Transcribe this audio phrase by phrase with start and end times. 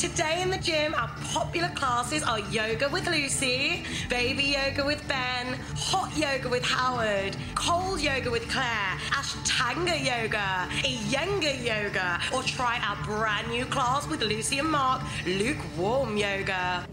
[0.00, 5.58] Today in the gym, our popular classes are yoga with Lucy, baby yoga with Ben,
[5.76, 12.96] hot yoga with Howard, cold yoga with Claire, Ashtanga yoga, Iyengar yoga, or try our
[13.04, 16.86] brand new class with Lucy and Mark, lukewarm yoga.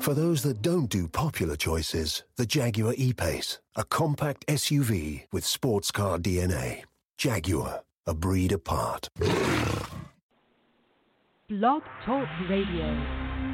[0.00, 5.90] For those that don't do popular choices, the Jaguar E-Pace, a compact SUV with sports
[5.90, 6.84] car DNA.
[7.18, 9.08] Jaguar, a breed apart.
[11.50, 13.49] Blog Talk Radio.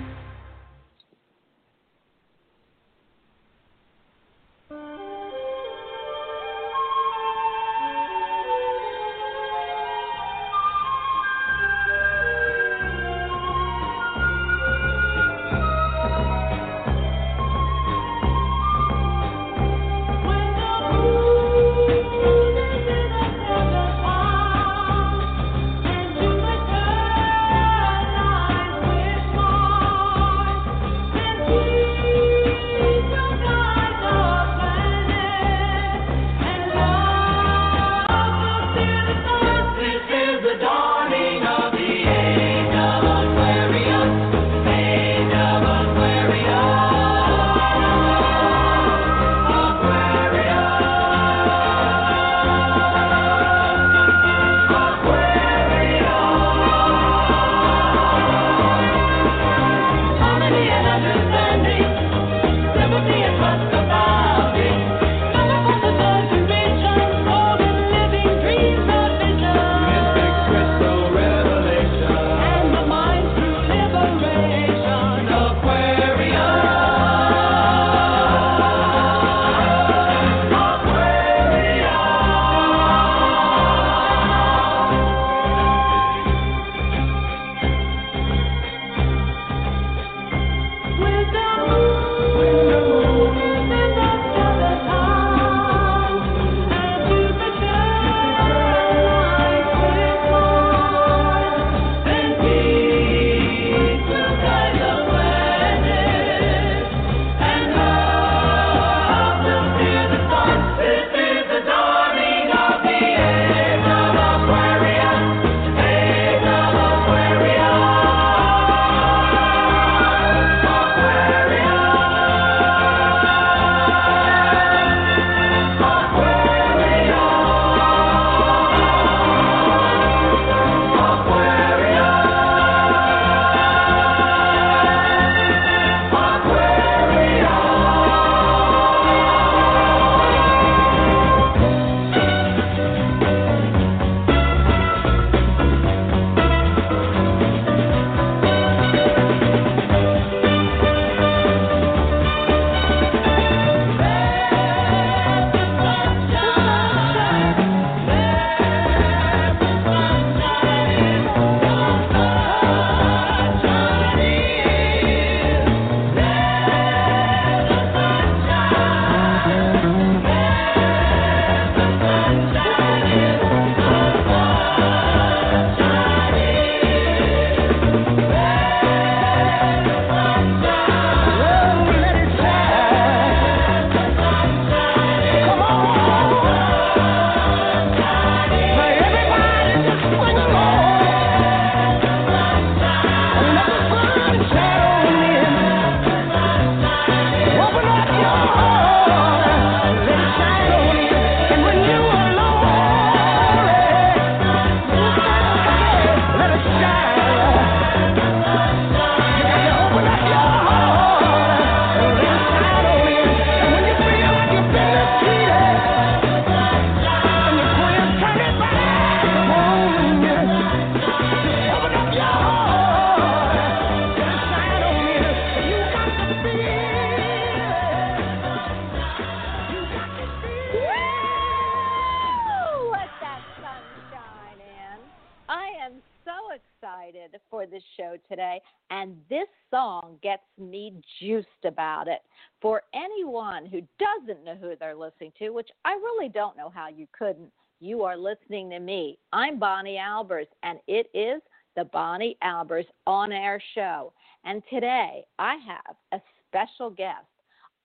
[245.39, 247.53] To, which I really don't know how you couldn't.
[247.81, 249.19] You are listening to me.
[249.33, 251.43] I'm Bonnie Albers, and it is
[251.77, 254.13] the Bonnie Albers on air show.
[254.45, 257.27] And today I have a special guest.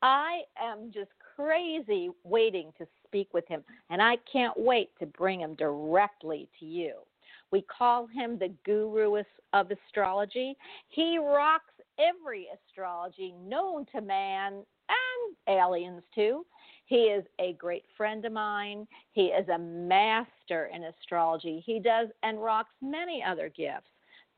[0.01, 5.41] I am just crazy waiting to speak with him, and I can't wait to bring
[5.41, 6.93] him directly to you.
[7.51, 9.21] We call him the guru
[9.51, 10.55] of astrology.
[10.87, 16.45] He rocks every astrology known to man and aliens too.
[16.91, 18.85] He is a great friend of mine.
[19.13, 21.63] He is a master in astrology.
[21.65, 23.87] He does and rocks many other gifts,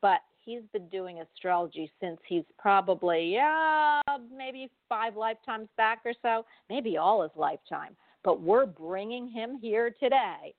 [0.00, 4.00] but he's been doing astrology since he's probably, yeah,
[4.32, 7.96] maybe five lifetimes back or so, maybe all his lifetime.
[8.22, 10.54] But we're bringing him here today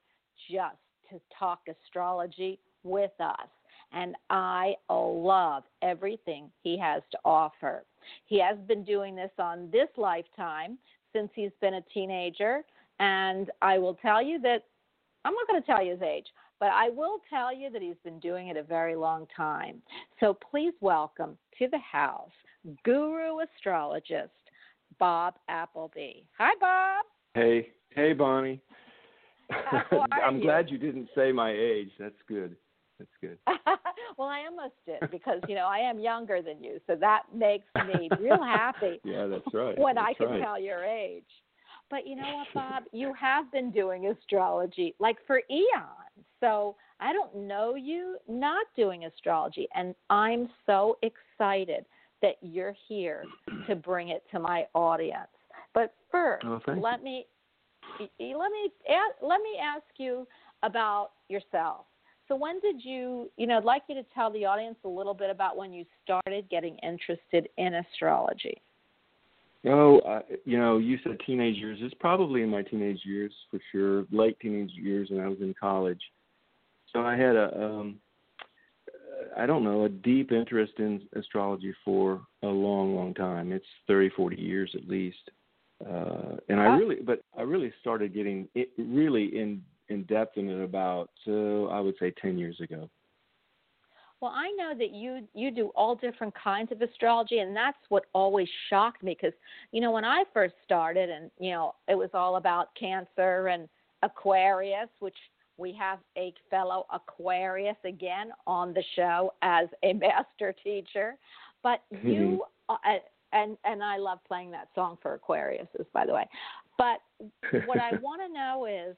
[0.51, 0.75] just
[1.11, 3.47] to talk astrology with us.
[3.93, 7.85] And I love everything he has to offer.
[8.25, 10.77] He has been doing this on this lifetime
[11.15, 12.61] since he's been a teenager.
[12.99, 14.65] And I will tell you that
[15.23, 16.27] I'm not going to tell you his age,
[16.59, 19.81] but I will tell you that he's been doing it a very long time.
[20.19, 22.29] So please welcome to the house
[22.83, 24.31] guru astrologist
[24.99, 26.23] Bob Appleby.
[26.37, 27.05] Hi, Bob.
[27.33, 28.61] Hey, hey, Bonnie.
[30.11, 30.43] I'm you?
[30.43, 31.91] glad you didn't say my age.
[31.99, 32.55] That's good.
[32.99, 33.37] That's good.
[34.17, 37.65] well, I almost did because you know I am younger than you, so that makes
[37.87, 39.01] me real happy.
[39.03, 39.77] yeah, that's right.
[39.77, 40.41] When that's I can right.
[40.41, 41.23] tell your age.
[41.89, 42.83] But you know what, Bob?
[42.91, 46.25] you have been doing astrology like for eons.
[46.39, 51.85] So I don't know you not doing astrology, and I'm so excited
[52.21, 53.23] that you're here
[53.67, 55.27] to bring it to my audience.
[55.73, 57.25] But first, Oh, let me
[57.99, 58.71] let me
[59.21, 60.27] let me ask you
[60.63, 61.85] about yourself.
[62.27, 65.13] So when did you, you know, I'd like you to tell the audience a little
[65.13, 68.61] bit about when you started getting interested in astrology.
[69.67, 71.79] Oh, uh, you know, you said teenage years.
[71.81, 75.55] It's probably in my teenage years for sure, late teenage years when I was in
[75.59, 76.01] college.
[76.93, 77.95] So I had a, um,
[79.35, 83.51] I don't know, a deep interest in astrology for a long, long time.
[83.51, 85.31] It's thirty, forty years at least.
[85.83, 90.49] Uh, and I really, but I really started getting it really in in depth in
[90.49, 92.89] it about, so I would say, ten years ago.
[94.21, 98.05] Well, I know that you you do all different kinds of astrology, and that's what
[98.13, 99.37] always shocked me because
[99.71, 103.67] you know when I first started, and you know it was all about Cancer and
[104.03, 105.17] Aquarius, which
[105.57, 111.15] we have a fellow Aquarius again on the show as a master teacher.
[111.61, 112.77] But you uh,
[113.33, 116.27] and and I love playing that song for Aquariuses, by the way.
[116.77, 116.99] But
[117.65, 118.95] what I want to know is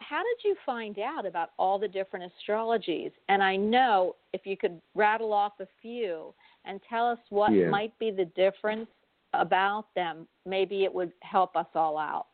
[0.00, 3.12] how did you find out about all the different astrologies?
[3.28, 7.70] And I know if you could rattle off a few and tell us what Yeah.
[7.70, 8.88] might be the difference
[9.34, 12.26] about them, maybe it would help us all out.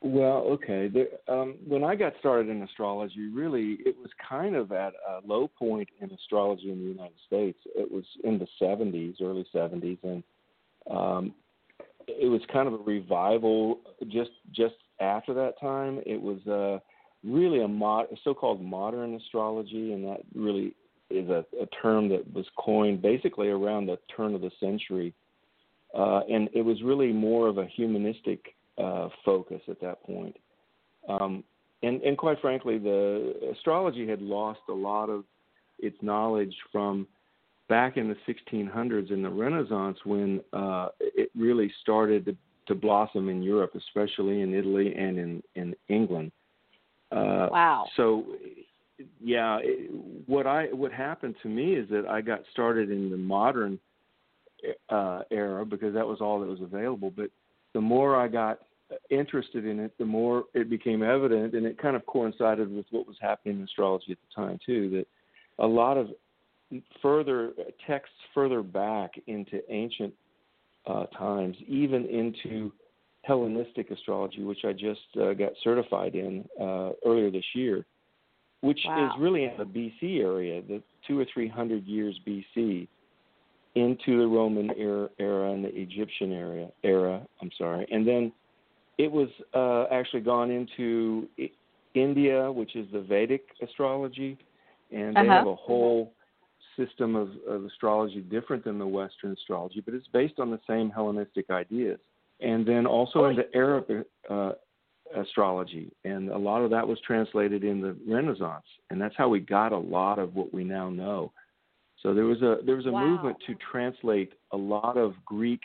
[0.00, 0.88] Well, okay.
[0.88, 5.20] There, um, when I got started in astrology, really, it was kind of at a
[5.24, 7.58] low point in astrology in the United States.
[7.76, 10.24] It was in the 70s, early 70s, and
[10.90, 11.34] um,
[12.08, 16.00] it was kind of a revival just just after that time.
[16.06, 16.78] It was uh,
[17.24, 20.74] really a, mod, so-called modern astrology, and that really
[21.10, 25.12] is a, a term that was coined basically around the turn of the century,
[25.96, 30.36] uh, and it was really more of a humanistic uh, focus at that point.
[31.08, 31.44] Um,
[31.82, 35.24] and, and quite frankly, the astrology had lost a lot of
[35.78, 37.06] its knowledge from
[37.68, 42.36] back in the 1600s in the Renaissance when uh, it really started to,
[42.66, 46.32] to blossom in Europe, especially in Italy and in, in England.
[47.10, 47.86] Uh, Wow.
[47.96, 48.24] So,
[49.20, 49.90] yeah, it,
[50.26, 53.78] what I what happened to me is that I got started in the modern
[54.88, 57.10] uh, era because that was all that was available.
[57.10, 57.30] But
[57.74, 58.60] the more I got
[59.10, 63.06] interested in it, the more it became evident, and it kind of coincided with what
[63.06, 64.90] was happening in astrology at the time too.
[64.90, 65.06] That
[65.64, 66.08] a lot of
[67.00, 67.52] further
[67.86, 70.14] texts further back into ancient
[70.86, 72.72] uh, times, even into
[73.24, 77.84] Hellenistic astrology, which I just uh, got certified in uh, earlier this year,
[78.62, 79.06] which Wow.
[79.06, 82.88] is really in the BC area, the two or three hundred years BC,
[83.74, 86.68] into the Roman era, era and the Egyptian era.
[86.82, 88.32] Era, I'm sorry, and then
[88.98, 91.28] it was uh, actually gone into
[91.94, 94.36] India, which is the Vedic astrology,
[94.90, 95.32] and they Uh-huh.
[95.38, 96.12] have a whole
[96.76, 100.90] system of, of astrology different than the Western astrology, but it's based on the same
[100.90, 101.98] Hellenistic ideas.
[102.40, 103.86] And then also into Arab
[104.28, 104.52] uh,
[105.16, 109.40] astrology, and a lot of that was translated in the Renaissance, and that's how we
[109.40, 111.32] got a lot of what we now know.
[112.02, 113.06] So there was a there was a Wow.
[113.06, 115.60] movement to translate a lot of Greek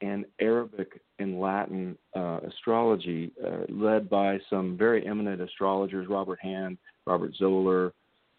[0.00, 6.78] and Arabic and Latin uh, astrology, uh, led by some very eminent astrologers, Robert Hand,
[7.06, 7.92] Robert Zoller,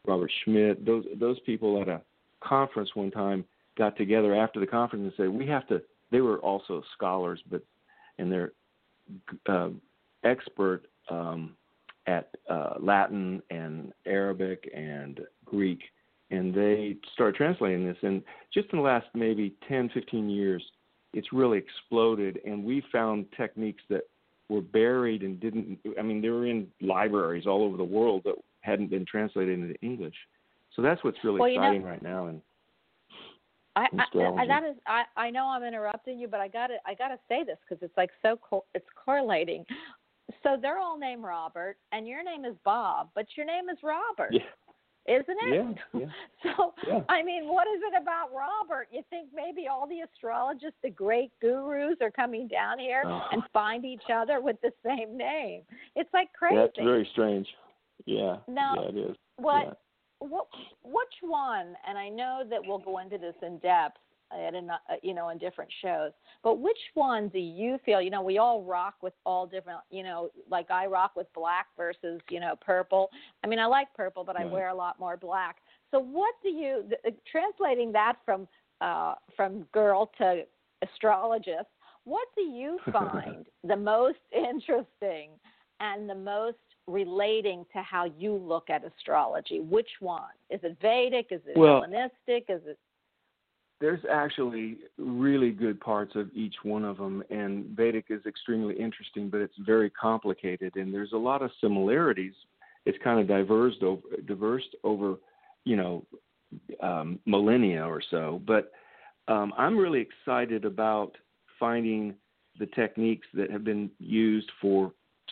[0.08, 0.86] Robert Schmidt.
[0.86, 2.02] Those those people at a
[2.42, 3.46] conference one time
[3.78, 5.82] got together after the conference and said we have to.
[6.12, 7.64] They were also scholars, but
[8.18, 8.52] and they're
[9.48, 9.70] uh,
[10.24, 11.56] expert um,
[12.08, 15.80] at uh, Latin and Arabic and Greek,
[16.32, 17.98] and they started translating this.
[18.02, 20.64] And just in the last maybe 10, 15 years,
[21.14, 24.04] it's really exploded, and we found techniques that
[24.50, 25.80] were buried and didn't.
[25.98, 29.76] I mean, they were in libraries all over the world that hadn't been translated into
[29.82, 30.16] English.
[30.76, 32.28] So that's what's really well, exciting know, right now.
[32.28, 32.42] And
[33.76, 36.94] I, I, that is I, I know I'm interrupting you, but I got to I
[36.94, 39.66] got to say this because it's like so co- it's correlating.
[40.44, 44.32] So they're all named Robert, and your name is Bob, but your name is Robert.
[44.32, 44.42] Yeah.
[45.08, 45.78] Isn't it?
[45.94, 46.06] Yeah, yeah.
[46.56, 47.00] so, yeah.
[47.10, 48.88] I mean, what is it about Robert?
[48.92, 53.22] You think maybe all the astrologists, the great gurus, are coming down here oh.
[53.32, 55.64] and find each other with the same name?
[55.96, 56.58] It's like crazy.
[56.58, 57.48] That's very strange.
[58.06, 58.38] Yeah.
[58.48, 59.16] Now, yeah, it is.
[59.38, 59.66] What?
[59.66, 59.74] Yeah
[60.22, 60.46] what
[60.84, 63.98] which one and i know that we'll go into this in depth
[64.32, 66.12] at uh, you know in different shows
[66.44, 70.04] but which one do you feel you know we all rock with all different you
[70.04, 73.10] know like i rock with black versus you know purple
[73.44, 75.58] i mean i like purple but i wear a lot more black
[75.90, 78.48] so what do you the, uh, translating that from
[78.82, 80.44] uh from girl to
[80.84, 81.68] astrologist
[82.04, 85.30] what do you find the most interesting
[85.80, 86.58] and the most
[86.92, 89.60] relating to how you look at astrology?
[89.60, 90.22] Which one?
[90.50, 91.28] Is it Vedic?
[91.32, 92.46] Is it well, Hellenistic?
[92.50, 92.78] Is it?
[93.80, 99.30] There's actually really good parts of each one of them, and Vedic is extremely interesting,
[99.30, 102.34] but it's very complicated, and there's a lot of similarities.
[102.86, 105.16] It's kind of diverged over, diverse over,
[105.66, 106.06] you know,
[106.82, 108.42] um, millennia or so.
[108.46, 108.72] But
[109.28, 111.14] um, I'm really excited about
[111.60, 112.16] finding
[112.60, 114.92] the techniques that have been used for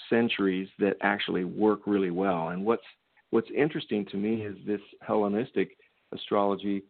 [0.09, 2.49] centuries that actually work really well.
[2.49, 2.83] And what's
[3.31, 5.77] what's interesting to me is this Hellenistic
[6.13, 6.83] astrology.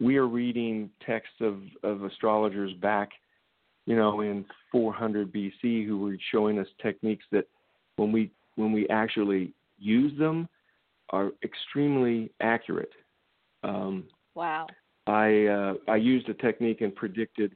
[0.00, 3.10] We are reading texts of, of astrologers back,
[3.86, 7.46] you know, in 400 BC who were showing us techniques that
[7.96, 10.48] when we when we actually use them
[11.10, 12.92] are extremely accurate.
[13.62, 14.66] Um, wow.
[15.06, 17.54] I uh, I used a technique and predicted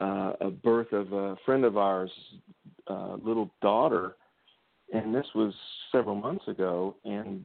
[0.00, 2.10] uh, a birth of a friend of ours
[2.88, 4.16] uh, little daughter,
[4.92, 5.52] and this was
[5.92, 7.44] several months ago, and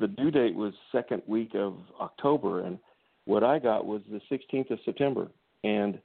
[0.00, 2.78] the due date was second week of October, and
[3.24, 5.28] what I got was the 16th of September,
[5.64, 5.98] and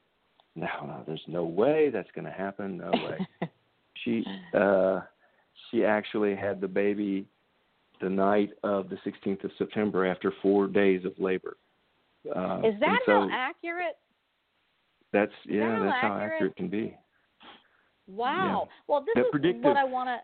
[0.55, 2.77] no, no, there's no way that's going to happen.
[2.77, 3.27] No way.
[4.03, 5.01] she uh,
[5.69, 7.27] she actually had the baby
[8.01, 11.57] the night of the 16th of September after four days of labor.
[12.27, 13.97] Uh, Is that so how accurate?
[15.13, 16.11] That's yeah, that that's accurate?
[16.11, 16.97] how accurate it can be.
[18.07, 18.63] Wow.
[18.67, 18.73] Yeah.
[18.87, 20.17] Well, this the is predictive, what I want to.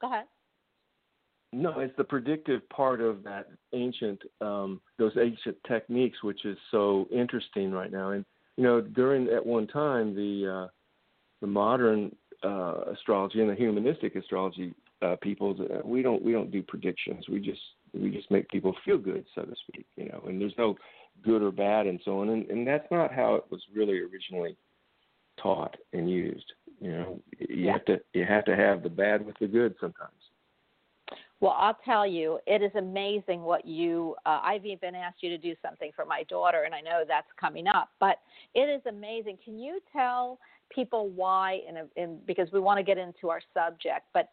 [0.00, 0.26] Go ahead.
[1.52, 7.08] No, it's the predictive part of that ancient, um, those ancient techniques, which is so
[7.10, 8.10] interesting right now.
[8.10, 8.24] And
[8.56, 10.68] you know, during at one time, the uh,
[11.40, 16.52] the modern uh, astrology and the humanistic astrology uh, people, uh, we don't we don't
[16.52, 17.28] do predictions.
[17.28, 17.60] We just
[17.92, 19.86] we just make people feel good, so to speak.
[19.96, 20.76] You know, and there's no
[21.22, 22.30] good or bad and so on.
[22.30, 24.56] And, and that's not how it was really originally
[25.40, 26.52] taught and used.
[26.80, 27.72] You know, you yeah.
[27.72, 30.12] have to you have to have the bad with the good sometimes.
[31.40, 34.14] Well, I'll tell you, it is amazing what you.
[34.26, 37.26] Uh, I've even asked you to do something for my daughter, and I know that's
[37.38, 37.88] coming up.
[37.98, 38.18] But
[38.54, 39.38] it is amazing.
[39.42, 40.38] Can you tell
[40.70, 41.60] people why?
[41.68, 44.28] In, a, in because we want to get into our subject, but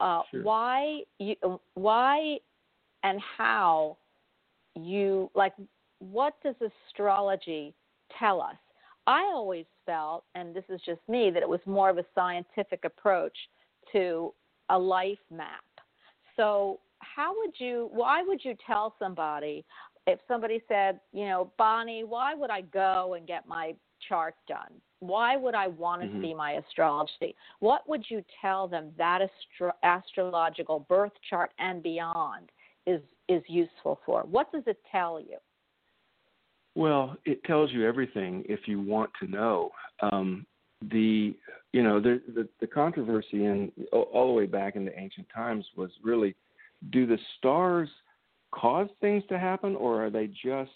[0.00, 0.42] uh, sure.
[0.42, 1.36] why you
[1.74, 2.38] why
[3.04, 3.96] and how
[4.74, 5.52] you like
[6.10, 6.54] what does
[6.88, 7.74] astrology
[8.18, 8.56] tell us?
[9.06, 12.84] I always felt, and this is just me, that it was more of a scientific
[12.84, 13.36] approach
[13.92, 14.32] to
[14.70, 15.64] a life map.
[16.36, 19.64] So, how would you, why would you tell somebody
[20.06, 23.74] if somebody said, you know, Bonnie, why would I go and get my
[24.08, 24.72] chart done?
[25.00, 26.22] Why would I want to mm-hmm.
[26.22, 27.34] see my astrology?
[27.58, 32.50] What would you tell them that astro- astrological birth chart and beyond
[32.86, 34.22] is is useful for?
[34.22, 35.38] What does it tell you?
[36.74, 39.70] Well, it tells you everything if you want to know.
[40.00, 40.46] Um,
[40.90, 41.34] the
[41.72, 45.64] you know the, the the controversy in all the way back in the ancient times
[45.76, 46.34] was really
[46.90, 47.88] do the stars
[48.50, 50.70] cause things to happen or are they just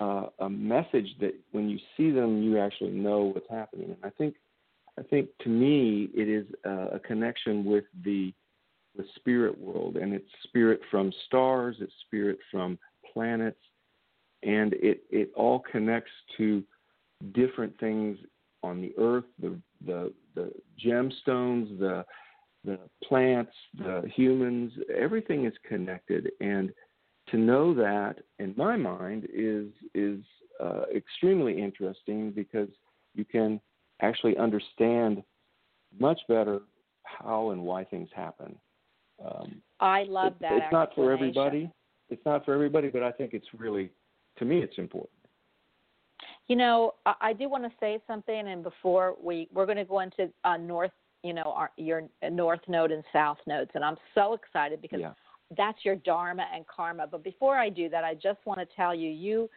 [0.00, 4.10] uh, a message that when you see them you actually know what's happening and i
[4.10, 4.34] think
[4.98, 8.32] i think to me it is a, a connection with the
[8.96, 12.78] the spirit world and it's spirit from stars it's spirit from
[13.12, 13.60] planets
[14.42, 16.62] and it it all connects to
[17.32, 18.18] different things
[18.62, 20.52] on the earth, the the the
[20.84, 22.04] gemstones, the
[22.64, 26.72] the plants, the humans, everything is connected, and
[27.30, 30.20] to know that, in my mind, is is
[30.62, 32.68] uh, extremely interesting because
[33.14, 33.60] you can
[34.02, 35.22] actually understand
[35.98, 36.60] much better
[37.04, 38.54] how and why things happen.
[39.24, 40.52] Um, I love it, that.
[40.52, 41.70] It's not for everybody.
[42.08, 43.90] It's not for everybody, but I think it's really,
[44.40, 45.12] to me, it's important.
[46.48, 49.84] You know, I, I do want to say something, and before we we're going to
[49.84, 50.90] go into uh, north,
[51.22, 55.12] you know, our, your north node and south nodes, and I'm so excited because Yeah.
[55.56, 57.06] that's your dharma and karma.
[57.06, 59.48] But before I do that, I just want to tell you, you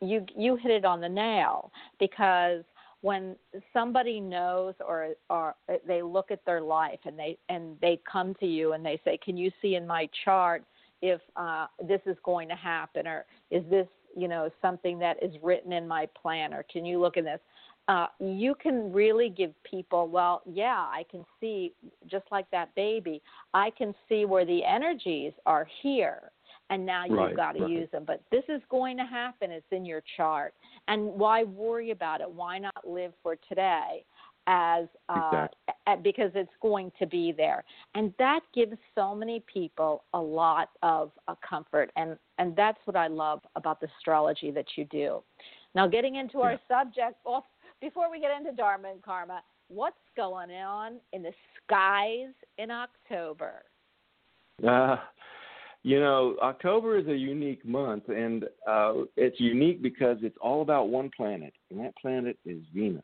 [0.00, 2.64] you you hit it on the nail because
[3.02, 3.34] when
[3.72, 5.56] somebody knows or or
[5.86, 9.18] they look at their life and they and they come to you and they say,
[9.22, 10.64] "Can you see in my chart
[11.02, 15.34] if uh, this is going to happen or is this you know something that is
[15.42, 17.40] written in my plan or can you look at this?"
[17.88, 21.72] Uh, you can really give people, well, yeah, I can see,
[22.06, 23.20] just like that baby,
[23.52, 26.30] I can see where the energies are here
[26.70, 27.70] and now you've Right, got to right.
[27.70, 28.04] use them.
[28.06, 29.50] But this is going to happen.
[29.50, 30.54] It's in your chart,
[30.88, 32.30] and why worry about it?
[32.30, 34.04] Why not live for today?
[34.46, 35.58] As uh, Exactly.
[35.92, 40.70] A- because it's going to be there, and that gives so many people a lot
[40.82, 45.22] of uh, comfort, and and that's what I love about the astrology that you do.
[45.74, 47.46] Now, getting into our subject, well,
[47.80, 51.32] before we get into Dharma and Karma, what's going on in the
[51.64, 53.62] skies in October?
[54.66, 54.96] Uh,
[55.82, 60.88] you know, October is a unique month, and uh, it's unique because it's all about
[60.88, 63.02] one planet, and that planet is Venus.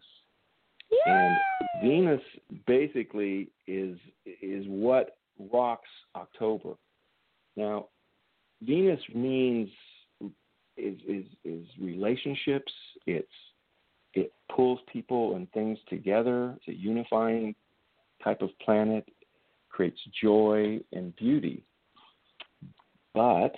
[1.07, 1.37] And
[1.83, 2.21] Venus
[2.67, 5.19] basically is is what
[5.53, 6.75] rocks October.
[7.57, 7.87] Now,
[8.63, 9.69] Venus means
[10.77, 12.73] is is is relationships.
[13.07, 13.29] It's
[14.15, 16.55] it pulls people and things together.
[16.57, 17.55] It's a unifying
[18.23, 19.07] type of planet.
[19.71, 21.63] Creates joy and beauty.
[23.15, 23.55] But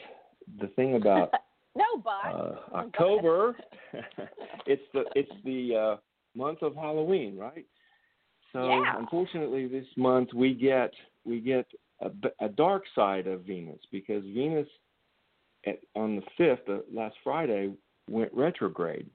[0.61, 1.33] the thing about
[1.77, 3.57] no, but uh, October,
[4.67, 5.97] it's the it's the uh,
[6.39, 7.67] month of Halloween, right?
[8.53, 8.97] So Yeah.
[8.97, 11.67] unfortunately, this month we get we get
[12.41, 14.69] a dark side of Venus because Venus
[15.67, 17.75] at, on the fifth, uh, last Friday,
[18.09, 19.11] went retrograde.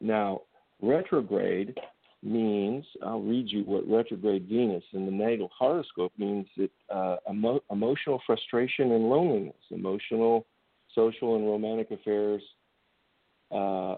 [0.00, 0.42] Now,
[0.80, 1.78] retrograde
[2.22, 6.46] means I'll read you what retrograde Venus in the natal horoscope means.
[6.56, 10.46] It uh, emo- emotional frustration and loneliness, emotional,
[10.94, 12.42] social, and romantic affairs
[13.52, 13.96] uh,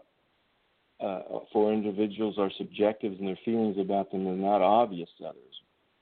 [1.03, 1.21] uh,
[1.53, 5.55] for individuals are subjective and their feelings about them are not obvious to others.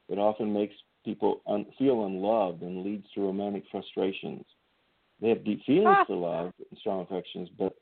[0.09, 4.45] It often makes people un- feel unloved and leads to romantic frustrations.
[5.21, 6.05] They have deep feelings Ah.
[6.07, 7.77] for love and strong affections, but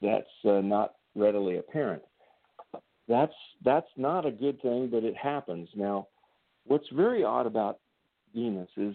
[0.00, 2.02] that's uh, not readily apparent.
[3.08, 3.32] That's
[3.64, 5.68] that's not a good thing, but it happens.
[5.74, 6.08] Now,
[6.66, 7.78] what's very odd about
[8.34, 8.94] Venus is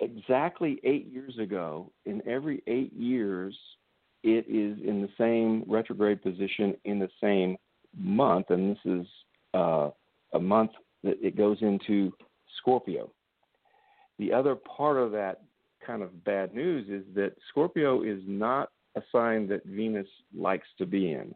[0.00, 3.56] exactly eight years ago, in every eight years,
[4.24, 7.56] it is in the same retrograde position in the same
[7.96, 9.06] month, and this is
[9.52, 9.90] uh,
[10.32, 10.70] a month
[11.04, 12.10] that it goes into
[12.58, 13.12] Scorpio.
[14.18, 15.42] The other part of that
[15.86, 20.86] kind of bad news is that Scorpio is not a sign that Venus likes to
[20.86, 21.34] be in.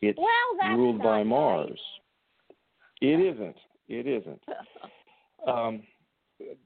[0.00, 1.80] It's Well, ruled by Mars.
[3.00, 3.56] It isn't.
[3.88, 4.42] It isn't.
[5.46, 5.84] Um,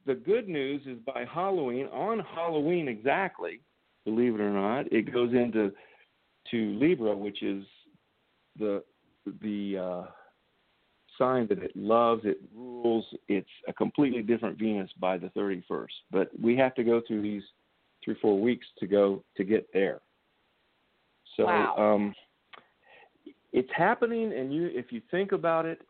[0.06, 3.60] the good news is by Halloween, on Halloween exactly,
[4.04, 5.72] believe it or not, it goes into
[6.50, 7.64] to Libra, which is
[8.58, 8.82] the
[9.42, 10.10] the uh,
[11.18, 13.04] sign that it loves, it rules.
[13.28, 15.86] It's a completely different Venus by the 31st.
[16.10, 17.42] But we have to go through these
[18.04, 20.00] three four weeks to go to get there.
[21.36, 21.76] So Wow.
[21.76, 22.14] um,
[23.52, 25.82] it's happening, and you if you think about it,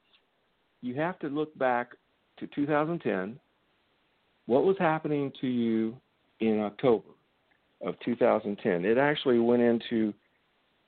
[0.83, 1.93] you have to look back
[2.39, 3.39] to 2010.
[4.47, 5.97] What was happening to you
[6.41, 7.11] in October
[7.83, 8.85] of 2010?
[8.85, 10.13] It actually went into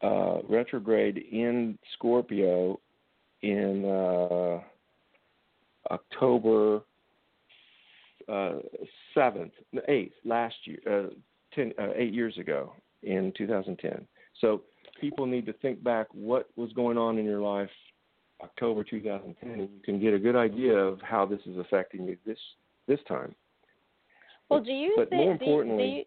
[0.02, 2.78] uh, retrograde in Scorpio
[3.42, 4.60] in uh,
[5.92, 6.82] October
[8.28, 8.52] uh,
[9.14, 9.52] seventh,
[9.88, 11.10] eighth last year, uh,
[11.54, 14.06] ten, uh, eight years ago in 2010.
[14.40, 14.62] So
[15.00, 17.70] people need to think back what was going on in your life
[18.42, 22.16] October 2010, and you can get a good idea of how this is affecting you
[22.26, 22.38] this
[22.86, 23.34] this time.
[24.48, 25.20] Well, do you but think?
[25.20, 26.04] more do you- importantly- do you,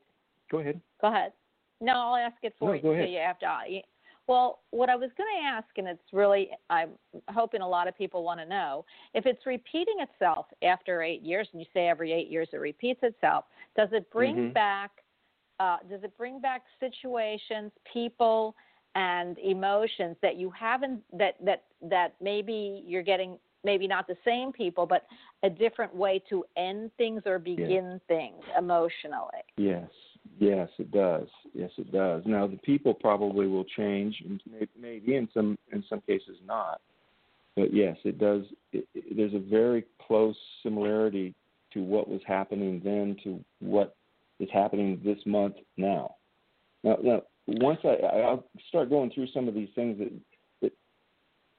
[0.51, 0.79] Go ahead.
[1.01, 1.33] go ahead.
[1.81, 2.81] No, I'll ask it for No, you.
[2.81, 3.81] so You have to.
[4.27, 6.91] Well, what I was going to ask, and it's really, I'm
[7.29, 11.47] hoping a lot of people want to know, if it's repeating itself after eight years,
[11.51, 14.53] and you say every eight years it repeats itself, does it bring Mhm.
[14.53, 15.03] back?
[15.59, 18.55] Uh, does it bring back situations, people,
[18.95, 24.51] and emotions that you haven't that that that maybe you're getting maybe not the same
[24.51, 25.05] people, but
[25.43, 29.43] a different way to end things or begin things emotionally?
[29.57, 29.89] Yes,
[30.39, 31.27] yes, it does.
[31.53, 32.23] Yes, it does.
[32.25, 34.41] Now the people probably will change, and
[34.79, 36.81] maybe in some in some cases not.
[37.55, 38.43] But yes, it does.
[38.73, 41.33] It, it, there's a very close similarity
[41.73, 43.95] to what was happening then to what
[44.39, 46.15] is happening this month now.
[46.83, 50.11] Now, now once I, I'll start going through some of these things that,
[50.61, 50.73] that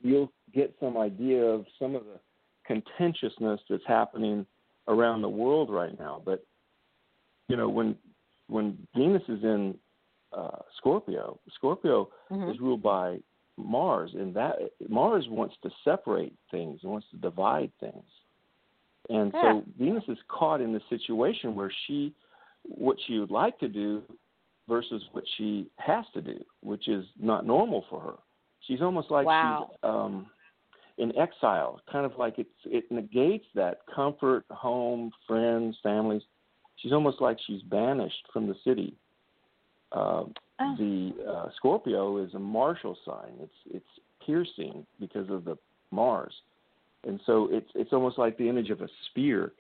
[0.03, 2.21] you'll get some idea of some of the
[2.67, 4.45] contentiousness that's happening
[4.89, 6.21] around the world right now.
[6.25, 6.45] But
[7.49, 7.97] you know, when
[8.49, 9.79] when Venus is in
[10.33, 12.51] uh, Scorpio, Scorpio Mhm.
[12.51, 13.21] is ruled by
[13.57, 14.57] Mars, and that
[14.89, 18.05] Mars wants to separate things, wants to divide things,
[19.09, 19.41] and Yeah.
[19.41, 22.13] so Venus is caught in the situation where she,
[22.65, 24.03] what she would like to do,
[24.69, 28.19] versus what she has to do, which is not normal for her.
[28.61, 29.69] She's almost like Wow.
[29.71, 30.27] she's um,
[30.99, 36.23] in exile, kind of like it's it negates that comfort, home, friends, families.
[36.77, 38.95] She's almost like she's banished from the city.
[39.93, 40.25] Uh,
[40.59, 40.75] Oh.
[40.79, 43.33] The uh, Scorpio is a martial sign.
[43.41, 45.59] It's it's piercing because of the
[45.91, 46.33] Mars,
[47.07, 49.53] and so it's it's almost like the image of a spear.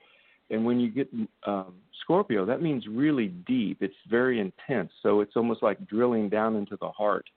[0.48, 1.09] And when you get
[1.46, 3.83] um, Scorpio, that means really deep.
[3.83, 4.90] It's very intense.
[5.02, 7.29] So it's almost like drilling down into the heart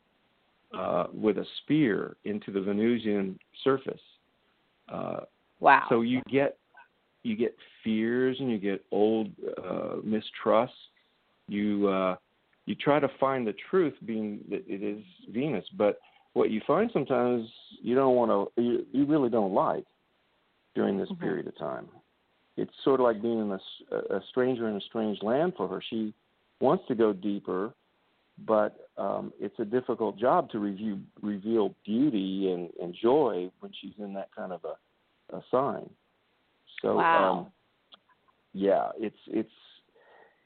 [0.78, 4.02] uh, with a spear into the Venusian surface.
[4.88, 5.22] Uh,
[5.60, 5.88] Wow.
[5.90, 6.58] so you get
[7.24, 9.30] you get fears and you get old
[9.64, 10.74] uh, mistrust.
[11.48, 12.16] You uh,
[12.66, 15.66] you try to find the truth, being that it is Venus.
[15.78, 16.00] But
[16.34, 17.50] what you find sometimes
[17.82, 19.86] you don't want to, you, you really don't like
[20.76, 21.20] during this Mhm.
[21.20, 21.88] period of time.
[22.58, 25.82] It's sort of like being in a, a stranger in a strange land for her.
[25.82, 26.14] She
[26.62, 27.74] wants to go deeper,
[28.46, 33.98] but um, it's a difficult job to review, reveal beauty and, and joy when she's
[33.98, 35.90] in that kind of a, a sign.
[36.82, 37.32] So Wow.
[37.32, 37.48] um,
[38.54, 39.52] yeah, it's it's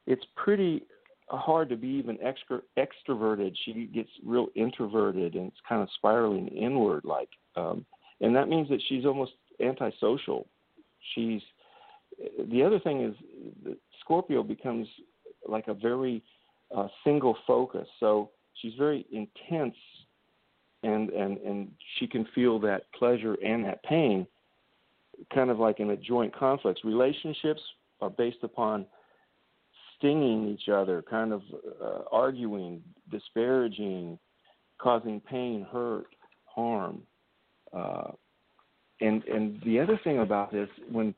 [0.06, 0.84] it's pretty
[1.30, 3.56] hard to be even extra extroverted.
[3.64, 7.86] She gets real introverted and it's kind of spiraling inward like um
[8.22, 10.48] and that means that she's almost antisocial.
[11.14, 11.42] She's
[12.52, 13.16] the other thing is
[13.64, 14.88] that Scorpio becomes
[15.48, 16.24] like a very
[16.76, 17.88] uh, single focus.
[18.00, 18.30] So
[18.62, 19.76] she's very intense
[20.84, 24.28] and and and she can feel that pleasure and that pain
[25.34, 26.82] kind of like in a joint conflict.
[26.84, 27.62] Relationships
[28.02, 28.86] are based upon
[29.98, 31.42] stinging each other, kind of
[31.82, 34.20] uh, arguing, disparaging,
[34.78, 36.08] causing pain, hurt,
[36.46, 37.02] harm.
[37.72, 38.12] Uh,
[39.02, 41.14] and and the other thing about this, when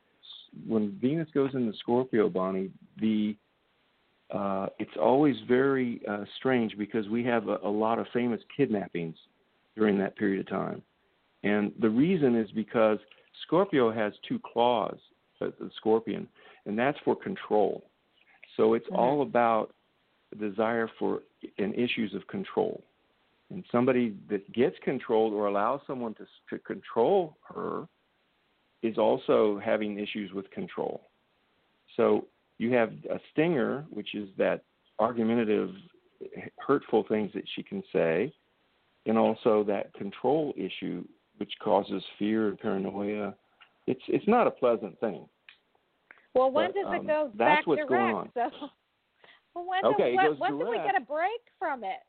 [0.66, 3.36] when Venus goes into Scorpio, Bonnie, the
[4.30, 9.16] uh, it's always very uh, strange because we have a, a lot of famous kidnappings
[9.76, 10.82] during that period of time,
[11.42, 12.98] and the reason is because
[13.42, 14.98] Scorpio has two claws,
[15.40, 16.28] uh, the scorpion,
[16.64, 17.84] and that's for control.
[18.56, 18.96] So it's Mhm.
[18.96, 19.74] all about
[20.38, 21.22] desire for
[21.58, 22.82] and issues of control.
[23.50, 27.88] And somebody that gets controlled or allows someone to to control her
[28.82, 31.08] is also having issues with control.
[31.96, 32.26] So
[32.58, 34.62] you have a stinger, which is that
[34.98, 35.74] argumentative,
[36.58, 38.32] hurtful things that she can say,
[39.06, 41.04] and also that control issue,
[41.38, 43.34] which causes fear and paranoia.
[43.86, 45.26] It's it's not a pleasant thing.
[46.34, 47.90] well, when but, does um, it go that's back what's direct?
[47.90, 48.30] going on.
[48.34, 48.50] So,
[49.54, 52.00] well, when, Okay, do, when, when do we get a break from it?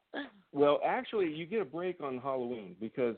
[0.51, 3.15] Well, actually, you get a break on Halloween because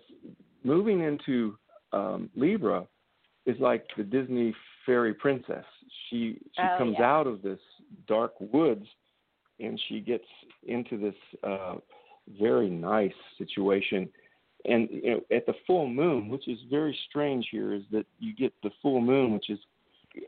[0.64, 1.58] moving into
[1.94, 2.86] um, Libra
[3.46, 4.54] is like the Disney
[4.86, 5.66] fairy princess.
[6.10, 7.06] She she Oh, comes yeah.
[7.06, 7.60] out of this
[8.08, 8.86] dark woods
[9.60, 10.26] and she gets
[10.68, 11.76] into this uh,
[12.40, 14.10] very nice situation.
[14.66, 18.36] And you know, at the full moon, which is very strange here, is that you
[18.36, 19.60] get the full moon, which is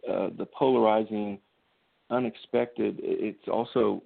[0.09, 1.39] uh, the polarizing,
[2.09, 2.99] unexpected.
[3.01, 4.01] It's also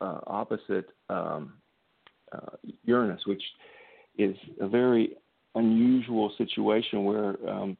[0.00, 1.54] uh, opposite um,
[2.32, 3.42] uh, Uranus, which
[4.16, 5.16] is a very
[5.54, 7.76] unusual situation where um,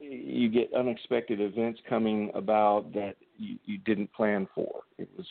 [0.00, 4.82] you get unexpected events coming about that you, you didn't plan for.
[4.98, 5.26] It was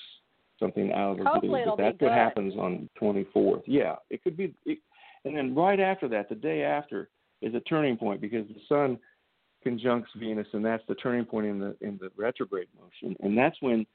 [0.60, 3.64] something out of the Hopefully blue, but that's what happens on 24th.
[3.66, 4.54] Yeah, it could be.
[4.66, 4.80] It,
[5.28, 7.10] and then right after that, the day after,
[7.42, 8.98] is a turning point because the Sun
[9.64, 13.58] conjuncts Venus, and that's the turning point in the in the retrograde motion, and that's
[13.62, 13.86] when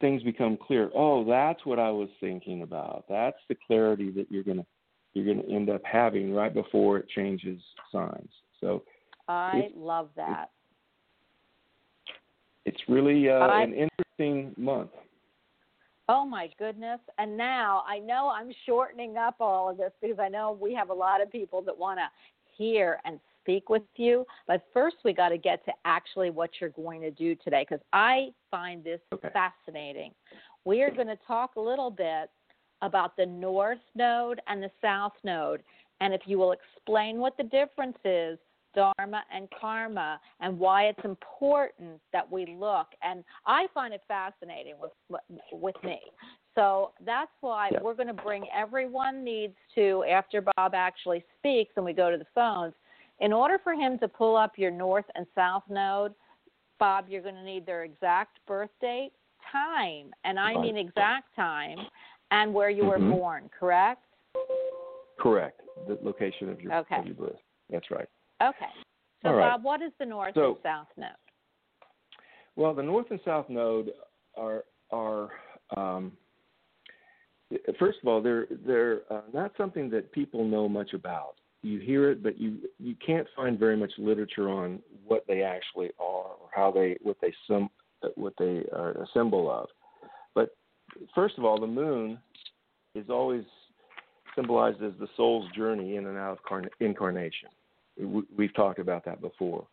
[0.00, 0.90] things become clear.
[0.94, 3.04] Oh, that's what I was thinking about.
[3.08, 4.66] That's the clarity that you're gonna
[5.12, 7.60] you're gonna end up having right before it changes
[7.92, 8.30] signs.
[8.60, 8.82] So
[9.28, 10.50] I love that.
[12.64, 14.90] it's really uh, I- an interesting month.
[16.08, 17.00] Oh my goodness.
[17.18, 20.90] And now I know I'm shortening up all of this because I know we have
[20.90, 22.08] a lot of people that want to
[22.56, 24.26] hear and speak with you.
[24.46, 27.84] But first, we got to get to actually what you're going to do today because
[27.92, 29.28] I find this Okay.
[29.32, 30.12] fascinating.
[30.64, 32.30] We are going to talk a little bit
[32.82, 35.62] about the North Node and the South Node.
[36.00, 38.38] And if you will explain what the difference is,
[38.74, 44.74] dharma and karma and why it's important that we look and i find it fascinating
[44.80, 44.92] with
[45.52, 46.00] with me
[46.54, 47.78] so that's why yeah.
[47.82, 52.16] we're going to bring everyone needs to after bob actually speaks and we go to
[52.16, 52.74] the phones
[53.20, 56.14] in order for him to pull up your north and south node
[56.78, 59.12] bob you're going to need their exact birth date
[59.52, 61.78] time and i mean exact time
[62.30, 63.10] and where you mm-hmm.
[63.10, 64.04] were born correct
[65.18, 66.96] correct the location of your, okay.
[66.98, 67.36] of your birth
[67.70, 68.08] that's right.
[68.42, 68.72] Okay.
[69.22, 69.52] So, right.
[69.52, 71.08] Bob, what is the north so, and south node?
[72.56, 73.90] Well, the north and south node
[74.36, 75.30] are are
[75.76, 76.12] um,
[77.78, 81.34] first of all they're they're uh, not something that people know much about.
[81.62, 85.90] You hear it, but you you can't find very much literature on what they actually
[85.98, 87.68] are or how they what they sim,
[88.16, 89.68] what they are a symbol of.
[90.34, 90.54] But
[91.14, 92.18] first of all, the moon
[92.94, 93.44] is always
[94.36, 97.48] symbolized as the soul's journey in and out of incarnation.
[97.98, 99.66] We've talked about that before.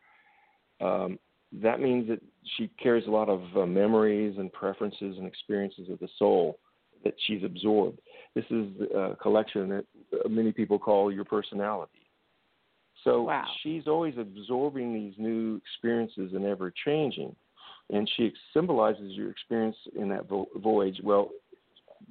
[0.79, 1.19] Um,
[1.61, 2.21] that means that
[2.57, 6.59] she carries a lot of uh, memories and preferences and experiences of the soul
[7.03, 7.99] that she's absorbed.
[8.35, 9.85] This is a collection that
[10.29, 12.07] many people call your personality.
[13.03, 13.45] So wow.
[13.63, 17.35] she's always absorbing these new experiences and ever changing.
[17.89, 21.01] And she symbolizes your experience in that vo- voyage.
[21.03, 21.31] Well,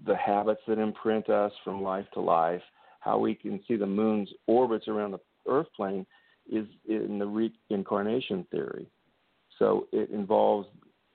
[0.06, 2.62] the habits that imprint us from life to life,
[2.98, 5.20] how we can see the moon's orbits around the
[5.50, 6.06] Earth plane
[6.50, 8.86] is in the reincarnation theory.
[9.58, 10.68] So it involves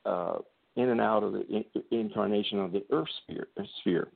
[0.06, 0.38] uh,
[0.76, 3.48] in and out of the in- incarnation of the Earth sphere.
[3.82, 4.08] sphere.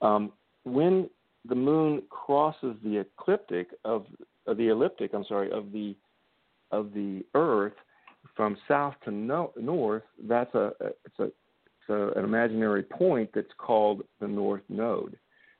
[0.00, 0.32] Um,
[0.64, 1.08] when
[1.48, 4.06] the moon crosses the ecliptic of,
[4.46, 5.96] of the elliptic, I'm sorry, of the
[6.72, 7.74] of the Earth
[8.34, 10.72] from south to no- north, that's a
[11.04, 11.30] it's a
[11.88, 15.16] an imaginary point that's called the North Node.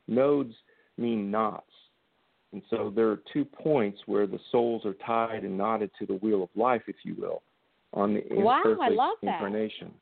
[0.08, 0.54] Nodes
[0.98, 1.65] mean knots.
[2.56, 6.14] And so there are two points where the souls are tied and knotted to the
[6.14, 7.42] wheel of life, if you will,
[7.92, 9.92] on the wow, earthly I love incarnation.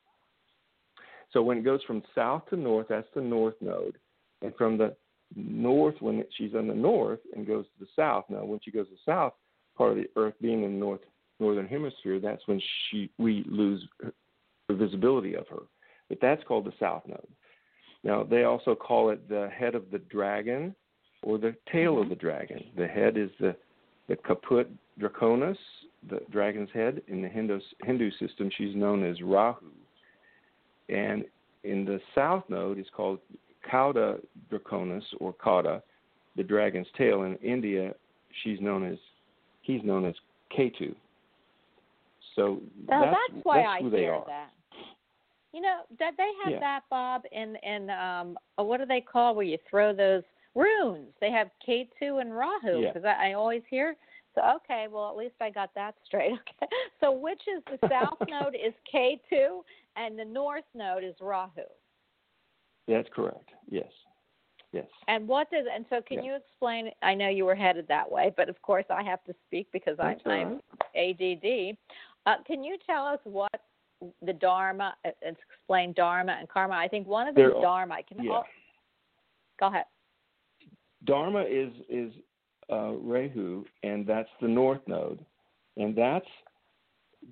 [1.33, 3.99] So when it goes from south to north, that's the north node.
[4.41, 4.95] And from the
[5.35, 8.87] north, when she's in the north and goes to the south, now when she goes
[8.87, 9.33] to the south,
[9.77, 11.01] part of the earth being in the north
[11.41, 13.85] northern hemisphere, that's when she we lose
[14.69, 15.63] the visibility of her
[16.09, 17.27] but that's called the south node.
[18.03, 20.75] Now, they also call it the head of the dragon
[21.25, 22.03] or the tail mm-hmm.
[22.03, 22.63] of the dragon.
[22.77, 23.57] The head is the,
[24.09, 25.57] the caput draconis,
[26.09, 27.03] the dragon's head.
[27.09, 29.67] In the Hindu, Hindu system, she's known as Rahu.
[30.89, 31.25] And
[31.65, 33.19] in the south node, it's called
[33.71, 34.21] Cauda
[34.53, 35.83] draconis or Cauda,
[36.37, 37.23] the dragon's tail.
[37.23, 37.95] In India,
[38.43, 38.99] she's known as
[39.63, 40.15] he's known as
[40.57, 40.95] Ketu.
[42.37, 44.25] So now, that's, that's why that's I hear are.
[44.27, 44.51] that.
[45.53, 46.61] You know that they have yeah.
[46.61, 51.13] that Bob in in um uh, what do they call where you throw those runes?
[51.21, 53.17] They have K two and Rahu because yeah.
[53.21, 53.97] I, I always hear.
[54.35, 56.33] So okay, well at least I got that straight.
[56.63, 59.61] Okay, so which is the south node is Ketu
[59.97, 61.63] and the north node is Rahu.
[62.89, 63.51] That's correct.
[63.71, 63.91] Yes.
[64.73, 64.87] Yes.
[65.07, 66.91] And what does and so can you explain?
[67.03, 69.97] I know you were headed that way, but of course I have to speak because
[69.99, 70.61] That's I'm,
[70.97, 71.77] I'm ADD.
[72.27, 73.53] Uh, can you tell us what
[74.23, 76.75] the Dharma, uh, it's explained Dharma and Karma.
[76.75, 77.97] I think one of them is Dharma.
[78.07, 78.33] Can yeah.
[78.33, 78.45] all,
[79.59, 79.85] go ahead.
[81.05, 82.13] Dharma is is
[82.71, 85.25] uh, Rahu, and that's the North Node,
[85.77, 86.27] and that's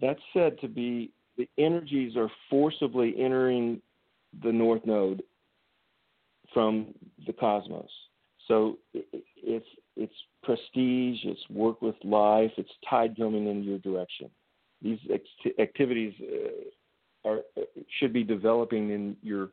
[0.01, 3.81] that's said to be the energies are forcibly entering
[4.43, 5.23] the North Node
[6.53, 6.95] from
[7.27, 7.91] the cosmos.
[8.49, 14.31] So it's it's prestige, it's work with life, it's tide coming in your direction
[14.83, 14.99] these
[15.59, 17.63] activities uh, are uh,
[17.99, 19.51] should be developing in your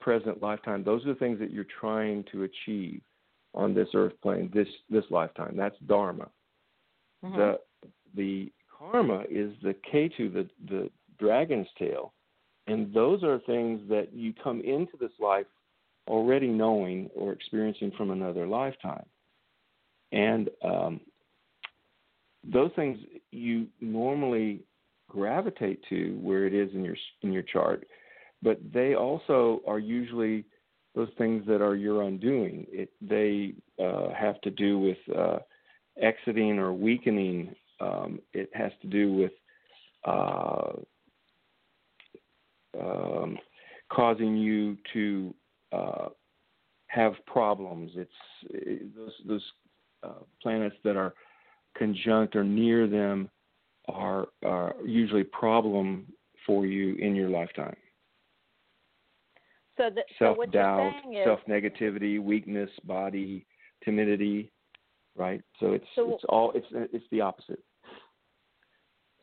[0.00, 0.82] present lifetime.
[0.82, 3.02] Those are the things that you're trying to achieve
[3.54, 5.54] on this earth plane this this lifetime.
[5.56, 6.28] That's dharma.
[7.24, 7.36] Mm-hmm.
[7.36, 7.58] The
[8.14, 12.12] the karma is the ketu, the the dragon's tail,
[12.66, 15.46] and those are things that you come into this life
[16.08, 19.06] already knowing or experiencing from another lifetime.
[20.12, 21.00] And um,
[22.44, 22.98] those things
[23.30, 24.60] you normally
[25.08, 27.86] gravitate to where it is in your in your chart,
[28.42, 30.44] but they also are usually
[30.94, 32.66] those things that are your undoing.
[32.70, 35.38] It, they uh, have to do with uh,
[36.00, 37.54] exiting or weakening.
[37.80, 39.32] Um, it has to do with
[40.04, 40.72] uh,
[42.80, 43.38] um,
[43.92, 45.34] causing you to
[45.72, 46.08] uh,
[46.88, 47.92] have problems.
[47.94, 48.10] It's
[48.50, 49.52] it, those those
[50.02, 51.14] uh, planets that are
[51.76, 53.30] conjunct or near them
[53.88, 56.06] are, are usually problem
[56.46, 57.76] for you in your lifetime.
[59.80, 60.92] So, the, self so doubt,
[61.24, 63.46] self negativity, weakness, body,
[63.82, 64.52] timidity,
[65.16, 65.40] right?
[65.58, 67.62] So it's So- it's all it's it's the opposite.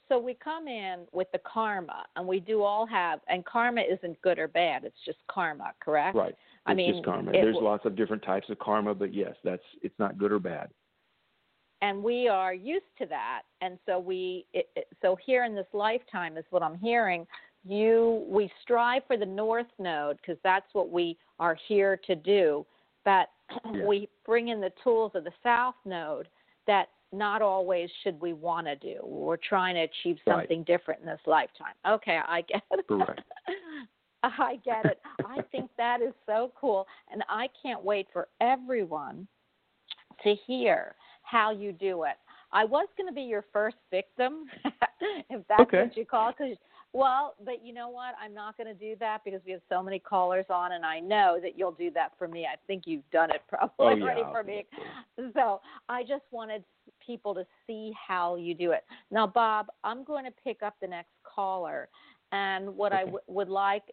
[0.09, 4.19] So we come in with the karma, and we do all have, and karma isn't
[4.21, 4.85] good or bad.
[4.85, 6.15] It's just karma, correct?
[6.15, 6.29] Right.
[6.29, 7.31] It's I mean, just karma.
[7.31, 10.31] it There's w- lots of different types of karma, but yes, that's it's not good
[10.31, 10.69] or bad.
[11.81, 15.67] and we are used to that and so we it, it, so here in this
[15.73, 17.27] lifetime is what i'm hearing
[17.65, 22.65] you we strive for the north node because that's what we are here to do
[23.05, 23.29] but
[23.73, 23.85] Yeah.
[23.85, 26.27] we bring in the tools of the south node
[26.65, 30.41] that not always should we want to do we're trying to achieve Right.
[30.41, 33.21] something different in this lifetime okay i get it Correct.
[34.23, 34.99] I get it.
[35.23, 36.87] I think that is so cool.
[37.11, 39.27] And I can't wait for everyone
[40.23, 42.15] to hear how you do it.
[42.51, 44.45] I was going to be your first victim,
[45.29, 45.81] if that's Okay.
[45.83, 46.57] what you call it.
[46.97, 48.15] Well, but you know what?
[48.19, 50.99] I'm not going to do that because we have so many callers on, and I
[50.99, 52.45] know that you'll do that for me.
[52.51, 54.65] I think you've done it probably Oh, yeah, already for me.
[55.35, 56.63] So I just wanted
[57.05, 58.83] people to see how you do it.
[59.11, 61.87] Now, Bob, I'm going to pick up the next caller,
[62.31, 63.11] and what I Okay.
[63.11, 63.83] w- would like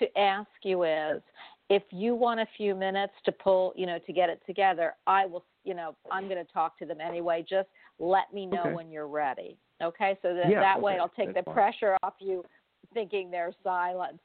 [0.00, 1.22] to ask you is,
[1.68, 5.24] if you want a few minutes to pull, you know, to get it together, I
[5.24, 7.44] will, you know, I'm going to talk to them anyway.
[7.48, 7.68] Just
[8.00, 8.74] let me know Okay.
[8.74, 9.56] when you're ready.
[9.82, 11.54] Okay, so that Yeah, that way okay, I'll take that's the fine.
[11.54, 12.44] pressure off you
[12.92, 14.18] thinking there's silence.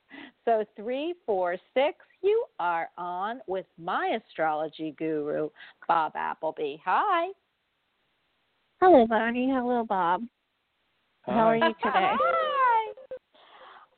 [0.44, 5.50] So three, four, six, you are on with my astrology guru,
[5.88, 6.78] Bob Appleby.
[6.84, 7.30] Hi.
[8.82, 9.50] Hello, Bonnie.
[9.50, 10.24] Hello, Bob.
[11.26, 12.12] How are you today?
[12.22, 12.94] Hi.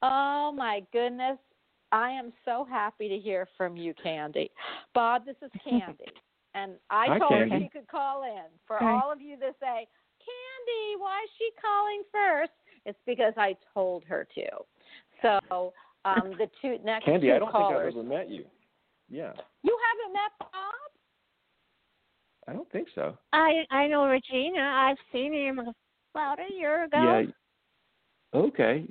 [0.02, 1.38] Oh my goodness.
[1.92, 4.52] I am so happy to hear from you, Candy.
[4.94, 6.06] Bob, this is Candy.
[6.54, 7.66] And I Hi, told her Candy.
[7.66, 8.46] she could call in.
[8.66, 8.94] For Hi.
[8.94, 9.88] all of you that say,
[10.28, 12.52] Candy, why is she calling first?
[12.86, 14.48] It's because I told her to.
[15.22, 15.74] So
[16.06, 17.94] um, the two next Candy, two I don't callers.
[17.94, 18.46] think I've ever met you.
[19.10, 19.32] Yeah,
[19.64, 20.52] You haven't met Bob?
[22.50, 23.18] I don't think so.
[23.34, 24.60] I I know Regina.
[24.62, 25.60] I've seen him
[26.14, 26.98] about a year ago.
[28.34, 28.40] Yeah.
[28.40, 28.86] Okay.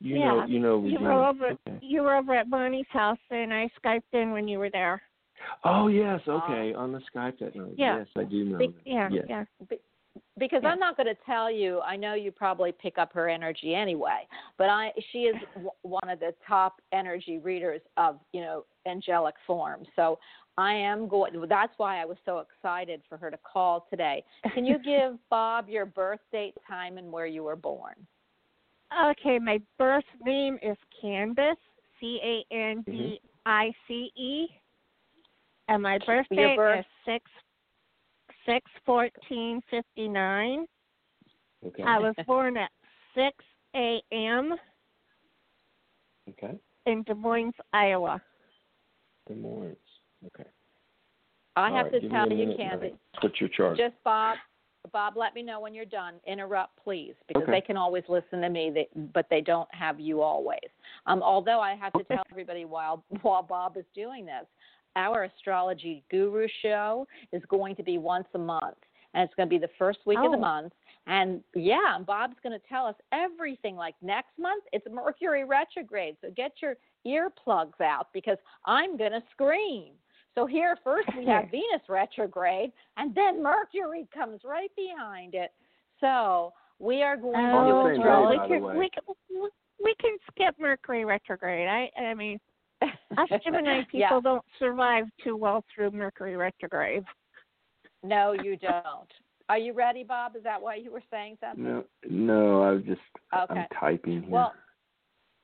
[0.00, 0.84] You know, Yeah, you know.
[0.86, 1.48] you were over.
[1.66, 1.78] Okay.
[1.82, 5.02] You were over at Bonnie's house, and I skyped in when you were there.
[5.64, 6.72] Oh yes, okay.
[6.74, 7.72] On the Skype that night.
[7.76, 7.98] Yeah.
[7.98, 8.58] Yes, I do know.
[8.58, 9.24] Be- yeah, Yes.
[9.28, 9.44] yeah.
[10.38, 10.70] Because Yeah.
[10.70, 11.80] I'm not going to tell you.
[11.80, 16.08] I know you probably pick up her energy anyway, but I she is w- one
[16.08, 19.84] of the top energy readers of you know angelic form.
[19.96, 20.18] So
[20.56, 21.32] I am going.
[21.48, 24.24] That's why I was so excited for her to call today.
[24.54, 27.94] Can you give Bob your birth date, time, and where you were born?
[29.10, 31.54] Okay, my birth name is Candice,
[32.00, 33.26] C A N D mm-hmm.
[33.46, 34.46] I C E,
[35.68, 37.30] and my birthday birth- is six
[38.46, 40.66] six fourteen fifty nine.
[41.66, 41.82] Okay.
[41.82, 42.70] I was born at
[43.14, 43.36] six
[43.74, 44.54] a.m.
[46.28, 46.54] okay.
[46.86, 48.20] in Des Moines, Iowa.
[49.28, 49.76] Des Moines.
[50.26, 50.48] Okay.
[51.56, 52.94] I All have right, to tell a you, minute and Candy.
[53.14, 53.76] I'll Put your chart.
[53.76, 54.38] Just Bob.
[54.92, 56.14] Bob, let me know when you're done.
[56.26, 57.52] Interrupt, please, because Okay.
[57.52, 60.70] they can always listen to me, they, but they don't have you always.
[61.06, 64.46] Um, although I have to tell everybody while while Bob is doing this,
[64.96, 68.76] our astrology guru show is going to be once a month,
[69.14, 70.40] and it's going to be the first week of the Oh.
[70.40, 70.72] month.
[71.06, 73.74] And yeah, Bob's going to tell us everything.
[73.76, 76.76] Like next month, it's Mercury retrograde, so get your
[77.06, 79.94] earplugs out because I'm going to scream.
[80.34, 85.52] So here first we have Venus retrograde, and then Mercury comes right behind it.
[86.00, 88.60] So we are going On to the do same day, astrology.
[88.60, 89.50] by we can we can
[89.82, 91.66] we can skip Mercury retrograde.
[91.68, 92.38] I I mean
[93.18, 94.20] us Gemini people yeah.
[94.22, 97.04] don't survive too well through Mercury retrograde.
[98.02, 99.10] No, you don't.
[99.48, 100.36] Are you ready, Bob?
[100.36, 101.64] Is that why you were saying something?
[101.64, 102.62] No, no.
[102.62, 103.00] I was just.
[103.34, 103.60] Okay.
[103.60, 104.30] I'm typing here.
[104.30, 104.52] Well,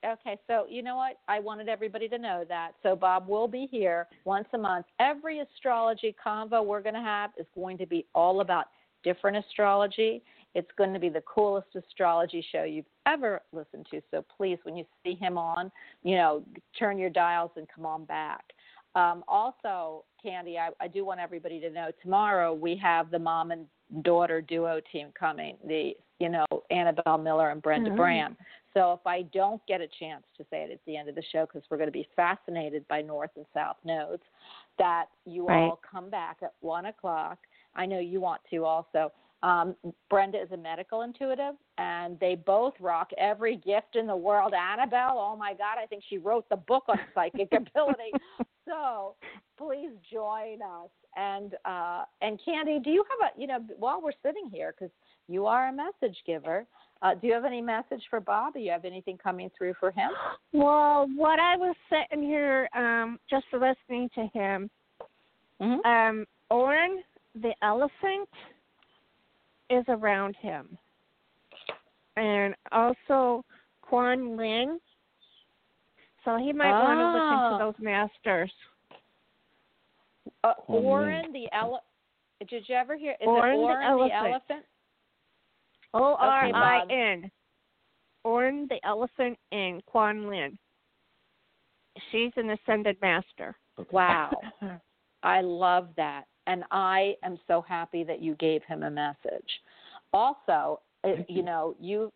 [0.05, 1.19] okay, so you know what?
[1.29, 2.73] I wanted everybody to know that.
[2.83, 4.87] So Bob will be here once a month.
[5.01, 8.67] Every astrology convo we're going to have is going to be all about
[9.03, 10.23] different astrology.
[10.57, 14.01] It's going to be the coolest astrology show you've ever listened to.
[14.11, 15.71] So please, when you see him on,
[16.03, 16.43] you know,
[16.79, 18.43] turn your dials and come on back.
[18.95, 23.51] Um, also, Candy, I, I do want everybody to know tomorrow we have the mom
[23.51, 23.67] and
[24.03, 25.59] daughter duo team coming.
[25.67, 27.97] The you know Annabelle Miller and Brenda Mhm.
[27.97, 28.37] Bram.
[28.73, 31.23] So if I don't get a chance to say it at the end of the
[31.33, 34.23] show, because we're going to be fascinated by North and South nodes,
[34.79, 35.69] that you Right.
[35.69, 37.39] all come back at one o'clock.
[37.75, 39.13] I know you want to also.
[39.43, 39.77] Um,
[40.09, 44.55] Brenda is a medical intuitive, and they both rock every gift in the world.
[44.55, 48.13] Annabelle, oh my God, I think she wrote the book on psychic ability.
[48.67, 49.15] So
[49.59, 50.91] please join us.
[51.17, 54.93] And uh, and Candy, do you have a you know while we're sitting here because
[55.29, 56.67] you are a message giver.
[57.03, 58.55] Uh, do you have any message for Bob?
[58.55, 60.11] Do you have anything coming through for him?
[60.53, 64.71] Well, what I was sitting here um just listening to him,
[65.61, 65.87] Mm-hmm.
[65.89, 67.03] um, Orin
[67.35, 68.29] the elephant
[69.71, 70.79] is around him,
[72.17, 73.45] and also
[73.83, 74.81] Quan Lin.
[76.25, 77.59] So he might want to listen Ah.
[77.59, 78.53] to those masters.
[80.43, 80.83] Uh, Oh.
[80.83, 81.85] Orin the ele-
[82.49, 83.17] Did you ever hear?
[83.21, 84.13] Is Orin it the Orin the elephant.
[84.27, 84.67] elephant?
[85.95, 87.31] O R I
[88.25, 90.59] Orin the elephant and Quan Lin.
[92.11, 93.57] She's an ascended master.
[93.79, 93.89] Okay.
[93.91, 94.31] Wow.
[95.23, 96.27] I love that.
[96.47, 99.51] And I am so happy that you gave him a message.
[100.13, 101.43] Also, uh, Thank you you.
[101.43, 102.13] know, you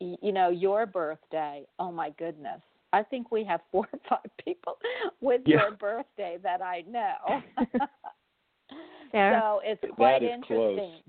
[0.00, 1.64] you know, your birthday.
[1.78, 2.60] Oh my goodness.
[2.92, 4.78] I think we have four or five people
[5.20, 5.62] with Yeah.
[5.62, 7.42] your birthday that I know.
[9.12, 9.40] There.
[9.40, 10.76] so it's quite is interesting.
[10.76, 11.00] close.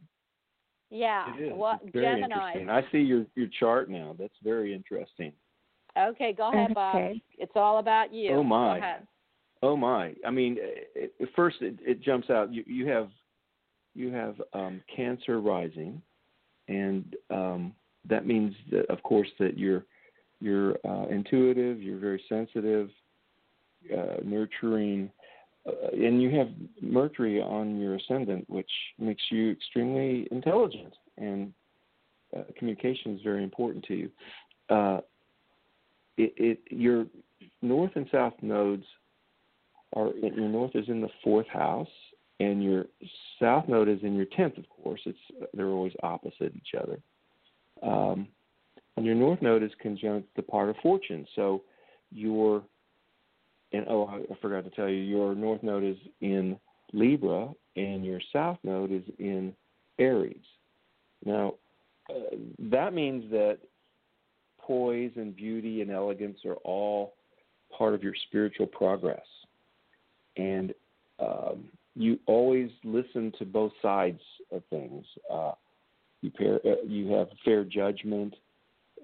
[0.92, 1.34] Yeah.
[1.36, 1.54] It is.
[1.56, 2.52] Well, it's very Gemini.
[2.54, 2.70] interesting.
[2.70, 4.16] I see your your chart now.
[4.20, 5.32] That's very interesting.
[5.98, 6.96] Okay, go ahead, Bob.
[6.98, 7.22] Okay.
[7.40, 8.32] It's all about you.
[8.32, 8.98] Oh, my.
[9.62, 10.14] Oh my!
[10.26, 12.54] I mean, it, first it, it jumps out.
[12.54, 13.10] You you have
[13.94, 16.02] you have um, Cancer rising,
[16.68, 17.74] and um,
[18.08, 19.86] that means that of course that you're
[20.42, 21.82] you're uh, intuitive.
[21.82, 22.90] You're very sensitive,
[23.96, 25.10] uh, nurturing,
[25.66, 26.50] uh, and you have
[26.82, 31.54] Mercury on your ascendant, which makes you extremely intelligent, and
[32.36, 34.12] uh, communication is very important to you.
[34.70, 35.00] Uh,
[36.18, 37.06] it, it your
[37.62, 38.86] north and south nodes
[39.96, 41.88] are your north is in the fourth house
[42.40, 42.86] and your
[43.40, 45.02] south node is in your tenth of course.
[45.06, 45.18] It's
[45.54, 47.00] they're always opposite each other.
[47.82, 48.28] Um,
[48.98, 51.26] and your north node is conjunct the part of fortune.
[51.36, 51.64] So
[52.12, 52.64] your
[53.72, 56.58] and oh I, I forgot to tell you your north node is in
[56.94, 59.54] libra and your south node is in
[59.98, 60.44] aries.
[61.24, 61.56] Now
[62.10, 63.60] uh, that means that
[64.60, 67.14] poise and beauty and elegance are all
[67.76, 69.26] part of your spiritual progress
[70.38, 70.74] and
[71.20, 71.66] um,
[71.96, 74.20] you always listen to both sides
[74.52, 75.06] of things.
[75.32, 75.54] Uh,
[76.22, 78.36] you pair, uh, you have fair judgment,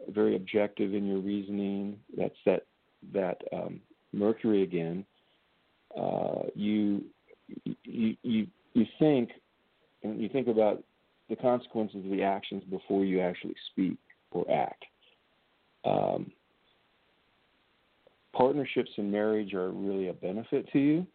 [0.09, 1.97] very objective in your reasoning.
[2.17, 2.65] That's that
[3.13, 3.79] that um,
[4.13, 5.05] Mercury again.
[5.97, 7.03] Uh, you
[7.83, 9.29] you you you think
[10.03, 10.83] and you think about
[11.29, 13.97] the consequences of the actions before you actually speak
[14.31, 14.83] or act.
[15.85, 16.31] Um,
[18.33, 21.07] partnerships and marriage are really a benefit to you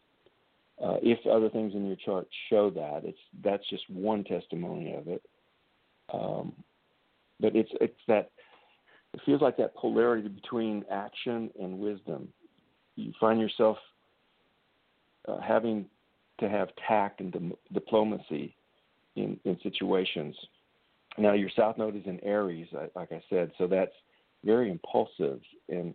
[0.83, 3.03] uh, if other things in your chart show that.
[3.05, 5.22] It's that's just one testimony of it.
[6.12, 6.53] Um,
[7.41, 8.31] but it's it's that
[9.14, 12.29] it feels like that polarity between action and wisdom.
[12.97, 13.79] You find yourself
[15.29, 15.87] uh, having
[16.41, 18.55] to have tact and dim- diplomacy
[19.16, 20.37] in, in situations.
[21.18, 23.95] Now your south node is in Aries, like I said, so that's
[24.45, 25.95] very impulsive and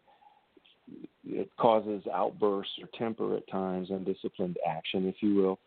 [1.26, 5.60] it causes outbursts or temper at times, undisciplined action, if you will.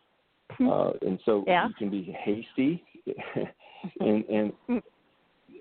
[0.59, 1.67] Uh, and so Yeah.
[1.67, 2.83] you can be hasty,
[3.99, 4.53] and and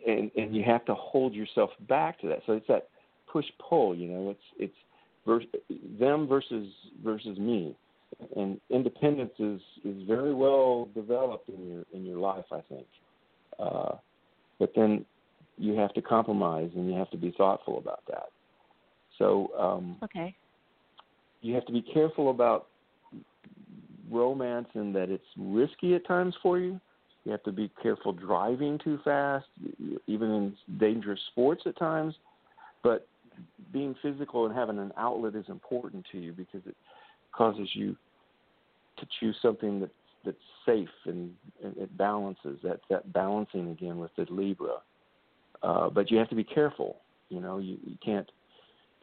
[0.07, 2.43] and and you have to hold yourself back to that.
[2.47, 2.89] So it's that
[3.27, 3.95] push pull.
[3.95, 4.77] You know, it's it's
[5.27, 5.47] vers-
[5.99, 6.71] them versus
[7.03, 7.75] versus me,
[8.37, 12.87] and independence is is very well developed in your in your life, I think.
[13.59, 13.97] Uh,
[14.59, 15.05] but then
[15.57, 18.29] you have to compromise, and you have to be thoughtful about that.
[19.19, 20.35] So um, Okay.
[21.41, 22.69] you have to be careful about
[24.11, 26.81] romance in that it's risky at times for you.
[27.25, 29.47] You have to be careful driving too fast,
[30.07, 32.15] even in dangerous sports at times.
[32.83, 33.09] But
[33.73, 36.77] being physical and having an outlet is important to you because it
[37.33, 37.97] causes you
[38.99, 39.93] to choose something that's
[40.25, 42.59] that's safe and, and it balances.
[42.63, 44.77] That's that balancing again with the Libra.
[45.63, 46.97] Uh, but you have to be careful.
[47.29, 48.31] You know, you, you can't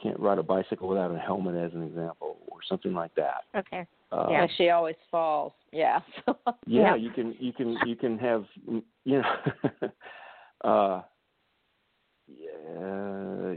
[0.01, 3.43] can't ride a bicycle without a helmet, as an example, or something like that.
[3.55, 3.85] Okay.
[4.11, 5.53] Uh, Yeah, she always falls.
[5.71, 5.99] Yeah.
[6.27, 6.35] yeah,
[6.65, 6.95] Yeah.
[6.95, 9.23] you can you can you can have you know
[10.63, 11.01] uh
[12.27, 13.55] yeah,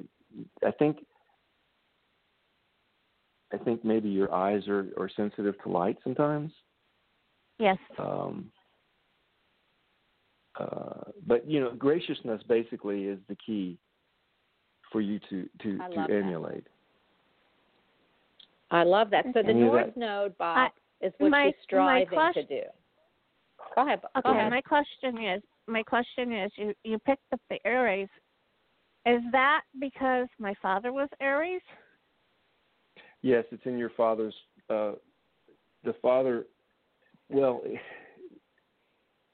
[0.67, 1.05] I think
[3.53, 6.53] I think maybe your eyes are, are sensitive to light sometimes.
[7.59, 7.79] Yes.
[7.99, 8.51] Um
[10.59, 13.79] uh but you know, graciousness basically is the key
[14.95, 16.11] for you to to, to love that.
[16.11, 16.67] emulate.
[18.71, 19.25] I love that.
[19.35, 20.71] So the Any North that- Node, Bob,
[21.01, 22.63] is what my- you're striving my to do.
[23.75, 24.01] Go ahead.
[24.03, 24.23] Bob.
[24.23, 24.39] Go Okay.
[24.39, 24.51] ahead.
[24.53, 28.09] My question is, my question is, you you picked up the Aries.
[29.05, 31.61] Is that because my father was Aries?
[33.23, 34.35] Yes, it's in your father's.
[34.71, 34.93] Uh,
[35.83, 36.47] the father,
[37.29, 37.63] well,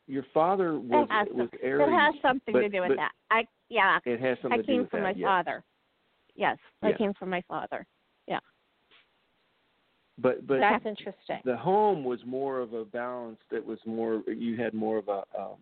[0.07, 1.87] your father was it has, was Aries.
[1.87, 3.13] it has something to but- do with but that.
[3.31, 3.99] I yeah.
[4.05, 5.27] It has something I to do came from my yes.
[5.27, 5.64] father.
[6.37, 7.87] Yes, I came from my father.
[8.27, 8.39] Yeah.
[10.18, 11.41] but but That's interesting.
[11.45, 15.23] the home was more of a balance that was more you had more of a
[15.39, 15.57] um,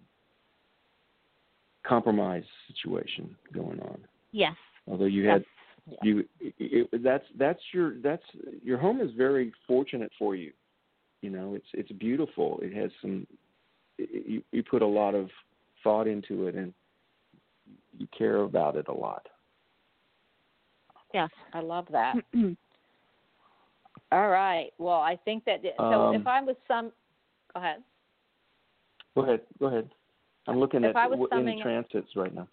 [1.86, 3.98] compromise situation going on
[4.32, 4.54] Yes.
[4.86, 8.22] although you had That's- you it, it, that's that's your that's
[8.62, 10.52] your home is very fortunate for you
[11.22, 13.26] you know it's it's beautiful it has some
[13.96, 15.30] you you put a lot of
[15.82, 16.74] thought into it and
[17.96, 19.26] you care about it a lot
[21.14, 21.30] Yes.
[21.54, 22.16] I love that.
[24.12, 24.68] All right.
[24.76, 25.84] Well, I think that so.
[25.84, 26.92] Um, if I was some,
[27.54, 27.82] go ahead.
[29.14, 29.88] go ahead go ahead
[30.46, 32.46] i'm looking If at I was summing- in transits right now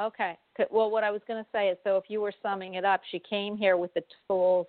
[0.00, 0.36] Okay.
[0.70, 3.00] Well, what I was going to say is, so if you were summing it up,
[3.10, 4.68] she came here with the tools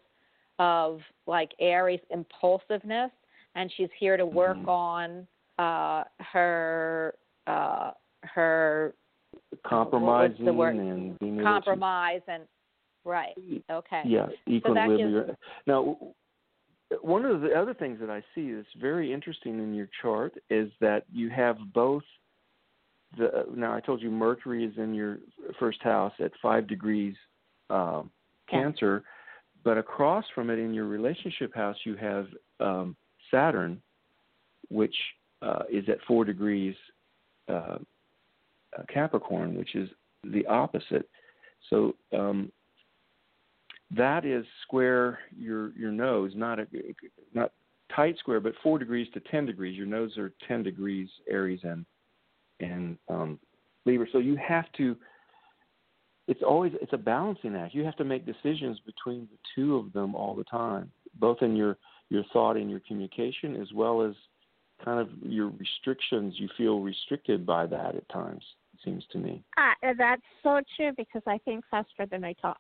[0.58, 3.12] of like Aries impulsiveness,
[3.54, 4.68] and she's here to work Mhm.
[4.68, 5.28] on
[5.60, 7.16] uh, her
[7.46, 7.92] uh,
[8.24, 8.96] her
[9.66, 12.44] compromising and being able to- compromise and
[13.06, 13.34] right.
[13.70, 14.04] Okay.
[14.08, 15.36] Gives- equilibrium.
[15.66, 15.98] Now,
[17.02, 20.72] one of the other things that I see that's very interesting in your chart is
[20.80, 22.04] that you have both
[23.18, 23.46] the.
[23.56, 25.20] Now, I told you Mercury is in your
[25.60, 27.16] first house at five degrees
[27.70, 28.12] um,
[28.52, 28.62] Yeah.
[28.64, 29.04] Cancer,
[29.64, 32.28] but across from it in your relationship house you have
[32.60, 32.96] um,
[33.30, 33.82] Saturn,
[34.70, 34.96] which
[35.42, 36.76] uh, is at four degrees
[37.48, 37.78] uh,
[38.92, 39.90] Capricorn, which is
[40.24, 41.08] the opposite.
[41.70, 42.52] So um,
[43.96, 46.68] that is square your your nose, not a
[47.34, 47.52] not
[47.96, 49.78] tight square, but four degrees to ten degrees.
[49.78, 51.86] Your nose are ten degrees Aries and
[52.60, 53.40] and um,
[53.86, 54.08] Libra.
[54.12, 54.96] So you have to.
[56.28, 57.74] It's always it's a balancing act.
[57.74, 61.56] You have to make decisions between the two of them all the time, both in
[61.56, 61.78] your
[62.10, 64.14] your thought and your communication, as well as
[64.84, 66.36] kind of your restrictions.
[66.38, 68.44] You feel restricted by that at times.
[68.74, 69.44] It seems to me.
[69.58, 72.60] Uh, that's so true because I think faster than I talk.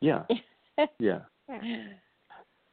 [0.00, 0.24] Yeah,
[0.98, 1.20] yeah.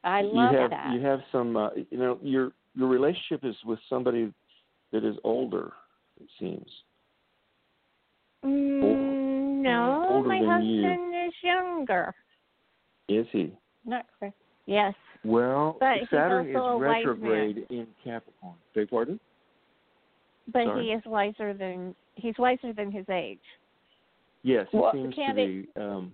[0.04, 0.92] I love you have that.
[0.94, 4.32] you have some uh, you know your your relationship is with somebody
[4.92, 5.72] that is older
[6.20, 6.68] it seems
[8.44, 11.26] Mm, no, older my husband you.
[11.26, 12.12] is younger.
[13.08, 13.52] is he
[13.84, 14.32] Not clear.
[14.66, 14.94] Yes.
[15.24, 19.20] Well But saturn is also a wise retrograde in capricorn beg pardon
[20.52, 20.84] But Sorry?
[20.86, 23.40] he is wiser than he's wiser than his age.
[24.42, 26.12] yes he Well, seems Candy- to be um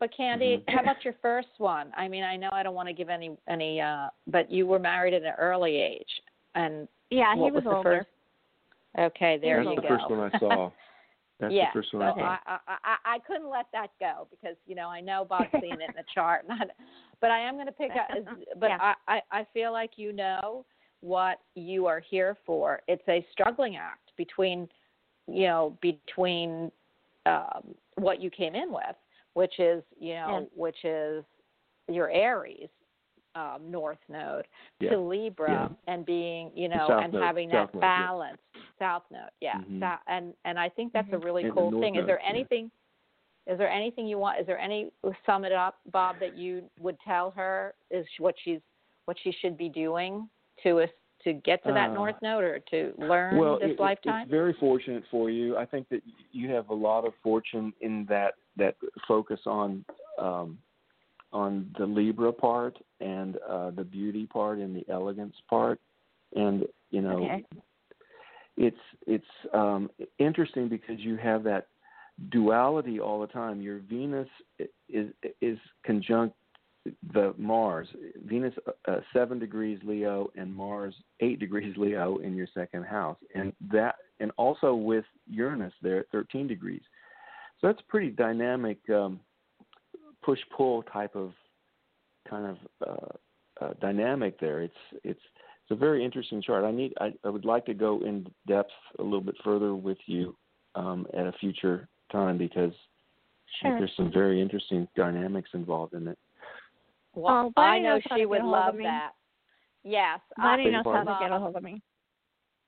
[0.00, 0.70] But Candy, Mhm.
[0.74, 1.92] how about your first one?
[1.94, 4.78] I mean, I know I don't want to give any any, uh, but you were
[4.78, 6.22] married at an early age,
[6.54, 7.82] and Yeah, he was, the older.
[7.98, 8.08] first?
[8.98, 9.70] Okay, there you go.
[9.70, 9.94] that's you the go.
[9.98, 10.70] first one i saw
[11.40, 13.88] that's yeah, the first one so i saw I, I, I I couldn't let that
[13.98, 16.68] go because you know I know Bob's seen it in the chart, not,
[17.20, 18.08] but I am going to pick up.
[18.58, 18.78] But Yeah.
[18.80, 20.64] I, I I feel like you know
[21.00, 22.82] what you are here for.
[22.86, 24.68] It's a struggling act between,
[25.26, 26.70] you know, between
[27.24, 28.96] um, what you came in with,
[29.34, 30.62] which is you know, Yeah.
[30.62, 31.24] which is
[31.88, 32.68] your Aries
[33.34, 34.46] um, North Node
[34.80, 35.50] yeah to Libra
[35.86, 35.92] Yeah.
[35.92, 37.98] and being, you know, South and Node, having South that Node, yeah.
[38.06, 38.38] balance.
[38.78, 39.54] South Node, yeah.
[39.60, 39.80] Mhm.
[39.80, 41.24] Sou- and and I think that's a Mhm.
[41.24, 41.94] really And the cool North thing.
[41.96, 42.30] Is there Node, yeah.
[42.30, 42.70] anything?
[43.46, 44.38] Is there anything you want?
[44.40, 44.90] Is there any
[45.26, 48.60] sum it up, Bob, that you would tell her is what she's
[49.06, 50.28] what she should be doing
[50.62, 50.90] to us
[51.24, 54.22] to get to that Uh, North Node or to learn well, this it- it- lifetime?
[54.22, 55.56] it's very fortunate for you.
[55.56, 56.02] I think that
[56.32, 58.76] you have a lot of fortune in that that
[59.06, 59.84] focus on
[60.18, 60.58] um,
[61.32, 65.80] on the Libra part and uh, the beauty part and the elegance part,
[66.34, 67.44] and you know, Okay.
[68.56, 68.76] it's
[69.06, 69.24] it's
[69.54, 71.68] um, interesting because you have that
[72.30, 73.60] duality all the time.
[73.60, 74.28] Your Venus
[74.88, 76.34] is is conjunct
[77.12, 77.88] the Mars.
[78.26, 78.54] Venus
[78.88, 83.96] uh, seven degrees Leo and Mars eight degrees Leo in your second house, and that
[84.18, 86.82] and also with Uranus there at thirteen degrees.
[87.60, 89.20] So that's pretty dynamic um,
[90.22, 91.32] push pull type of
[92.28, 94.62] kind of uh, uh, dynamic there.
[94.62, 95.20] It's it's
[95.62, 96.64] it's a very interesting chart.
[96.64, 99.98] I need I, I would like to go in depth a little bit further with
[100.06, 100.36] you
[100.74, 103.78] um, at a future time because I think Sure.
[103.78, 106.18] there's some very interesting dynamics involved in it.
[107.14, 109.10] well, Oh, I know she would get a hold of love that.
[109.82, 111.82] Yes, Bonnie beg knows your how to get a hold of me.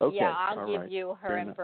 [0.00, 0.90] Okay, yeah, I'll all give right.
[0.90, 1.56] you her Fair enough.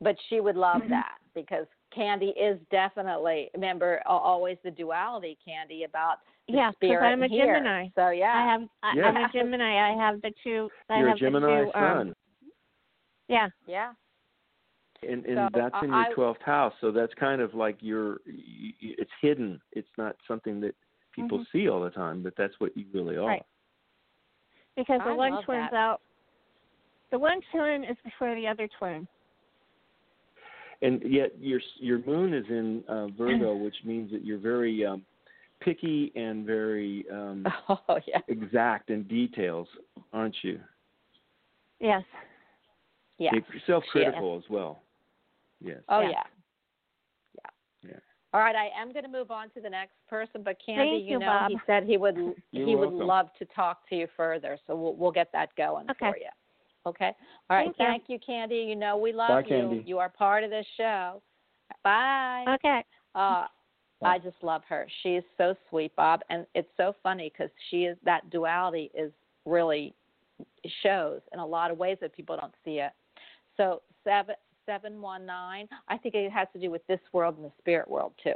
[0.00, 0.04] Information.
[0.04, 0.88] But she would love Mhm.
[0.90, 7.06] that because Candy is definitely remember always the duality, Candy, about the Yeah, 'cause spirit
[7.06, 7.46] I'm a here.
[7.46, 7.88] Gemini.
[7.94, 9.08] So yeah, I have I, Yeah.
[9.08, 9.90] I'm a Gemini.
[9.90, 10.70] I have the two.
[10.88, 12.08] I You're a have Gemini the two, sun.
[12.08, 12.16] Um,
[13.28, 13.48] yeah.
[13.66, 13.94] yeah,
[15.02, 16.74] and and So, that's in your twelfth house.
[16.80, 18.20] So that's kind of like your.
[18.26, 19.60] y- y- It's hidden.
[19.72, 20.74] It's not something that
[21.12, 21.50] people Mhm.
[21.50, 23.28] see all the time, but that's what you really are.
[23.28, 23.46] Right.
[24.76, 25.76] Because the I one love twin's that.
[25.76, 26.02] out.
[27.10, 29.08] The one twin is before the other twin.
[30.86, 35.02] And yet your your moon is in uh, Virgo, which means that you're very um,
[35.60, 38.20] picky and very um, Oh yeah.
[38.28, 39.66] exact in details,
[40.12, 40.60] aren't you?
[41.80, 42.02] Yes.
[43.18, 43.30] Yeah.
[43.66, 44.82] Self-critical as well.
[45.60, 45.78] Yes.
[45.88, 46.10] Oh Yeah.
[46.10, 46.22] yeah.
[47.34, 47.90] Yeah.
[47.90, 47.98] Yeah.
[48.32, 51.10] All right, I am going to move on to the next person, but Candy, Thank
[51.10, 51.50] you, know, Bob.
[51.50, 52.16] he said he would
[52.52, 55.90] You're he would love to talk to you further, so we'll we'll get that going
[55.90, 56.10] Okay.
[56.10, 56.28] for you.
[56.86, 57.12] Okay.
[57.50, 57.68] All right.
[57.76, 58.14] Thank you.
[58.14, 58.56] you, Candy.
[58.68, 59.48] You know we love Bye, you.
[59.48, 59.82] Candy.
[59.86, 61.20] You are part of this show.
[61.82, 62.44] Bye.
[62.54, 62.84] Okay.
[63.14, 63.46] Uh,
[64.00, 64.14] Bye.
[64.14, 64.86] I just love her.
[65.02, 69.10] She is so sweet, Bob, and it's so funny because she is that duality is
[69.44, 69.94] really
[70.82, 72.92] shows in a lot of ways that people don't see it.
[73.56, 75.68] So seven seven one nine.
[75.88, 78.34] I think it has to do with this world and the spirit world too.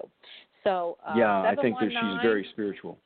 [0.64, 2.98] So uh, yeah, I think that she's very spiritual.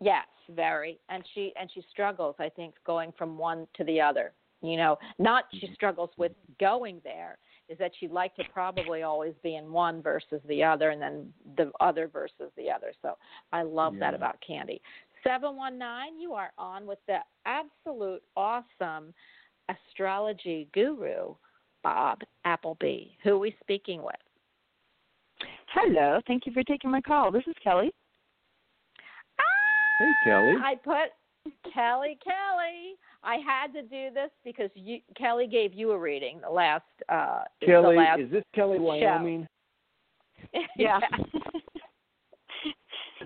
[0.00, 0.98] Yes, very.
[1.08, 4.32] And she and she struggles, I think, going from one to the other.
[4.64, 5.74] You know, not she Mm-hmm.
[5.74, 7.38] struggles with going there,
[7.68, 11.32] is that she'd like to probably always be in one versus the other and then
[11.56, 12.92] the other versus the other.
[13.02, 13.16] So
[13.52, 14.80] I love that about Candy.
[15.22, 19.14] 719, you are on with the absolute awesome
[19.68, 21.34] astrology guru,
[21.82, 23.16] Bob Appleby.
[23.22, 24.14] Who are we speaking with?
[25.72, 26.20] Hello.
[26.26, 27.30] Thank you for taking my call.
[27.30, 27.92] This is Kelly.
[29.98, 30.54] Hey, Kelly.
[30.62, 31.12] I put
[31.72, 32.96] Kelly, Kelly.
[33.24, 36.84] I had to do this because you, Kelly gave you a reading the last.
[37.08, 39.46] Uh, Kelly, the last is this Kelly, Wyoming?
[40.76, 41.00] Yeah.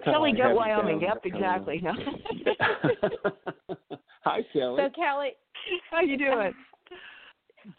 [0.04, 1.00] Kelly I Goat, Wyoming.
[1.00, 1.80] Yep, exactly.
[1.82, 1.92] No.
[4.24, 4.82] Hi, Kelly.
[4.82, 5.30] so Kelly,
[5.90, 6.52] How you doing?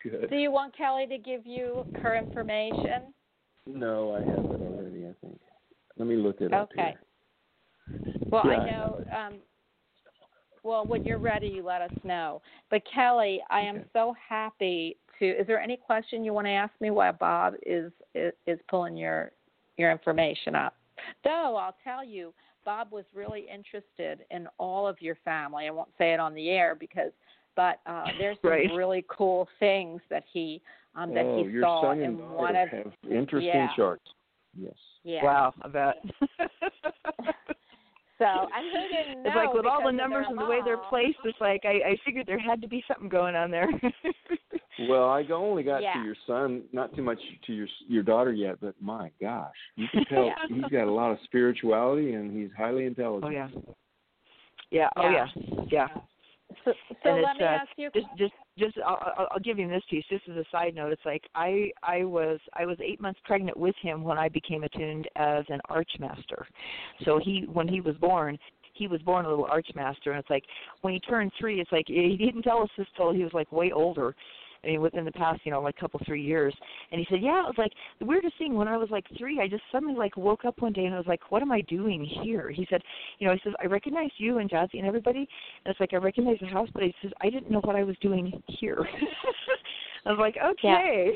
[0.04, 0.30] Good.
[0.30, 3.14] do you want Kelly to give you her information?
[3.66, 5.06] No, I have it already.
[5.06, 5.40] I think.
[5.98, 6.96] Let me look it up Okay.
[8.28, 9.06] Well, Yeah, I I know.
[9.18, 9.34] Um,
[10.64, 12.42] well, when you're ready, you let us know.
[12.70, 13.86] But Kelly, I am Okay.
[13.94, 15.26] so happy to.
[15.26, 18.96] Is there any question you want to ask me while Bob is is, is pulling
[18.98, 19.32] your
[19.78, 20.76] your information up?
[21.24, 22.34] Though I'll tell you,
[22.66, 25.68] Bob was really interested in all of your family.
[25.68, 27.12] I won't say it on the air because,
[27.56, 28.72] but uh, there's some Right.
[28.74, 30.62] really cool things that he
[30.96, 33.76] um, that oh, he your saw in and one of have interesting yeah.
[33.76, 34.04] charts.
[34.60, 34.74] Yes.
[35.04, 35.24] yeah.
[35.24, 35.96] Wow, I bet.
[38.20, 39.30] So and who didn't know?
[39.30, 41.92] it's like with all the numbers their and the way they're placed, it's like I,
[41.92, 43.70] I figured there had to be something going on there.
[44.88, 45.96] Well, I only got Yeah.
[45.96, 49.88] to your son, not too much to your your daughter yet, but my gosh, you
[49.92, 50.36] can tell Yeah.
[50.48, 53.26] he's got a lot of spirituality and he's highly intelligent.
[53.26, 53.50] oh yeah.
[54.72, 54.90] Yeah.
[54.96, 55.26] Oh Yeah.
[55.70, 55.88] yeah.
[56.66, 56.74] So,
[57.04, 57.90] so let me uh, ask you.
[57.94, 60.04] just just just I'll, I'll- I'll give you this piece.
[60.10, 60.92] Just as a side note.
[60.92, 64.64] It's like i i was i was eight months pregnant with him when i became
[64.64, 66.48] attuned as an archmaster
[67.06, 68.38] so he when he was born
[68.74, 70.44] he was born a little archmaster and it's like
[70.82, 73.52] when he turned three it's like he didn't tell us this till he was like
[73.52, 74.16] way older
[74.64, 76.54] I mean, within the past, you know, like couple three years,
[76.92, 78.56] and he said, "Yeah, it was like the weirdest thing.
[78.56, 80.98] When I was like three, I just suddenly like woke up one day and I
[80.98, 82.82] was like, what am I doing here?" He said,
[83.20, 85.20] "You know, he says I recognize you and Jazzy and everybody,
[85.66, 87.84] and it's like I recognize the house, but he says I didn't know what I
[87.84, 88.88] was doing here."
[90.06, 91.14] I was like, "Okay."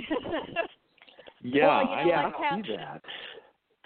[1.46, 2.24] Yeah, Well, you I know Yeah.
[2.24, 3.02] what, Kel- see that.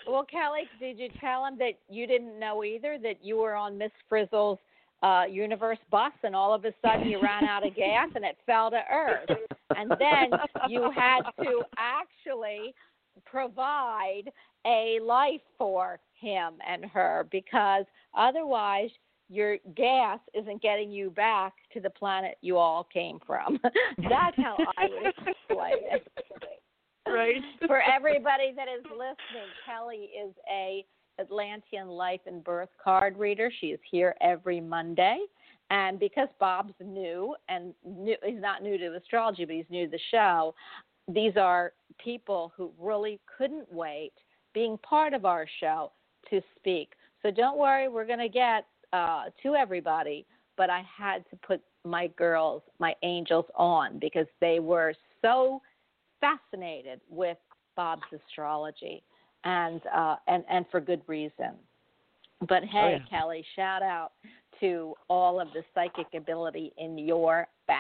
[0.08, 3.78] Well, Kelly, did you tell him that you didn't know either that you were on
[3.78, 4.60] Miss Frizzle's
[5.04, 8.38] uh, universe bus, and all of a sudden you ran out of gas and it
[8.46, 9.30] fell to earth,
[9.76, 12.74] and then you had to actually
[13.26, 14.24] provide
[14.66, 17.86] a life for him and her because
[18.16, 18.90] otherwise
[19.30, 23.60] your gas isn't getting you back to the planet you all came from.
[23.98, 26.08] That's how I would explain it.
[27.08, 27.42] right.
[27.66, 30.86] For everybody that is listening, Kelly is a
[31.20, 33.52] Atlantean life and birth card reader.
[33.60, 35.20] She is here every Monday.
[35.70, 39.92] And because Bob's new and new, he's not new to astrology, but he's new to
[39.92, 40.56] the show,
[41.08, 44.14] these are people who really couldn't wait
[44.54, 45.92] being part of our show
[46.30, 46.94] to speak.
[47.22, 51.62] So don't worry, we're going to get uh, to everybody, but I had to put
[51.84, 55.62] my girls, my angels on because they were so
[56.22, 57.38] fascinated with
[57.76, 59.04] Bob's astrology
[59.44, 61.52] and uh, and and for good reason.
[62.48, 63.20] But hey, yeah.
[63.20, 64.12] Kelly, shout out
[64.60, 67.78] to all of the psychic ability in your BAM.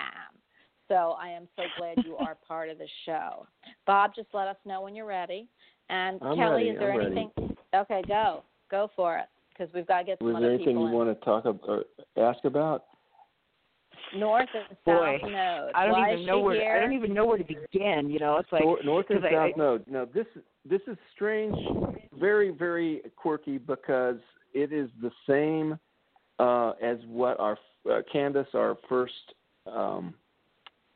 [0.87, 3.45] So I am so glad you are part of the show.
[3.85, 5.47] Bob, just let us know when you're ready.
[5.89, 7.11] And I'm Kelly, ready, is there I'm ready.
[7.11, 7.57] anything?
[7.75, 10.75] Okay, go, go for it, because we've got to get some Was other there anything
[10.75, 10.93] people you in.
[10.93, 11.83] want to talk about or
[12.23, 12.85] ask about?
[14.15, 15.71] North and Boy, South Node.
[15.75, 17.43] I don't Why even is know she where to, I don't even know where to
[17.43, 18.09] begin.
[18.09, 19.87] You know, it's like North and I- South I- Node.
[19.87, 20.25] Now this
[20.69, 21.55] this is strange,
[22.19, 24.17] very very quirky because
[24.53, 25.77] it is the same
[26.39, 27.57] uh, as what our
[27.89, 29.13] uh, Candace, our first
[29.65, 30.13] um,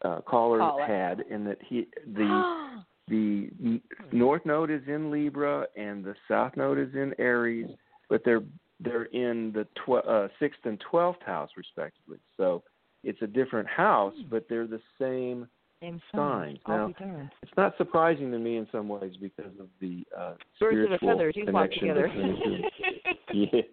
[0.04, 0.86] uh, caller, Caller.
[0.86, 2.44] had, in that he the
[3.08, 3.82] the
[4.12, 7.68] North Node is in Libra and the South Node is in Aries,
[8.10, 8.44] but they're
[8.80, 12.18] they're in the tw- uh, sixth and twelfth house respectively.
[12.38, 12.64] So
[13.04, 14.30] it's a different house, Hmm.
[14.30, 15.48] but they're the same
[15.82, 16.60] Same signs.
[16.68, 20.86] I'll Now, it's not surprising to me in some ways because of the uh, Birds
[20.86, 22.08] of a spiritual feather do flock connection together.
[22.08, 23.68] between the two.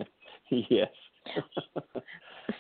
[0.51, 0.89] yeah, yes.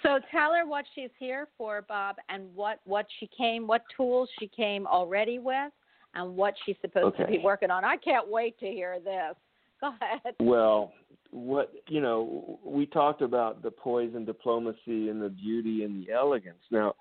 [0.03, 4.29] So tell her what she's here for, Bob, and what what she came, what tools
[4.39, 5.73] she came already with,
[6.15, 7.85] and what she's supposed to be working on.
[7.85, 9.35] I can't wait to hear this.
[9.81, 10.35] Go ahead.
[10.41, 10.93] Well,
[11.31, 16.13] what you know, we talked about the poise and diplomacy and the beauty and the
[16.13, 16.63] elegance.
[16.71, 16.95] Now,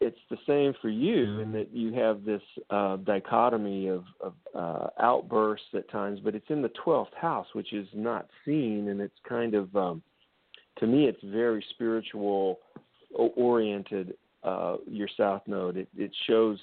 [0.00, 4.86] it's the same for you in that you have this uh, dichotomy of, of uh,
[5.00, 9.18] outbursts at times, but it's in the twelfth house, which is not seen, and it's
[9.28, 10.02] kind of, um,
[10.78, 12.60] to me, it's very spiritual
[13.14, 14.14] oriented.
[14.44, 16.58] Uh, your south node, it, it shows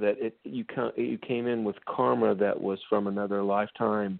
[0.00, 0.64] that it you
[0.96, 4.18] you came in with karma that was from another lifetime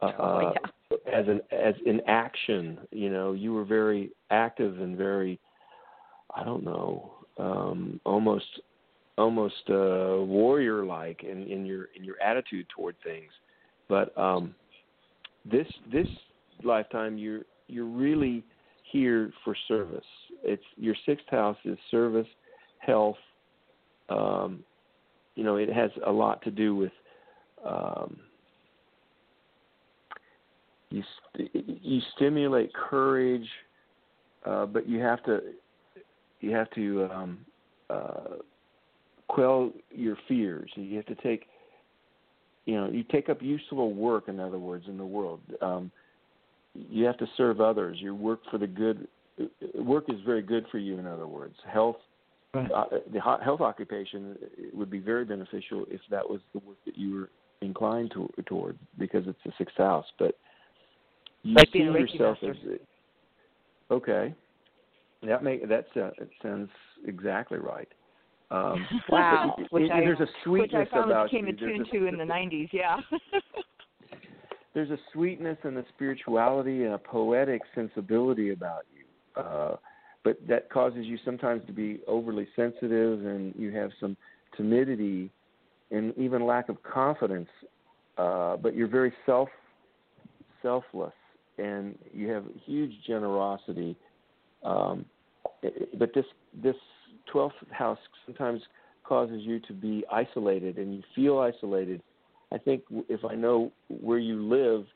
[0.00, 0.96] uh, Oh, yeah.
[1.12, 2.78] as an as in action.
[2.90, 5.38] You know, you were very active and very,
[6.34, 8.46] I don't know, um, almost
[9.18, 13.30] almost uh, warrior like in, in your in your attitude toward things.
[13.88, 14.54] But um,
[15.50, 16.08] this this
[16.62, 18.44] lifetime, you're you're really
[18.92, 20.04] here for service.
[20.42, 22.26] It's your sixth house is service,
[22.78, 23.16] health.
[24.08, 24.64] Um,
[25.34, 26.92] you know, it has a lot to do with
[27.66, 28.18] um,
[30.90, 31.02] you
[31.34, 31.50] st-
[31.82, 33.48] you stimulate courage,
[34.44, 35.40] uh, but you have to
[36.40, 37.38] you have to um,
[37.90, 38.36] uh,
[39.28, 40.70] quell your fears.
[40.74, 41.46] You have to take
[42.66, 44.28] you know you take up useful work.
[44.28, 45.90] In other words, in the world, um,
[46.74, 47.98] you have to serve others.
[48.00, 49.08] You work for the good.
[49.74, 50.98] Work is very good for you.
[50.98, 51.96] In other words, health.
[52.54, 52.70] Right.
[52.72, 54.36] Uh, the health occupation
[54.72, 57.30] would be very beneficial if that was the work that you were
[57.60, 60.06] inclined to, toward because it's the sixth house.
[60.18, 60.38] But
[61.46, 62.50] you Like see being a Reiki yourself master.
[62.72, 62.78] as
[63.90, 64.34] okay.
[65.22, 65.86] That make that
[66.42, 66.70] sounds
[67.06, 67.88] exactly right.
[68.50, 69.54] Um, Wow.
[69.58, 71.38] it- Which it- I- there's a Which sweetness I about you.
[71.40, 72.68] attuned to in the '90s.
[72.72, 72.98] Yeah.
[74.74, 79.42] there's a sweetness and a spirituality and a poetic sensibility about you.
[79.42, 79.76] Uh,
[80.22, 84.16] but that causes you sometimes to be overly sensitive and you have some
[84.56, 85.30] timidity
[85.90, 87.48] and even lack of confidence.
[88.18, 89.48] Uh, but you're very self
[90.62, 91.12] selfless
[91.58, 93.96] and you have huge generosity.
[94.62, 95.04] Um,
[95.98, 96.24] but this
[96.62, 96.76] this
[97.30, 98.62] twelfth house sometimes
[99.04, 102.02] causes you to be isolated and you feel isolated.
[102.52, 104.86] I think if I know where you live,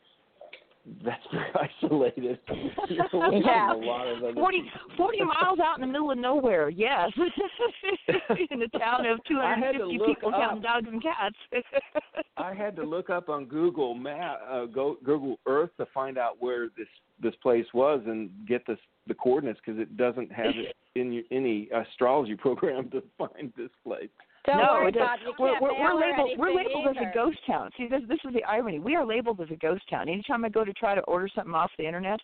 [1.05, 1.51] that's very
[1.83, 2.39] isolated.
[2.91, 3.07] Yeah.
[3.11, 4.65] from a lot of other 40,
[4.97, 6.69] 40 miles out in the middle of nowhere.
[6.69, 7.11] Yes,
[8.51, 10.41] in a town of I to 250 people up.
[10.41, 11.37] counting dogs and cats.
[12.37, 16.37] I had to look up on Google Map, uh, go, Google Earth to find out
[16.41, 16.89] where this
[17.23, 21.25] this place was and get this the coordinates because it doesn't have it in your,
[21.31, 24.09] any astrology program to find this place.
[24.47, 25.35] Don't no, worry, it does- Bob.
[25.39, 27.71] We're, we're, we're labeled we're labeled as a ghost town.
[27.77, 28.79] See, this this is the irony.
[28.79, 30.09] We are labeled as a ghost town.
[30.09, 32.21] Anytime I go to try to order something off the internet,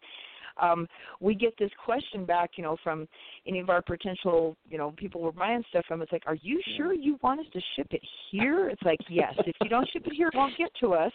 [0.61, 0.87] um,
[1.21, 3.07] we get this question back, you know, from
[3.47, 6.01] any of our potential, you know, people we're buying stuff from.
[6.01, 8.01] It's like, are you sure you want us to ship it
[8.31, 8.71] here?
[8.71, 9.35] It's like, yes.
[9.39, 11.13] if you don't ship it here, it won't get to us.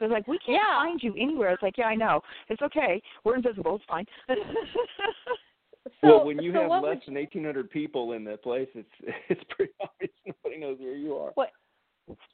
[0.00, 0.78] It's like, we can't Yeah.
[0.78, 1.50] find you anywhere.
[1.50, 2.20] It's like, yeah, I know.
[2.48, 3.02] It's okay.
[3.24, 3.76] We're invisible.
[3.76, 4.06] It's fine.
[6.00, 8.88] So, well, when you so have less would than 1,800 people in that place, it's
[9.28, 11.30] it's pretty obvious nobody knows where you are.
[11.34, 11.52] What-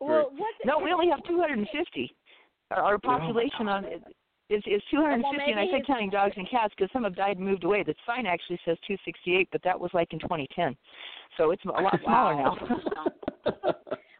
[0.00, 0.54] well, what?
[0.64, 2.14] no, we only have 250.
[2.70, 6.48] Our, our oh, population on is is 250, and I maybe said counting dogs and
[6.48, 7.82] cats because some have died and moved away.
[7.82, 10.76] The sign actually says 268, but that was like in 2010,
[11.36, 12.56] so it's a lot smaller now.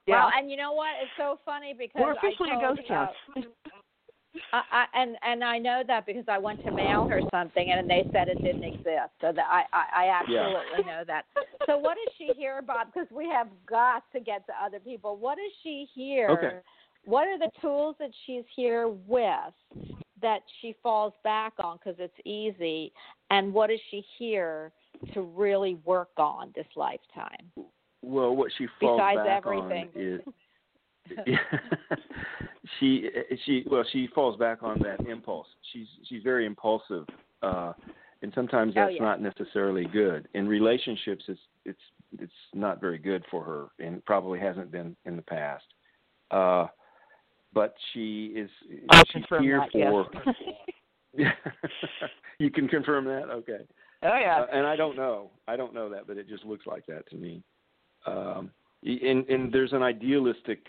[0.06, 0.90] yeah, Well, and you know what?
[1.02, 3.08] It's so funny because we're officially I a told, ghost town.
[4.52, 7.88] I, I, and and I know that because I went to mail her something and
[7.88, 9.12] they said it didn't exist.
[9.20, 10.20] So that I I, I Yeah.
[10.20, 11.24] absolutely know that.
[11.66, 12.88] So what is she here, Bob?
[12.92, 15.16] Because we have got to get to other people.
[15.16, 16.28] What is she here?
[16.30, 16.58] Okay.
[17.04, 19.54] What are the tools that she's here with
[20.22, 22.92] that she falls back on because it's easy?
[23.30, 24.72] And what is she here
[25.12, 27.52] to really work on this lifetime?
[28.02, 29.90] Well, what she falls Besides back everything.
[29.94, 30.20] on is
[32.80, 33.08] she
[33.44, 35.46] she well she falls back on that impulse.
[35.72, 37.06] She's she's very impulsive,
[37.42, 37.72] uh,
[38.22, 39.02] and sometimes Oh, that's yeah.
[39.02, 40.28] not necessarily good.
[40.34, 41.80] In relationships, it's it's
[42.18, 45.64] it's not very good for her, and probably hasn't been in the past.
[46.30, 46.66] Uh,
[47.52, 48.50] but she is
[48.90, 49.72] I'll she's here that.
[49.72, 50.06] for.
[51.16, 51.34] Yes.
[52.38, 53.60] you can confirm that, okay?
[54.02, 54.40] oh yeah.
[54.40, 55.30] Uh, and I don't know.
[55.46, 57.42] I don't know that, but it just looks like that to me.
[58.06, 58.50] Um,
[58.82, 60.66] and, and there's an idealistic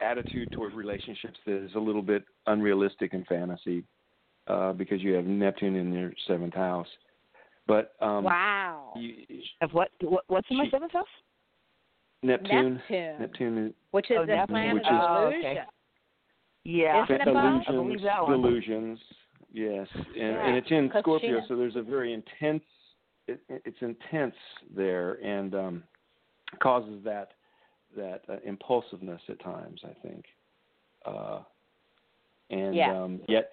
[0.00, 3.84] attitude toward relationships that is a little bit unrealistic and fantasy.
[4.48, 6.86] uh, because you have Neptune in your seventh house.
[7.66, 8.92] But um, wow.
[8.96, 9.14] You,
[9.60, 10.22] of what, what?
[10.28, 11.04] What's in my seventh house?
[12.22, 12.74] Neptune.
[12.88, 13.16] Neptune.
[13.20, 13.74] Neptune.
[13.90, 14.54] Which is oh, the Neptune.
[14.54, 15.50] planet Which of is, oh, illusion.
[15.50, 15.60] okay.
[16.64, 17.04] Yeah.
[17.04, 18.30] Isn't illusions, I believe that one.
[18.42, 18.98] delusions.
[19.52, 22.62] Yes, and, Yeah, and it's in Scorpio, she- so there's a very intense.
[23.26, 24.34] It, it's intense
[24.76, 25.82] there, and um,
[26.62, 27.30] causes that
[27.96, 29.80] that uh, impulsiveness at times.
[29.84, 30.24] I think,
[31.04, 31.40] uh,
[32.50, 33.02] and Yeah.
[33.02, 33.50] um, yet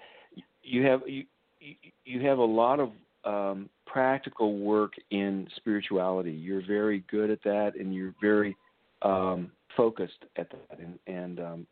[0.64, 1.26] you have you
[1.60, 1.76] you-
[2.06, 2.92] you have a lot of
[3.26, 6.32] um, practical work in spirituality.
[6.32, 8.56] You're very good at that, and you're very
[9.02, 10.80] um, focused at that.
[10.80, 11.68] And, and um,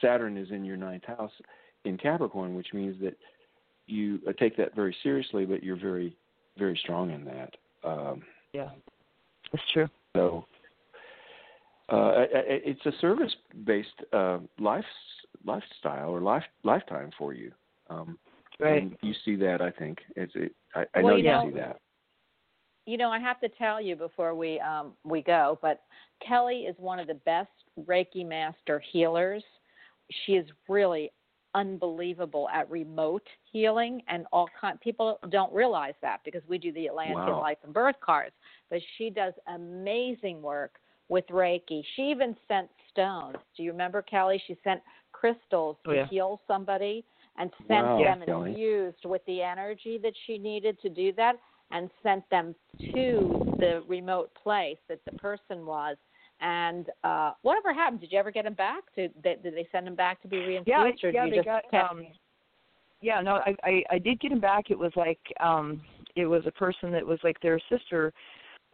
[0.00, 1.30] Saturn is in your ninth house
[1.84, 3.16] in Capricorn, which means that
[3.86, 6.16] you uh, take that very seriously, but you're very,
[6.58, 7.56] very strong in that.
[7.84, 8.22] Um,
[8.52, 8.70] Yeah.
[9.52, 9.88] That's true.
[10.16, 10.44] so
[11.90, 14.84] uh, I- I- it's a service-based uh, life
[15.44, 17.52] lifestyle or life lifetime for you.
[17.88, 18.18] Um,
[18.58, 18.82] Right.
[18.82, 19.98] and you see that, I think.
[20.16, 21.80] It's, it, I, I Well, know you you know- see that.
[22.86, 25.82] You know, I have to tell you before we um, we go, but
[26.26, 27.50] Kelly is one of the best
[27.84, 29.42] Reiki master healers.
[30.24, 31.10] She is really
[31.54, 34.80] unbelievable at remote healing, and all kind.
[34.80, 37.40] People don't realize that because we do the Atlantean Wow.
[37.40, 38.34] Life and Birth cards,
[38.70, 40.78] but she does amazing work
[41.08, 41.82] with Reiki.
[41.94, 43.36] She even sent stones.
[43.56, 44.42] Do you remember Kelly?
[44.46, 44.80] She sent
[45.12, 46.06] crystals Oh, to yeah.
[46.08, 47.04] heal somebody
[47.38, 48.50] and sent Wow, them Kelly.
[48.50, 51.36] infused with the energy that she needed to do that
[51.70, 52.54] and sent them
[52.92, 55.96] to the remote place that the person was.
[56.40, 58.00] And uh whatever happened?
[58.00, 58.84] Did you ever get them back?
[58.94, 61.30] Did they, did they send them back to be reinfused, Yeah, or did yeah, you
[61.30, 61.90] they just got.
[61.90, 62.06] Um,
[63.00, 64.70] yeah, no, I, I I did get him back.
[64.70, 65.80] It was like um,
[66.14, 68.12] it was a person that was like their sister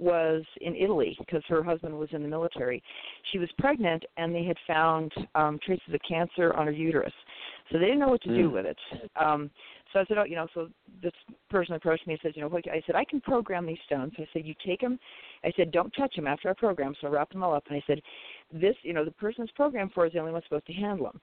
[0.02, 2.82] was in Italy because her husband was in the military.
[3.30, 7.12] She was pregnant, and they had found um, traces of cancer on her uterus.
[7.70, 8.52] So they didn't know what to do Mm.
[8.52, 8.78] with it.
[9.16, 9.50] Um,
[9.92, 10.68] so I said, oh, you know, so
[11.02, 11.12] this
[11.50, 12.66] person approached me and says, you know, what?
[12.68, 14.12] I said, I can program these stones.
[14.18, 14.98] I said, you take them.
[15.44, 16.94] I said, don't touch them after I program.
[17.00, 18.00] So I wrapped them all up, and I said,
[18.52, 21.06] this, you know, the person it's programmed for is the only one supposed to handle
[21.06, 21.20] them.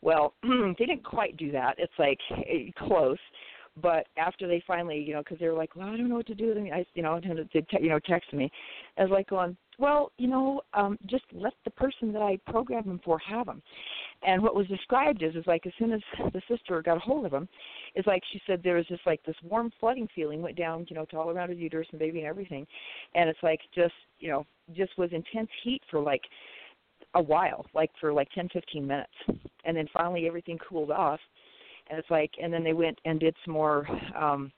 [0.00, 1.76] Well, they didn't quite do that.
[1.78, 3.18] It's like eh, close,
[3.82, 6.26] but after they finally, you know, because they were like, well, I don't know what
[6.28, 6.68] to do with them.
[6.72, 8.50] I, you know, they, te- you know, text me.
[8.96, 12.86] I was like going, well, you know, um, just let the person that I programmed
[12.86, 13.62] them for have them.
[14.26, 16.00] And what was described is, is like as soon as
[16.32, 17.48] the sister got a hold of them,
[17.94, 20.96] it's like she said there was just like this warm flooding feeling went down, you
[20.96, 22.66] know, to all around her uterus and baby and everything,
[23.14, 26.22] and it's like just, you know, just was intense heat for like
[27.14, 29.12] a while, like for like 10, 15 minutes,
[29.64, 31.20] and then finally everything cooled off,
[31.88, 33.86] and it's like, and then they went and did some more,
[34.16, 34.52] um,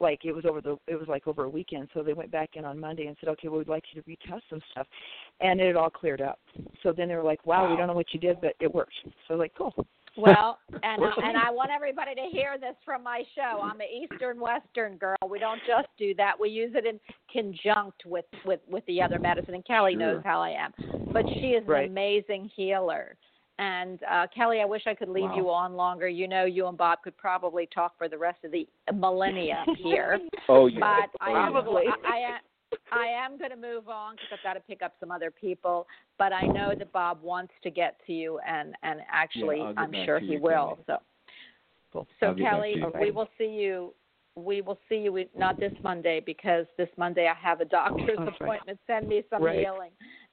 [0.00, 2.50] like it was over the, it was like over a weekend, so they went back
[2.54, 4.86] in on Monday and said, okay, well, we'd like you to retest some stuff,
[5.40, 6.40] and it all cleared up.
[6.82, 8.94] So then they were like, wow, we don't know what you did, but it worked.
[9.04, 9.86] So I was like, cool.
[10.16, 13.60] Well, and uh, and I want everybody to hear this from my show.
[13.62, 15.16] I'm an Eastern Western girl.
[15.28, 16.38] We don't just do that.
[16.38, 17.00] We use it in
[17.32, 19.54] conjunct with with with the other medicine.
[19.54, 20.72] And Kelly knows how I am,
[21.12, 21.84] but she is Right.
[21.84, 23.16] an amazing healer.
[23.58, 25.36] And uh, Kelly, I wish I could leave Wow.
[25.36, 26.08] you on longer.
[26.08, 30.18] You know, you and Bob could probably talk for the rest of the millennia here.
[30.48, 30.80] Oh yeah.
[30.80, 31.84] but I am, Probably.
[31.86, 32.40] I, I am,
[32.90, 35.86] I am going to move on because I've got to pick up some other people.
[36.18, 39.92] But I know that Bob wants to get to you, and and actually, get I'm
[40.04, 40.78] sure he will.
[40.86, 40.98] So,
[41.92, 43.94] so get back Kelly, we will see you.
[44.34, 48.20] We will see you not this Monday because this Monday I have a doctor's That's
[48.20, 48.40] right.
[48.40, 48.78] appointment.
[48.86, 49.58] Send me some Right.
[49.58, 49.90] healing,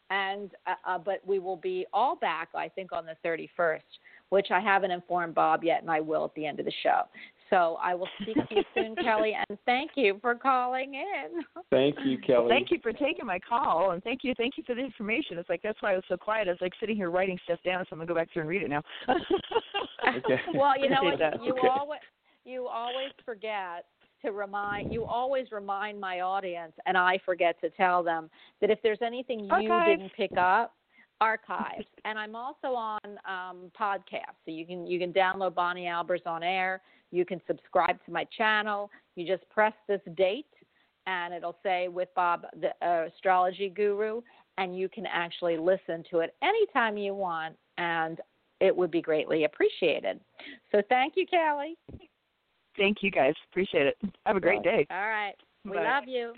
[0.10, 2.50] and uh, uh, but we will be all back.
[2.56, 3.80] I think on the 31st,
[4.30, 7.02] which I haven't informed Bob yet, and I will at the end of the show.
[7.50, 11.44] So I will speak to you soon, Kelly, and thank you for calling in.
[11.72, 12.48] Thank you, Kelly.
[12.50, 15.38] Thank you for taking my call, and thank you, thank you for the information.
[15.38, 16.48] It's like that's why I was so quiet.
[16.48, 18.50] I was like sitting here writing stuff down, so I'm gonna go back through and
[18.50, 18.84] read it now.
[19.10, 20.40] Okay.
[20.54, 21.20] well, you know what?
[21.44, 21.68] You Okay.
[21.68, 22.00] always
[22.46, 23.86] you always forget
[24.22, 28.30] to remind you always remind my audience and I forget to tell them
[28.62, 29.86] that if there's anything you Archives.
[29.90, 30.74] didn't pick up,
[31.22, 31.86] archives.
[32.06, 34.40] and I'm also on um podcasts.
[34.46, 36.82] So you can you can download Bonnie Albers on air.
[37.12, 38.90] You can subscribe to my channel.
[39.16, 40.46] You just press this date
[41.08, 44.22] and it'll say with Bob the uh, astrology guru
[44.58, 48.20] and you can actually listen to it anytime you want and
[48.60, 50.20] it would be greatly appreciated.
[50.72, 51.78] So thank you, Kelly.
[52.80, 53.98] Thank you guys, appreciate it.
[54.26, 54.88] Have a great day.
[54.90, 55.36] All right.
[55.66, 55.84] We Bye.
[55.84, 56.34] love you.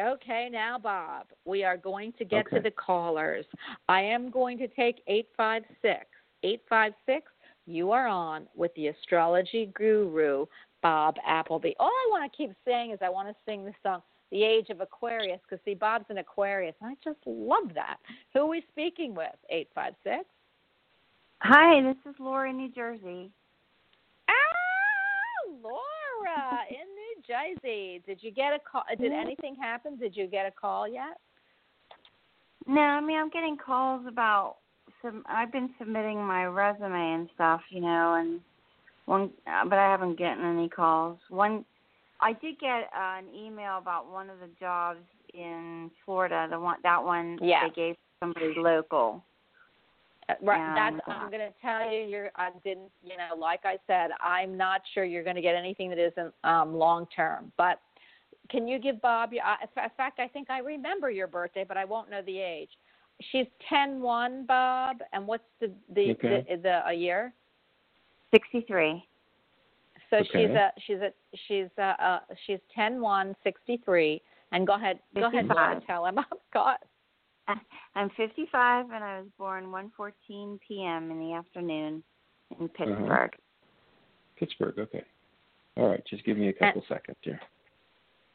[0.00, 3.44] Okay, now, Bob, we are going to get to the callers.
[3.88, 6.06] I am going to take 856.
[6.42, 7.30] 856,
[7.66, 10.46] you are on with the astrology guru,
[10.82, 11.72] Bob Appleby.
[11.78, 14.00] All I want to keep saying is I want to sing the song,
[14.32, 17.98] The Age of Aquarius, because, see, Bob's an Aquarius, and I just love that.
[18.32, 19.36] Who are we speaking with?
[19.50, 20.24] 856.
[21.42, 23.30] Hi, this is Laura in New Jersey.
[25.62, 28.02] Laura in New Jersey.
[28.06, 28.82] Did you get a call?
[28.98, 29.96] Did anything happen?
[29.96, 31.18] Did you get a call yet?
[32.66, 34.56] No, I mean I'm getting calls about
[35.02, 35.22] some.
[35.26, 38.40] I've been submitting my resume and stuff, you know, and
[39.06, 41.18] one, uh, but I haven't gotten any calls.
[41.30, 41.64] One,
[42.20, 45.00] I did get uh, an email about one of the jobs
[45.34, 46.46] in Florida.
[46.50, 47.68] The one that one Yeah.
[47.68, 49.24] they gave somebody local.
[50.30, 50.60] Uh, Right.
[50.60, 51.08] And, That's.
[51.08, 52.02] I'm going to tell you.
[52.02, 52.30] You're.
[52.36, 52.90] I didn't.
[53.02, 56.34] You know, like I said, I'm not sure you're going to get anything that isn't
[56.44, 57.52] um, long term.
[57.56, 57.80] But
[58.50, 59.32] can you give Bob?
[59.32, 62.38] Your, uh, in fact, I think I remember your birthday, but I won't know the
[62.38, 62.70] age.
[63.32, 64.98] She's ten one, Bob.
[65.12, 66.44] And what's the the Okay.
[66.48, 67.32] the, the a year?
[68.32, 69.04] Sixty three.
[70.08, 70.28] So Okay.
[70.32, 71.12] she's a she's a
[71.46, 74.22] she's a, uh she's ten one sixty three.
[74.52, 75.86] And go ahead, go ahead, Laura, 55.
[75.86, 76.18] tell him.
[76.52, 76.76] God.
[77.94, 81.10] I'm 55 and I was born 1:14 p.m.
[81.10, 82.02] in the afternoon
[82.58, 83.36] in Pittsburgh.
[84.38, 84.78] Pittsburgh.
[84.78, 85.04] Okay.
[85.76, 86.02] All right.
[86.08, 87.40] Just give me a couple seconds here.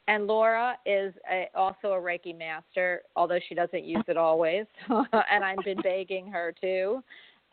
[0.08, 4.64] And Laura is a, also a Reiki master, although she doesn't use it always.
[4.88, 7.02] and I've been begging her to.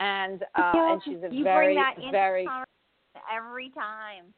[0.00, 2.44] And uh, and she's a you very bring that very.
[2.44, 2.66] conversation
[3.34, 4.34] every time.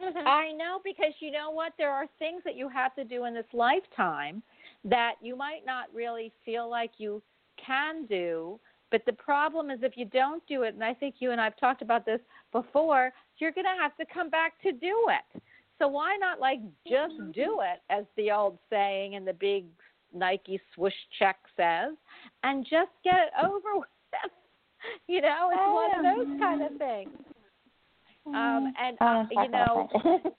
[0.26, 1.72] I know because you know what?
[1.78, 4.42] There are things that you have to do in this lifetime
[4.84, 7.22] that you might not really feel like you
[7.64, 8.58] can do.
[8.90, 11.56] But the problem is if you don't do it, and I think you and I've
[11.58, 12.20] talked about this
[12.50, 15.42] before, you're going to have to come back to do it.
[15.78, 19.64] So why not like just do it, as the old saying in the big
[20.12, 21.94] Nike swoosh check says,
[22.42, 23.88] and just get it over with?
[25.06, 27.10] You know, it's one of those kind of things.
[28.26, 29.88] Um, and uh, you know,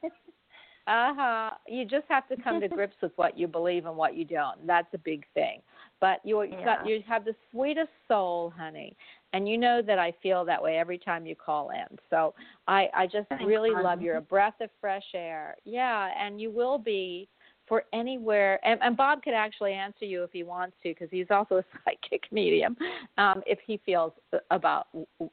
[0.87, 1.49] uh huh.
[1.67, 4.65] You just have to come to grips with what you believe and what you don't.
[4.65, 5.61] That's a big thing.
[5.99, 8.97] But you you got you have the sweetest soul, honey,
[9.33, 11.97] and you know that I feel that way every time you call in.
[12.09, 12.33] So
[12.67, 14.03] I I just Thanks, really love Martin.
[14.03, 15.55] you're a breath of fresh air.
[15.63, 17.29] Yeah, and you will be
[17.71, 18.59] for anywhere.
[18.65, 21.63] And, and Bob could actually answer you if he wants to, because he's also a
[21.85, 22.75] psychic medium.
[23.17, 24.11] Um, if he feels
[24.51, 24.87] about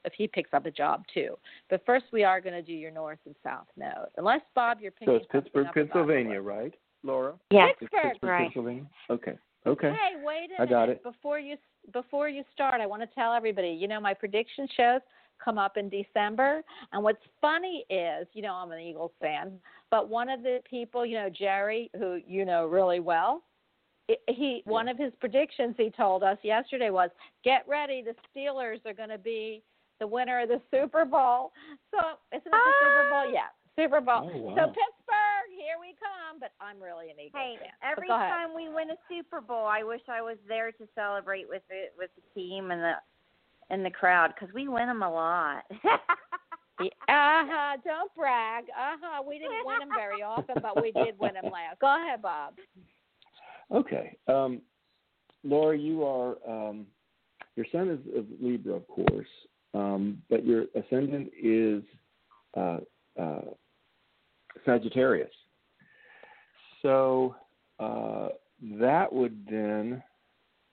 [0.05, 1.37] if he picks up a job too.
[1.69, 4.07] But first, we are going to do your north and south node.
[4.19, 6.73] Unless Bob, you're picking So it's Pittsburgh, Pennsylvania, right,
[7.03, 7.35] Laura?
[7.51, 8.03] Yes, Pittsburgh.
[8.13, 8.43] Pittsburgh, Right.
[8.45, 8.87] Pennsylvania.
[9.11, 9.37] Okay.
[9.67, 9.91] Okay.
[9.91, 10.99] Hey, wait a I got minute.
[10.99, 11.03] it.
[11.03, 11.57] Before you
[11.93, 13.71] before you start, I want to tell everybody.
[13.71, 15.01] You know, my prediction shows
[15.43, 16.63] come up in December,
[16.93, 19.53] and what's funny is, you know, I'm an Eagles fan,
[19.91, 23.43] but one of the people, you know, Jerry, who you know really well,
[24.29, 27.11] he one of his predictions he told us yesterday was,
[27.45, 29.63] "Get ready, the Steelers are going to be
[30.01, 31.53] the winner of the Super Bowl."
[31.91, 31.99] So,
[32.33, 33.25] isn't it the Super Bowl?
[33.27, 33.33] Ah!
[33.33, 34.31] Yeah, Super Bowl.
[34.33, 34.55] Oh, wow.
[34.57, 36.41] So Pittsburgh, here we come.
[36.41, 37.73] But I'm really an Eagles Hey, fan.
[37.83, 41.63] Every time we win a Super Bowl, I wish I was there to celebrate with
[41.71, 42.95] it with the team and the
[43.71, 45.65] and the crowd because we win them a lot.
[46.81, 47.77] Uh huh.
[47.85, 48.67] Don't brag.
[48.67, 49.23] Uh huh.
[49.27, 51.81] We didn't win them very often, but we did win them last.
[51.81, 52.55] Go ahead, Bob.
[53.75, 54.17] Okay.
[54.29, 54.61] Um,
[55.43, 56.87] Laura, you are um,
[57.57, 59.27] your sun is of Libra, of course,
[59.75, 61.83] um, but your ascendant is
[62.57, 62.79] uh,
[63.21, 63.41] uh,
[64.65, 65.33] Sagittarius.
[66.83, 67.35] So
[67.81, 68.29] uh,
[68.79, 70.01] that would then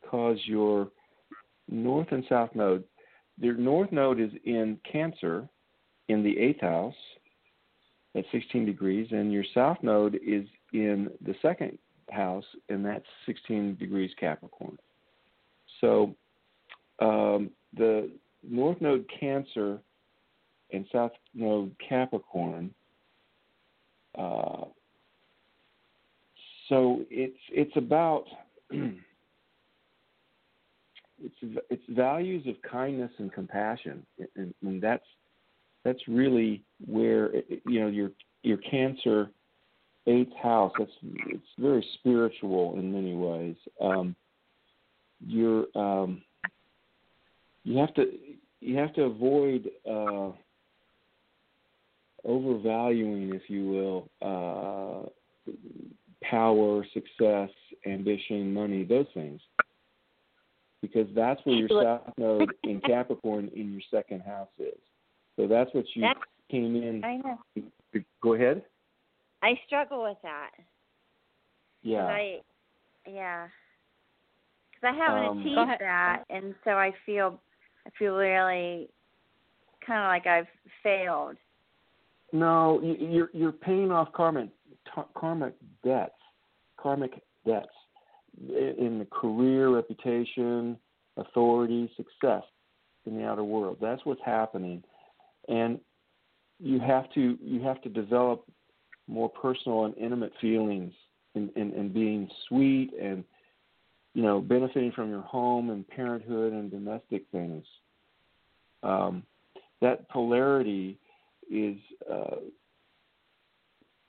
[0.10, 0.89] cause your
[1.70, 2.84] north and south node.
[3.39, 5.47] Your north node is in Cancer,
[6.07, 6.95] in the eighth house,
[8.16, 11.78] at 16 degrees, and your south node is in the second
[12.11, 14.78] house, and that's 16 degrees Capricorn.
[15.82, 16.16] So
[16.99, 18.09] um, the
[18.47, 19.80] North Node Cancer
[20.72, 22.74] and South Node Capricorn.
[24.18, 24.66] Uh,
[26.70, 28.26] so it's it's about
[31.22, 34.05] it's it's values of kindness and compassion,
[34.36, 35.05] and, and that's
[35.84, 37.34] that's really where
[37.68, 38.11] you know your
[38.43, 39.30] your Cancer
[40.07, 40.74] eighth house.
[40.78, 40.91] That's
[41.28, 43.55] it's very spiritual in many ways.
[43.82, 44.16] Um,
[45.26, 46.22] you're um,
[47.63, 48.11] you have to
[48.61, 50.32] you have to avoid uh,
[52.26, 55.53] overvaluing, if you will, uh,
[56.24, 57.49] power, success,
[57.86, 59.39] ambition, money, those things,
[60.88, 64.77] because that's where your south node in Capricorn in your second house is.
[65.36, 67.03] So that's what you That's- came in.
[67.03, 67.39] I know.
[68.21, 68.63] Go ahead.
[69.41, 70.51] I struggle with that.
[71.81, 72.05] Yeah.
[72.05, 72.41] I,
[73.07, 73.47] yeah.
[74.71, 77.39] Because I haven't Um, achieved that, and so I feel,
[77.86, 78.89] I feel really,
[79.86, 80.47] kind of like I've
[80.83, 81.38] failed.
[82.31, 84.49] No, you- you're you're paying off karmic
[84.86, 86.19] ta- karmic debts,
[86.77, 87.75] karmic debts
[88.49, 90.77] in in the career, reputation,
[91.17, 92.43] authority, success
[93.05, 93.77] in the outer world.
[93.81, 94.83] That's what's happening,
[95.47, 95.79] and
[96.59, 98.45] you have to you have to develop
[99.07, 100.93] more personal and intimate feelings
[101.36, 103.23] and, and, and being sweet and
[104.13, 107.65] you know benefiting from your home and parenthood and domestic things
[108.83, 109.23] um,
[109.81, 110.97] that polarity
[111.51, 111.77] is
[112.11, 112.38] uh,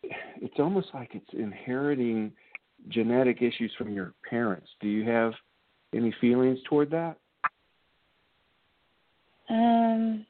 [0.02, 2.32] it's almost like it's inheriting
[2.88, 5.32] genetic issues from your parents do you have
[5.94, 7.16] any feelings toward that
[9.48, 10.26] Um,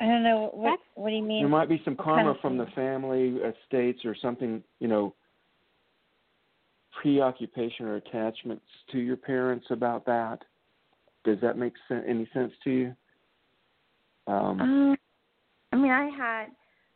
[0.00, 0.80] I don't know what.
[0.96, 1.42] What do you mean?
[1.42, 4.88] there might be some What karma kind of from the family estates or something you
[4.88, 5.14] know
[7.00, 10.42] preoccupation or attachments to your parents about that
[11.24, 12.96] does that make sen- any sense to you
[14.26, 14.96] um, Um,
[15.72, 16.46] I mean, I had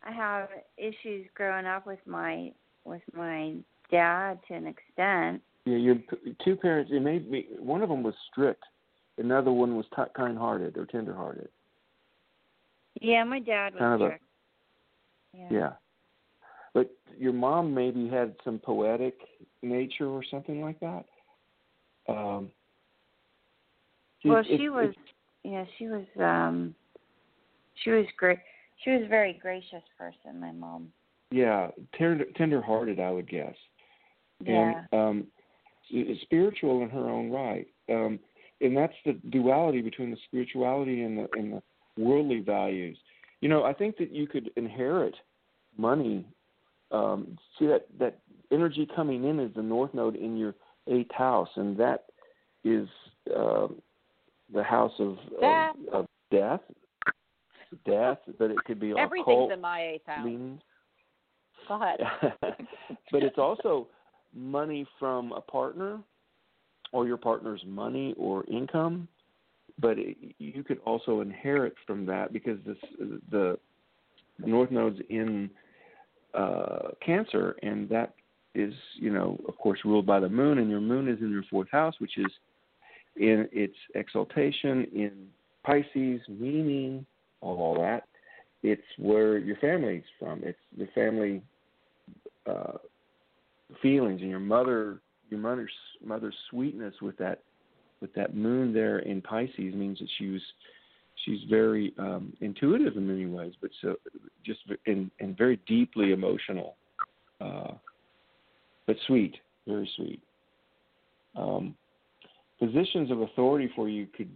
[0.02, 2.52] I have issues growing up with my
[2.84, 3.54] with my
[3.90, 5.42] dad to an extent.
[5.64, 8.62] yeah your p- two parents it may be one of them was strict
[9.18, 11.48] another one was t- kind-hearted or tender-hearted
[13.00, 14.18] Yeah, my dad was Kind of a-
[15.36, 15.48] yeah.
[15.50, 15.72] yeah
[16.74, 19.16] but your mom maybe had some poetic
[19.62, 21.04] nature or something like that
[22.08, 22.50] um
[24.24, 24.94] Well, it's- she it's- was.
[25.42, 26.04] Yeah, she was.
[26.18, 26.74] Um,
[27.76, 28.38] she was great.
[28.84, 30.38] She was a very gracious person.
[30.38, 30.92] My mom.
[31.30, 33.54] Yeah, tender tender-hearted, I would guess,
[34.44, 34.82] Yeah.
[34.92, 35.26] and um,
[36.22, 37.66] spiritual in her own right.
[37.88, 38.18] Um,
[38.60, 41.62] and that's the duality between the spirituality and the and the
[42.02, 42.96] worldly values.
[43.40, 45.14] You know, I think that you could inherit
[45.76, 46.26] money.
[46.92, 48.18] Um, see that that
[48.50, 50.54] energy coming in is the north node in your
[50.88, 52.06] eighth house, and that
[52.64, 52.88] is
[53.34, 53.80] um,
[54.52, 55.76] the house of, Death.
[55.92, 56.60] of, of death.
[57.86, 60.24] Death, but it could be Everything's in my eighth house.
[60.24, 60.60] leanings.
[61.68, 62.00] Go ahead.
[63.12, 63.86] but it's also
[64.34, 65.98] money from a partner
[66.92, 69.08] or your partner's money or income
[69.80, 72.76] but it, you could also inherit from that because this
[73.30, 73.58] the
[74.38, 75.50] north node's in
[76.34, 78.14] uh cancer and that
[78.54, 81.44] is you know of course ruled by the moon and your moon is in your
[81.50, 82.30] fourth house which is
[83.16, 85.12] in its exaltation in
[85.64, 87.04] pisces meaning
[87.40, 88.04] all that
[88.62, 90.42] it's where your family's from.
[90.44, 91.42] It's the family
[92.46, 92.78] uh,
[93.82, 95.72] feelings and your mother your mother's
[96.04, 97.42] mother's sweetness with that
[98.00, 100.42] with that moon there in Pisces means that she was
[101.24, 103.96] she's very um, intuitive in many ways, but so
[104.44, 106.76] just and and very deeply emotional,
[107.40, 107.72] uh,
[108.86, 110.20] but sweet, very sweet.
[111.36, 111.74] Um,
[112.58, 114.30] positions of authority for you could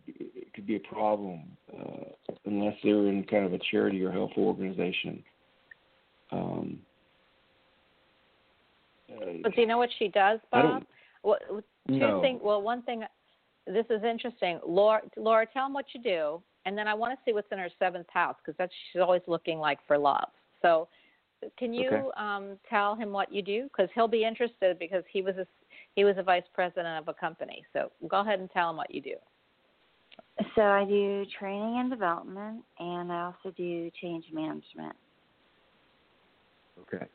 [0.54, 5.22] could be a problem uh, unless they're in kind of a charity or helpful organization.
[6.30, 6.78] Um,
[9.42, 10.84] But do you know what she does, Bob?
[11.24, 12.20] don't- two No.
[12.20, 12.40] things.
[12.42, 13.06] Well, one thing.
[13.66, 15.02] This is interesting, Laura.
[15.16, 17.70] Laura, tell him what you do, and then I want to see what's in her
[17.78, 20.30] seventh house because that's she's always looking like for love.
[20.60, 20.88] So,
[21.56, 22.10] can you Okay.
[22.16, 23.64] um, tell him what you do?
[23.64, 25.46] Because he'll be interested because he was a
[25.94, 27.64] he was a vice president of a company.
[27.72, 29.16] So go ahead and tell him what you do.
[30.54, 34.94] So I do training and development, and I also do change management.
[36.80, 37.06] Okay.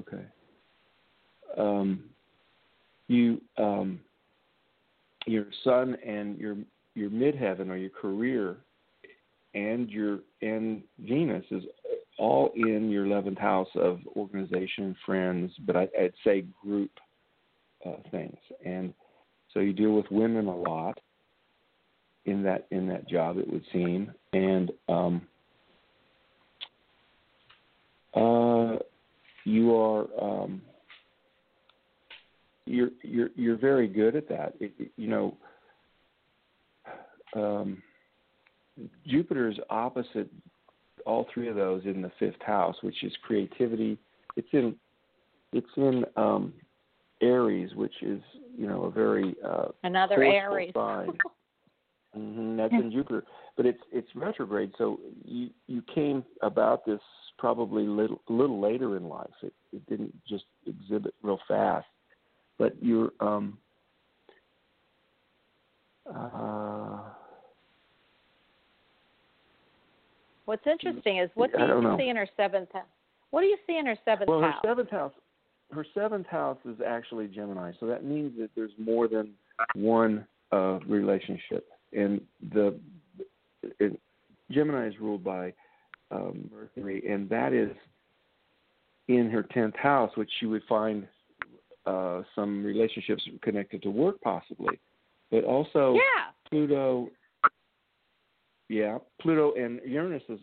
[0.00, 0.24] Okay.
[1.58, 2.04] Um,
[3.08, 4.00] you, um,
[5.26, 6.56] your sun and your
[6.94, 8.56] your midheaven or your career,
[9.54, 11.64] and your and Venus is
[12.18, 16.90] all in your eleventh house of organization, friends, but I, I'd say group
[17.86, 18.92] uh, things, and
[19.52, 20.98] so you deal with women a lot
[22.24, 23.38] in that in that job.
[23.38, 25.22] It would seem, and um,
[28.14, 28.76] uh,
[29.44, 30.62] you are um,
[32.66, 34.54] you're you're you're very good at that.
[34.60, 35.36] It, it- you know,
[37.34, 37.82] um,
[39.06, 40.30] Jupiter is opposite
[41.06, 43.98] all three of those in the fifth house, which is creativity.
[44.36, 44.76] It's in
[45.52, 46.52] it's in um,
[47.20, 48.20] Aries, which is
[48.56, 50.72] you know a very uh, Another Aries.
[50.74, 51.08] sign.
[52.14, 53.24] hmm that's in Jupiter,
[53.56, 54.72] but it's it's retrograde.
[54.78, 57.00] So you you came about this
[57.38, 59.30] probably little a little later in life.
[59.42, 61.86] It it didn't just exhibit real fast,
[62.62, 63.58] but you're um
[66.08, 67.00] uh
[70.44, 71.96] What's interesting is what do you know.
[71.98, 72.82] see in her seventh house?
[73.30, 74.62] What do you see in her seventh well her house?
[74.64, 75.12] seventh house
[75.72, 79.32] her seventh house is actually Gemini, so that means that there's more than
[79.74, 82.20] one uh relationship, and
[82.52, 82.78] the
[83.80, 83.98] it,
[84.52, 85.52] Gemini is ruled by
[86.12, 87.70] um, Mercury, and that is
[89.08, 91.08] in her tenth house, which she would find
[91.86, 94.78] uh, some relationships connected to work, possibly,
[95.30, 96.30] but also yeah.
[96.48, 97.08] Pluto.
[98.68, 100.40] Yeah, Pluto and Uranus is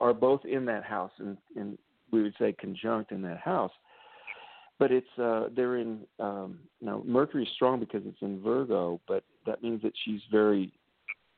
[0.00, 1.78] are both in that house, and, and
[2.10, 3.72] we would say conjunct in that house.
[4.78, 9.62] But it's uh, they're in um, now Mercury's strong because it's in Virgo, but that
[9.62, 10.72] means that she's very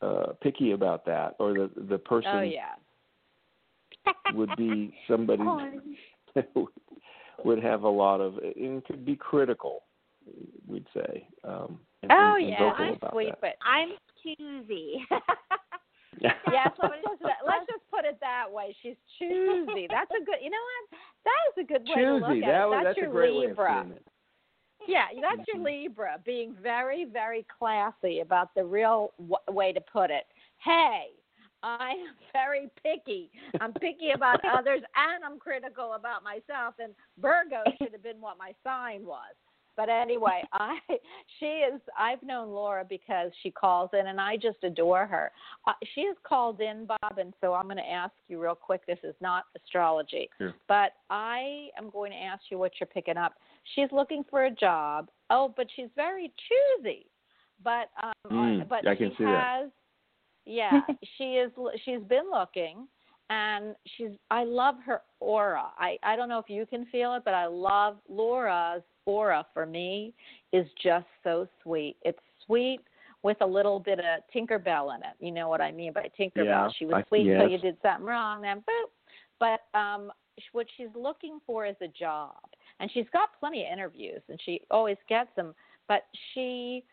[0.01, 2.75] uh, picky about that, or the the person Oh yeah.
[4.35, 5.43] would be somebody
[7.45, 9.83] would have a lot of and could be critical.
[10.67, 11.29] We'd say.
[11.45, 13.41] Um, and, Oh and yeah, I'm sweet, that.
[13.41, 13.91] but I'm
[14.23, 15.07] choosy.
[16.21, 16.35] yes,
[16.83, 18.75] let's just let's just put it that way.
[18.83, 19.87] She's choosy.
[19.89, 20.37] That's a good.
[20.43, 20.99] You know what?
[21.25, 22.45] That is a good way to look Choosy.
[22.45, 22.69] at That it.
[22.69, 23.47] was, That's that's your a great Libra.
[23.47, 23.51] way
[23.81, 24.07] of saying it.
[24.89, 25.65] Yeah, that's your Mhm.
[25.65, 30.27] Libra, being very, very classy about the real w- way to put it.
[30.59, 31.11] Hey,
[31.63, 33.31] I am very picky.
[33.61, 36.75] I'm picky about others, and I'm critical about myself.
[36.79, 39.35] And Virgo should have been what my sign was.
[39.77, 40.79] But anyway, I
[41.39, 41.83] she is.
[41.99, 45.31] I've known Laura because she calls in, and I just adore her.
[45.67, 48.87] Uh, she has called in, Bob, and so I'm going to ask you real quick.
[48.87, 50.55] This is not astrology, Sure.
[50.67, 53.35] but I am going to ask you what you're picking up.
[53.75, 55.11] She's looking for a job.
[55.29, 56.33] Oh, but she's very
[56.81, 57.05] choosy.
[57.63, 59.71] But um, Mm, but I can she see that.
[60.47, 60.81] Yeah,
[61.19, 61.51] she is.
[61.85, 62.87] She's been looking,
[63.31, 64.11] and she's.
[64.31, 65.67] I love her aura.
[65.79, 69.47] I I don't know if you can feel it, but I love Laura's aura.
[69.53, 70.15] For me,
[70.53, 71.97] is just so sweet.
[72.03, 72.81] It's sweet
[73.23, 75.17] with a little bit of Tinkerbell in it.
[75.19, 76.45] You know what I mean by Tinkerbell?
[76.45, 78.91] Yeah, she was I- sweet until you did something wrong, then boop.
[79.39, 80.13] But um,
[80.53, 82.37] what she's looking for is a job,
[82.81, 85.55] and she's got plenty of interviews, and she always gets them.
[85.89, 86.03] But
[86.33, 86.85] she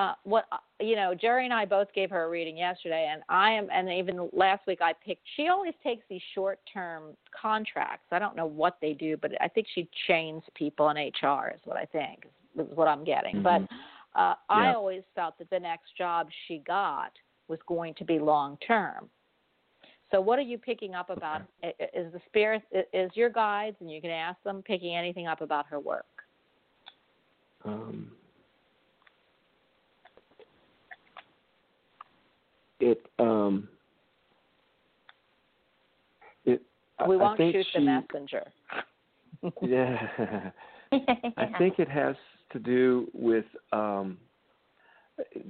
[0.00, 3.22] uh, what uh, you know, Jerry and I both gave her a reading yesterday, and
[3.28, 5.20] I am, and even last week I picked.
[5.36, 8.06] She always takes these short-term contracts.
[8.10, 11.52] I don't know what they do, but I think she chains people in HR.
[11.54, 12.24] Is what I think
[12.58, 13.42] is, what I'm getting.
[13.42, 13.60] But
[14.18, 17.12] uh, I always felt that the next job she got
[17.48, 19.10] was going to be long-term.
[20.10, 21.42] So what are you picking up about?
[21.62, 22.62] i- Is the spirit
[22.94, 26.06] is your guides, and you can ask them picking anything up about her work?
[27.66, 28.12] Um,
[32.80, 33.68] it um
[36.44, 36.62] it
[37.06, 38.44] We I won't think shoot she, the messenger.
[39.62, 40.50] Yeah.
[40.92, 42.16] I think it has
[42.52, 44.18] to do with um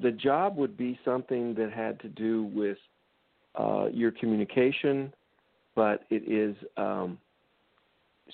[0.03, 2.79] the job would be something that had to do with
[3.57, 5.13] uh your communication,
[5.75, 7.19] but it is um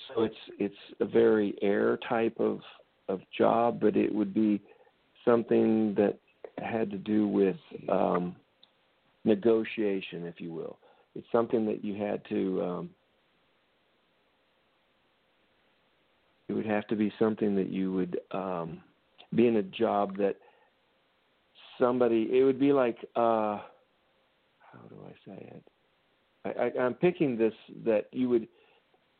[0.07, 2.59] so it's it's a very air type of
[3.09, 4.61] of job, but it would be
[5.25, 6.17] something that
[6.59, 7.55] had to do with
[7.89, 8.35] um
[9.27, 10.77] negotiation, if you will.
[11.15, 12.89] It's something that you had to um
[16.47, 18.81] it would have to be something that you would um
[19.35, 20.35] be in a job that
[21.79, 23.59] somebody it would be like uh
[24.71, 25.63] how do I say it?
[26.45, 27.53] I, I I'm picking this
[27.85, 28.47] that you would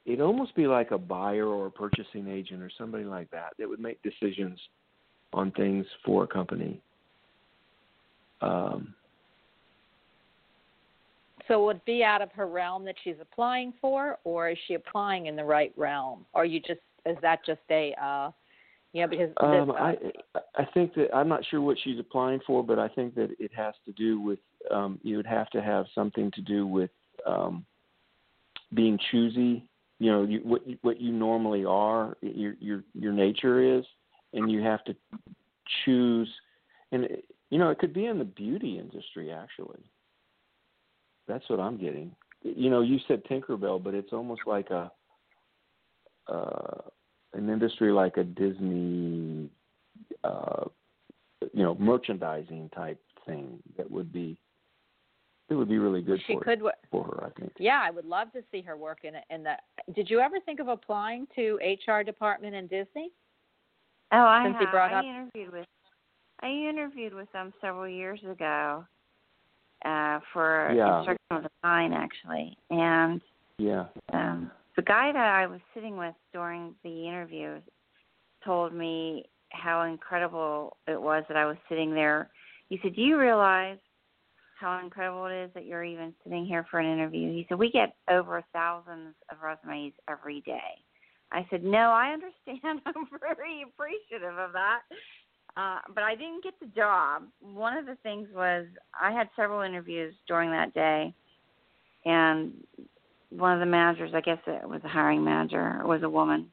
[0.05, 3.67] it'd almost be like a buyer or a purchasing agent or somebody like that that
[3.67, 4.59] would make decisions
[5.33, 6.81] on things for a company.
[8.41, 8.93] Um
[11.47, 14.73] So would it be out of her realm that she's applying for, or is she
[14.73, 18.31] applying in the right realm, or you just is that just a, uh,
[18.91, 19.95] you know, because Um, uh, I
[20.55, 23.51] I think that I'm not sure what she's applying for, but I think that it
[23.53, 24.39] has to do with
[24.71, 26.91] um, you would have to have something to do with
[27.25, 27.65] um,
[28.73, 29.63] being choosy.
[29.99, 33.85] You know, you, what what you normally are, your your your nature is,
[34.33, 34.95] and you have to
[35.85, 36.29] choose.
[36.91, 39.89] And it, you know, it could be in the beauty industry actually.
[41.27, 42.15] That's what I'm getting.
[42.43, 44.91] You know, you said Tinkerbell, but it's almost like a
[46.27, 46.81] uh,
[47.33, 49.49] an industry like a Disney,
[50.23, 50.65] uh,
[51.53, 54.37] you know, merchandising type thing that would be
[55.49, 56.61] it would be really good she for could.
[56.61, 57.23] wo- for her.
[57.25, 57.53] I think.
[57.59, 59.23] Yeah, I would love to see her work in it.
[59.29, 59.53] In the,
[59.93, 63.11] did you ever think of applying to HR department in Disney?
[64.11, 64.71] Oh, I Since he have.
[64.73, 65.65] brought I up- interviewed with
[66.41, 68.85] I interviewed with them several years ago
[69.87, 70.99] uh for Yeah.
[70.99, 72.57] instructional design actually.
[72.69, 73.21] And
[73.57, 73.85] Yeah.
[74.13, 77.59] um the guy that I was sitting with during the interview
[78.43, 82.29] told me how incredible it was that I was sitting there.
[82.69, 83.79] He said, "Do you realize
[84.59, 87.71] how incredible it is that you're even sitting here for an interview?" He said, "We
[87.71, 90.83] get over thousands of resumes every day."
[91.31, 92.81] I said, "No, I understand.
[92.85, 94.81] I'm very appreciative of that."
[95.57, 97.23] Uh, but I didn't get the job.
[97.41, 98.67] One of the things was
[98.99, 101.13] I had several interviews during that day,
[102.05, 102.53] and
[103.29, 106.51] one of the managers, I guess it was a hiring manager, was a woman.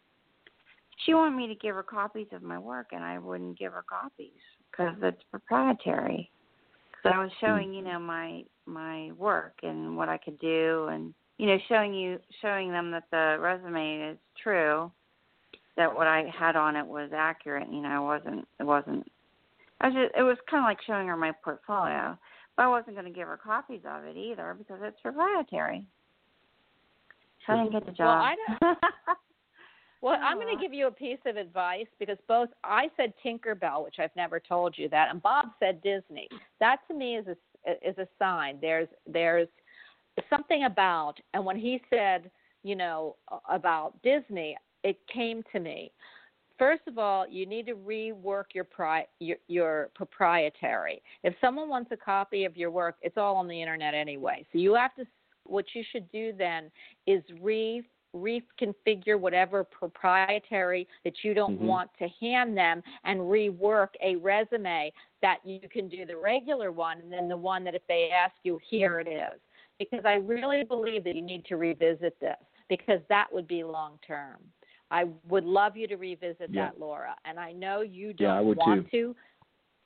[1.05, 3.85] She wanted me to give her copies of my work, and I wouldn't give her
[3.87, 4.31] copies
[4.71, 6.31] because it's proprietary.
[6.93, 11.13] Because I was showing, you know, my my work and what I could do, and
[11.37, 14.91] you know, showing you showing them that the resume is true,
[15.77, 17.69] that what I had on it was accurate.
[17.71, 19.07] You know, it wasn't it wasn't.
[19.81, 22.17] I was just, it was kind of like showing her my portfolio,
[22.57, 25.85] but I wasn't going to give her copies of it either because it's proprietary.
[27.47, 28.07] So I didn't get the job.
[28.07, 28.79] Well, I don't.
[30.05, 30.61] Well, I'm going to oh.
[30.61, 34.77] give you a piece of advice because both I said Tinkerbell, which I've never told
[34.77, 36.29] you that, and Bob said Disney.
[36.61, 38.59] That to me is a is a sign.
[38.61, 39.49] There's there's
[40.29, 42.31] something about, and when he said,
[42.63, 43.17] you know,
[43.49, 45.91] about Disney, it came to me.
[46.57, 51.03] First of all, you need to rework your, pri- your your proprietary.
[51.25, 54.47] If someone wants a copy of your work, it's all on the internet anyway.
[54.53, 55.05] So you have to.
[55.47, 56.71] What you should do then
[57.07, 57.83] is re
[58.15, 61.67] reconfigure whatever proprietary that you don't Mhm.
[61.67, 67.01] want to hand them and rework a resume that you can do the regular one
[67.01, 69.41] and then the one that if they ask you here it is
[69.79, 72.39] because i really believe that you need to revisit this
[72.69, 74.39] because that would be long term
[74.95, 76.67] i would love you to revisit Yeah.
[76.67, 79.15] that laura and i know you Yeah, don't would want too.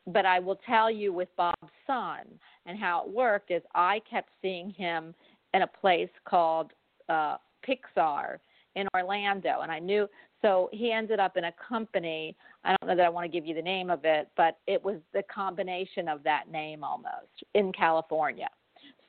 [0.06, 2.20] to but i will tell you with bob's son
[2.66, 5.14] and how it worked is i kept seeing him
[5.54, 6.72] in a place called
[7.08, 7.36] uh
[7.66, 8.38] Pixar
[8.74, 10.08] in Orlando, and I knew.
[10.40, 12.36] So he ended up in a company.
[12.64, 14.82] I don't know that I want to give you the name of it, but it
[14.82, 18.48] was the combination of that name almost in California.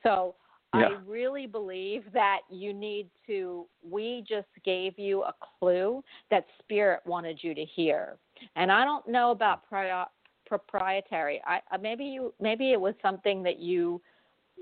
[0.02, 0.34] So
[0.72, 3.66] I really believe that you need to.
[3.88, 8.16] We just gave you a clue that Spirit wanted you to hear,
[8.56, 10.06] and I don't know about prior,
[10.46, 11.40] proprietary.
[11.46, 14.00] I uh, maybe you maybe it was something that you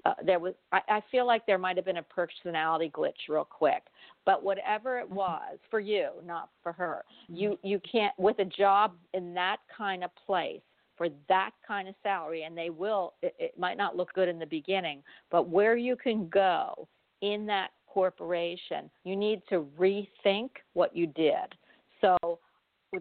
[0.04, 3.44] uh, there was I, I feel like there might have been a personality glitch real
[3.44, 3.82] quick
[4.24, 8.94] but whatever it was for you not for her you you can't with a job
[9.14, 10.60] in that kind of place
[10.98, 14.38] for that kind of salary and they will it, it might not look good in
[14.38, 16.88] the beginning but where you can go
[17.22, 21.54] in that corporation you need to rethink what you did.
[22.00, 22.38] So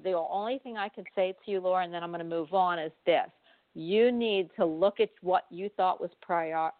[0.04, 2.54] the only thing i can say to you laura and then i'm going to move
[2.54, 3.28] on is this.
[3.74, 6.72] You need to look at what you thought was prior,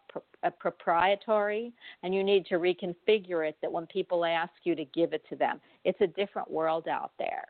[0.42, 1.72] uh, proprietary
[2.02, 5.36] and you need to reconfigure it that when people ask you to give it to
[5.36, 5.60] them.
[5.84, 7.44] It's a different world out there.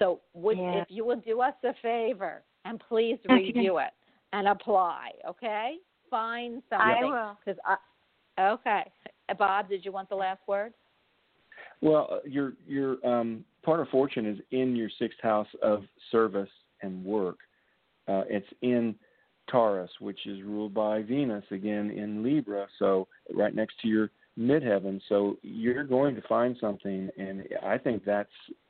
[0.00, 0.82] So would, Yeah.
[0.82, 3.52] if you would do us a favor and please Okay.
[3.52, 3.92] redo it
[4.32, 5.76] and apply okay
[6.10, 6.88] find something.
[6.88, 7.38] I will.
[7.44, 8.90] because I, okay
[9.38, 10.72] bob did you want the last word
[11.80, 16.50] Well, uh, your your um, part of fortune is in your sixth house of service
[16.82, 17.38] and work.
[18.06, 18.94] Uh, it's in
[19.50, 25.00] Taurus, which is ruled by Venus again in Libra, so right next to your midheaven.
[25.08, 28.28] So you're going to find something, and I think that's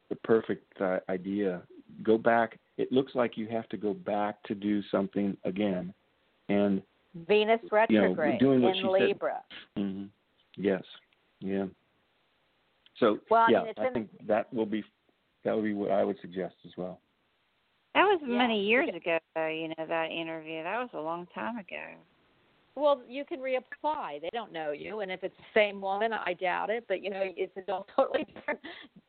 [0.08, 1.62] the perfect uh, idea.
[2.02, 2.58] Go back.
[2.78, 5.92] It looks like you have to go back to do something again,
[6.48, 6.80] and
[7.28, 8.92] venus You know, retrograde doing what in she said.
[8.92, 9.42] libra
[9.76, 10.04] hmm
[10.56, 10.82] yes,
[11.40, 11.66] yeah.
[12.98, 14.84] So Well, I yeah, mean, it's I in- think that will be
[15.44, 17.00] that would be what I would suggest as well.
[17.94, 18.38] That was Yeah.
[18.38, 20.62] many years ago, you know, that interview.
[20.62, 21.84] That was a long time ago.
[22.78, 24.22] Well, you can reapply.
[24.22, 26.84] They don't know you, and if it's the same woman, I doubt it.
[26.86, 27.62] But you know, it's a
[27.96, 28.60] totally different.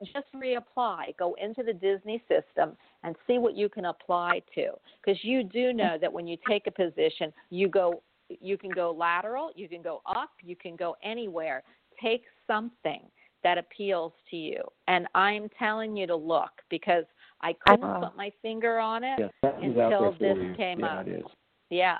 [0.03, 1.15] Just reapply.
[1.17, 4.71] Go into the Disney system and see what you can apply to,
[5.03, 8.01] because you do know that when you take a position, you go,
[8.41, 11.61] you can go lateral, you can go up, you can go anywhere.
[12.01, 13.01] Take something
[13.43, 17.05] that appeals to you, and I'm telling you to look because
[17.41, 18.01] I couldn't will.
[18.01, 19.19] put my finger on it.
[19.19, 21.05] Yes, that is out Until this came yeah, up.
[21.69, 21.97] Yeah.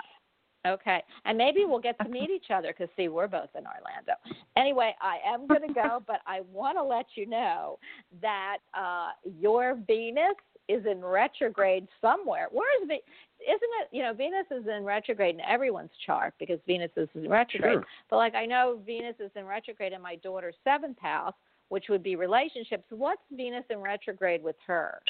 [0.66, 1.02] Okay.
[1.24, 4.12] And maybe we'll get to meet each other because, see, we're both in Orlando.
[4.56, 7.78] Anyway, I am going to go, but I want to let you know
[8.20, 10.36] that uh, your Venus
[10.68, 12.48] is in retrograde somewhere.
[12.50, 13.02] Where is Venus?
[13.40, 17.28] Isn't it, you know, Venus is in retrograde in everyone's chart because Venus is in
[17.28, 17.76] retrograde.
[17.76, 17.86] Sure.
[18.10, 21.34] But like I know Venus is in retrograde in my daughter's seventh house,
[21.70, 22.84] which would be relationships.
[22.90, 25.00] What's Venus in retrograde with her?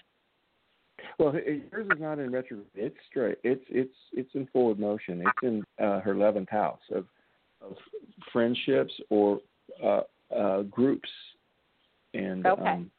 [1.20, 2.66] Well, yours is not in retrograde.
[2.74, 3.36] It's straight.
[3.44, 5.20] It's it's it's in forward motion.
[5.20, 7.04] It's in uh, her eleventh house of
[7.60, 7.76] of
[8.32, 9.40] friendships or
[9.84, 10.00] uh,
[10.34, 11.10] uh, groups,
[12.14, 12.62] and Okay.
[12.70, 12.90] um,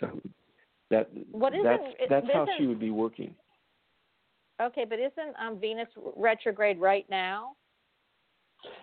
[0.00, 0.20] so
[0.90, 3.32] that What isn't- that's it- that's how she would be working.
[4.60, 7.54] Okay, but isn't um, Venus retrograde right now?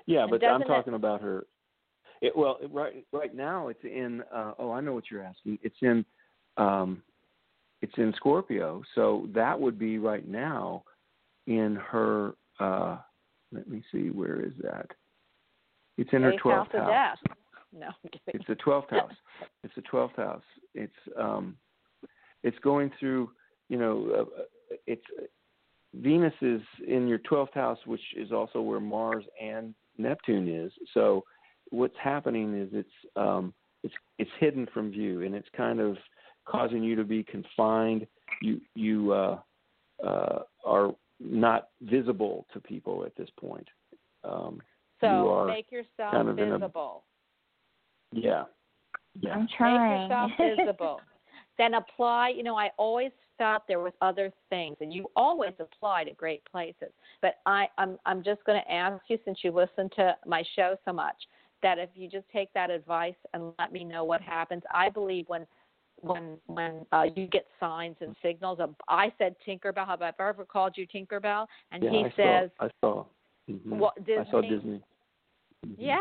[0.06, 1.46] Yeah, but I'm doesn't it- talking about her.
[2.22, 4.22] It, well, it- right right now it's in.
[4.34, 5.60] Uh, oh, I know what you're asking.
[5.62, 6.06] It's in.
[6.56, 7.04] Um,
[7.86, 10.84] it's in Scorpio, so that would be right now
[11.46, 12.34] in her.
[12.60, 12.98] Uh,
[13.52, 14.88] let me see, where is that?
[16.00, 17.18] It's in her twelfth house house.
[17.78, 17.90] No.
[18.28, 19.12] It's the twelfth house.
[19.64, 20.42] It's the twelfth house.
[20.74, 21.58] It's um,
[22.42, 23.30] it's going through.
[23.70, 25.06] You know, uh, it's
[25.94, 30.72] Venus is in your twelfth house, which is also where Mars and Neptune is.
[30.94, 31.24] So
[31.70, 33.54] what's happening is it's um,
[33.84, 35.98] it's it's hidden from view, and it's kind of
[36.46, 38.08] causing you to be confined.
[38.42, 39.40] You you uh,
[40.06, 43.68] uh, are not visible to people at this point.
[44.24, 44.62] Um,
[45.02, 47.04] so you are make yourself kind of in a- visible.
[48.12, 48.44] yeah,
[49.20, 49.32] yeah.
[49.32, 50.10] I'm trying.
[50.10, 51.02] Make yourself visible.
[51.58, 52.30] then apply.
[52.30, 56.44] You know, I always felt there was other things, and you always apply to great
[56.46, 56.92] places.
[57.22, 60.76] But I, I'm, I'm just going to ask you, since you listen to my show
[60.86, 61.16] so much,
[61.62, 64.64] that if you just take that advice and let me know what happens.
[64.74, 65.48] I believe when,
[66.02, 68.60] when, when uh, you get signs and signals.
[68.60, 69.86] Of, I said Tinkerbell.
[69.88, 71.48] Have I ever called you Tinkerbell?
[71.72, 72.66] And yeah, he I says, saw.
[72.66, 73.06] I saw.
[73.50, 73.78] Mhm.
[73.78, 74.58] Walt I saw Disney?
[74.58, 74.82] Disney.
[75.68, 75.76] Mhm.
[75.78, 76.00] yeah.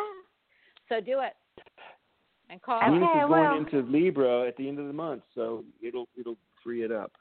[0.89, 1.35] So do it.
[2.51, 2.79] And call.
[2.79, 6.09] Okay, Venus is going well- into Libra at the end of the month, so it'll
[6.19, 7.13] it'll free it up.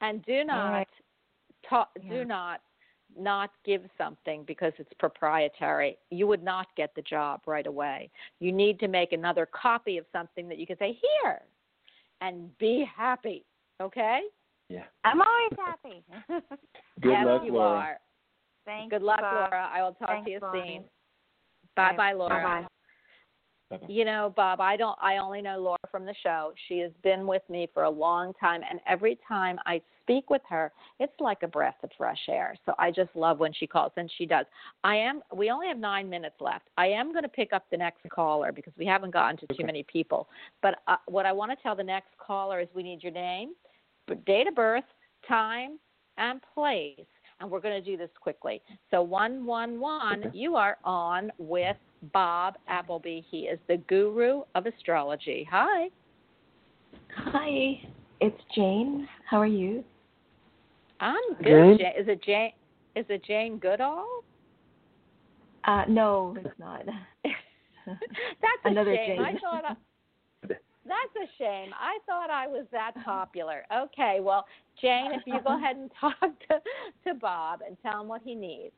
[0.00, 0.88] And do not right.
[1.68, 2.10] ta- Yeah.
[2.10, 2.60] do not
[3.16, 5.98] not give something because it's proprietary.
[6.10, 8.10] You would not get the job right away.
[8.40, 11.42] You need to make another copy of something that you can say here
[12.22, 13.44] and be happy.
[13.80, 14.20] Okay?
[14.68, 14.84] Yeah.
[15.04, 16.04] I'm always happy.
[17.00, 17.78] Good yes, luck, you Laura.
[17.78, 17.98] are.
[18.64, 18.90] Thanks.
[18.90, 19.50] Good luck, Bob.
[19.52, 19.70] Laura.
[19.72, 20.76] I will talk Thanks, to you Bonnie.
[20.78, 20.84] soon.
[21.76, 22.36] Bye bye, Laura.
[22.42, 22.66] Bye-bye.
[23.88, 26.52] You know, Bob, I don't I only know Laura from the show.
[26.68, 30.42] She has been with me for a long time and every time I speak with
[30.48, 32.54] her, it's like a breath of fresh air.
[32.66, 34.46] So I just love when she calls and she does.
[34.84, 36.68] I am we only have 9 minutes left.
[36.76, 39.64] I am going to pick up the next caller because we haven't gotten to too
[39.64, 40.28] many people.
[40.60, 43.54] But uh, what I want to tell the next caller is we need your name,
[44.26, 44.84] date of birth,
[45.26, 45.78] time,
[46.18, 47.06] and place.
[47.42, 48.62] And we're going to do this quickly.
[48.92, 50.38] So 111, Okay.
[50.38, 51.76] you are on with
[52.12, 53.20] Bob Appleby.
[53.30, 55.46] He is the guru of astrology.
[55.50, 55.88] Hi.
[57.16, 57.80] Hi,
[58.20, 59.08] it's Jane.
[59.28, 59.82] How are you?
[61.00, 61.46] I'm good.
[61.46, 61.78] Jane?
[61.78, 61.92] Jane.
[61.98, 62.52] Is it Jane?
[62.94, 64.06] Is it Jane Goodall?
[65.64, 66.84] Uh, no, it's not.
[67.86, 69.20] That's a Another shame.
[69.20, 69.40] I Jane.
[69.40, 69.74] thought I,
[70.92, 71.70] that's a shame.
[71.78, 73.64] I thought I was that popular.
[73.74, 74.46] Okay, well,
[74.80, 76.60] Jane, if you go ahead and talk to
[77.06, 78.74] to Bob and tell him what he needs.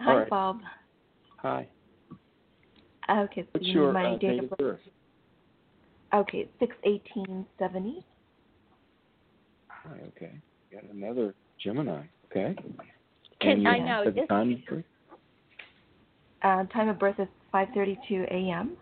[0.00, 0.30] Hi, All right.
[0.30, 0.60] Bob.
[1.38, 1.68] Hi.
[3.10, 4.58] Okay, so What's you your my uh, date of birth.
[4.58, 4.80] birth?
[6.14, 8.04] Okay, six eighteen seventy.
[9.68, 10.32] Hi, okay.
[10.72, 12.02] Got another Gemini.
[12.30, 12.56] Okay.
[13.40, 14.28] Can I know have this?
[14.28, 14.84] time of birth?
[16.42, 18.76] Uh, time of birth is five thirty two a.m.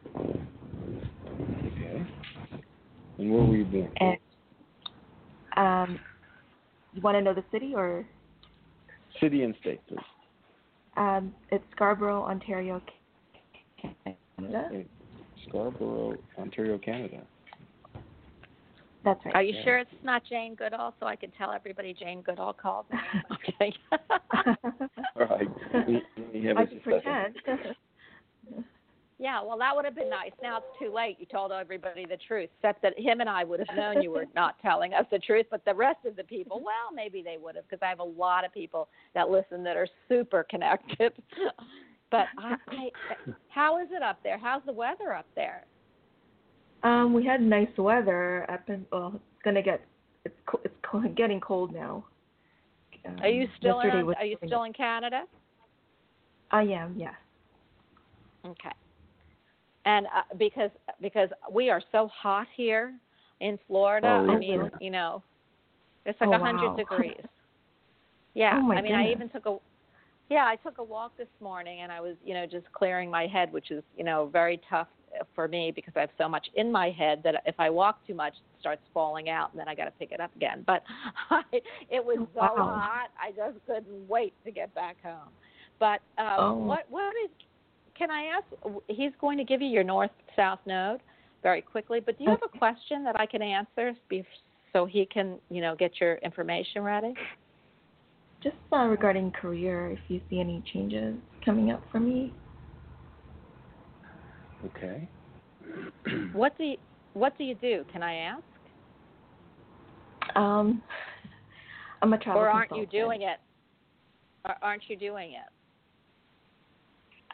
[3.22, 3.30] Okay.
[3.30, 3.92] And where were you born?
[4.00, 4.18] And
[5.56, 6.00] um,
[6.92, 8.06] you want to know the city or
[9.20, 9.98] City and state, please.
[10.96, 12.80] um, it's Scarborough, Ontario,
[13.78, 14.66] Canada.
[14.70, 14.86] Okay.
[15.48, 17.22] Scarborough, Ontario, Canada.
[19.04, 19.34] That's right.
[19.34, 19.64] Are you Yeah.
[19.64, 20.94] sure it's not Jane Goodall?
[20.98, 22.98] So I can tell everybody Jane Goodall called me.
[23.32, 23.72] Okay.
[25.16, 25.48] All right.
[25.74, 27.36] Let me, let me have I can pretend.
[29.22, 30.32] Yeah, well, that would have been nice.
[30.42, 31.16] Now it's too late.
[31.20, 34.26] You told everybody the truth, except that him and I would have known you were
[34.34, 35.46] not telling us the truth.
[35.48, 38.02] But the rest of the people, well, maybe they would have, because I have a
[38.04, 41.12] lot of people that listen that are super connected.
[42.10, 42.90] but I, I,
[43.46, 44.38] how is it up there?
[44.38, 45.66] How's the weather up there?
[46.82, 48.84] Um, we had nice weather up in.
[48.90, 49.82] Well, it's gonna get.
[50.24, 52.04] It's co- it's getting cold now.
[53.06, 53.90] Um, Are you still in?
[53.90, 55.22] Are you still in Canada?
[56.50, 56.96] I am.
[56.98, 57.14] Yes.
[58.44, 58.72] Okay.
[59.84, 62.94] And uh, because because we are so hot here
[63.40, 65.22] in Florida, Oh, I mean, you know,
[66.06, 66.76] it's like Oh, a hundred wow.
[66.76, 67.16] degrees.
[68.34, 69.58] Yeah, Oh, I mean, I even took a
[70.30, 73.26] yeah, I took a walk this morning, and I was you know just clearing my
[73.26, 74.88] head, which is you know very tough
[75.34, 78.14] for me because I have so much in my head that if I walk too
[78.14, 80.64] much, it starts falling out, and then I got to pick it up again.
[80.66, 80.82] But
[81.30, 81.42] I,
[81.90, 82.72] it was so Wow.
[82.72, 85.32] hot, I just couldn't wait to get back home.
[85.78, 86.64] But um, Oh.
[86.66, 87.30] what what is
[87.96, 88.74] can I ask?
[88.88, 91.00] He's going to give you your north south node
[91.42, 93.92] very quickly, but do you have a question that I can answer
[94.72, 97.14] so he can, you know, get your information ready?
[98.42, 101.14] Just uh, regarding career, if you see any changes
[101.44, 102.32] coming up for me.
[104.66, 105.08] Okay.
[106.32, 106.76] What do you,
[107.14, 107.84] what do you do?
[107.92, 108.42] Can I ask?
[110.34, 110.82] Um,
[112.00, 113.38] I'm a travel or aren't you doing it?
[114.44, 115.48] Or aren't you doing it?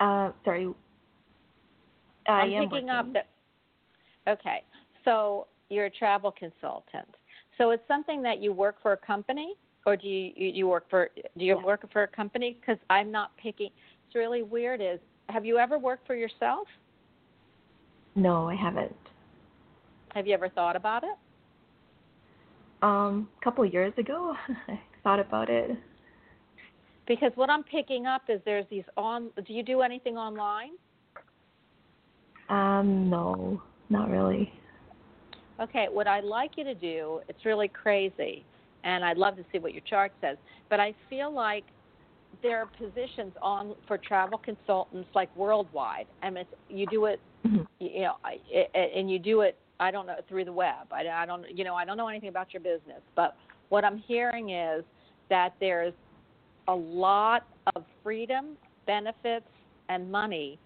[0.00, 0.68] Uh, sorry.
[2.28, 3.12] I am picking up working.
[3.14, 3.28] that.
[4.28, 4.62] Okay,
[5.04, 7.08] so you're a travel consultant.
[7.56, 9.54] So it's something that you work for a company,
[9.86, 11.64] or do you you, work for do you Yeah.
[11.64, 12.58] work for a company?
[12.60, 13.70] Because I'm not picking.
[14.06, 14.80] It's really weird.
[14.80, 16.68] Is have you ever worked for yourself?
[18.14, 18.96] No, I haven't.
[20.14, 21.16] Have you ever thought about it?
[22.82, 24.34] Um, a couple of years ago,
[24.68, 25.76] I thought about it.
[27.08, 29.30] Because what I'm picking up is there's these on.
[29.46, 30.72] Do you do anything online?
[32.50, 34.52] Um, no, not really.
[35.60, 38.44] Okay, what I'd like you to do, it's really crazy,
[38.84, 40.36] and I'd love to see what your chart says,
[40.70, 41.64] but I feel like
[42.42, 47.66] there are positions on for travel consultants like worldwide, and it's, you do it, Mhm.
[47.80, 48.16] you know,
[48.74, 49.58] and you do it.
[49.80, 50.92] I don't know through the web.
[50.92, 53.36] I, I don't, you know, I don't know anything about your business, but
[53.68, 54.84] what I'm hearing is
[55.28, 55.94] that there's
[56.68, 59.48] a lot of freedom, benefits,
[59.88, 60.58] and money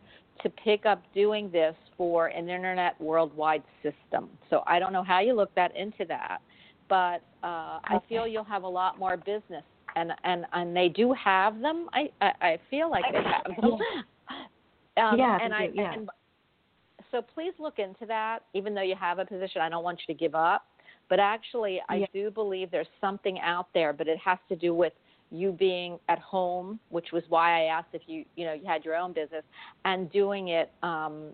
[0.42, 4.28] to pick up doing this for an internet worldwide system.
[4.50, 6.40] So I don't know how you look that into that,
[6.88, 9.64] but uh, I feel you'll have a lot more business,
[9.94, 11.88] and and and they do have them.
[11.92, 13.78] I I, I feel like they have them.
[14.98, 15.94] Um, Yeah, and I yeah.
[15.94, 16.10] and
[17.10, 18.40] so please look into that.
[18.52, 20.66] Even though you have a position, I don't want you to give up.
[21.08, 22.06] But actually, I Yeah.
[22.12, 24.92] do believe there's something out there, but it has to do with
[25.32, 28.84] you being at home, which was why I asked if you, you know, you had
[28.84, 29.44] your own business,
[29.84, 31.30] and doing it um,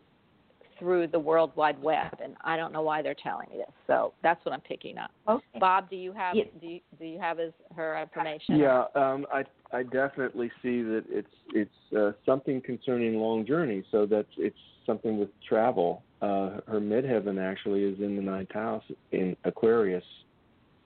[0.79, 2.17] through the World Wide Web.
[2.23, 5.11] And I don't know why they're telling me this, so that's what I'm picking up.
[5.29, 5.59] Okay.
[5.59, 6.45] Bob, do you have Yeah.
[6.61, 8.59] do you, do you have his her information?
[8.59, 13.83] Yeah, um, I I definitely see that it's it's uh, something concerning long journey.
[13.91, 14.57] So that's it's
[14.87, 16.05] something with travel.
[16.23, 20.05] Uh, her midheaven actually is in the ninth house in Aquarius,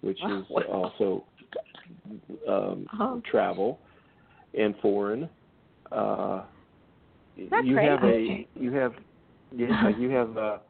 [0.01, 0.63] which is Wow.
[0.99, 1.25] also
[2.49, 3.21] um, Oh.
[3.25, 3.81] travel
[4.59, 5.29] and foreign.
[5.91, 6.43] Uh,
[7.51, 8.49] That's you have crazy.
[8.55, 8.95] a you have
[9.55, 10.61] yeah you have a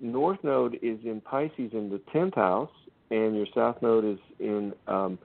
[0.00, 2.70] north node is in Pisces in the tenth house,
[3.10, 5.18] and your south node is in um,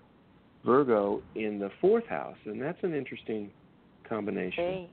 [0.65, 3.51] Virgo in the fourth house, and that's an interesting
[4.07, 4.63] combination.
[4.63, 4.89] Hey.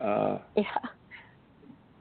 [0.00, 0.64] Uh, Yeah.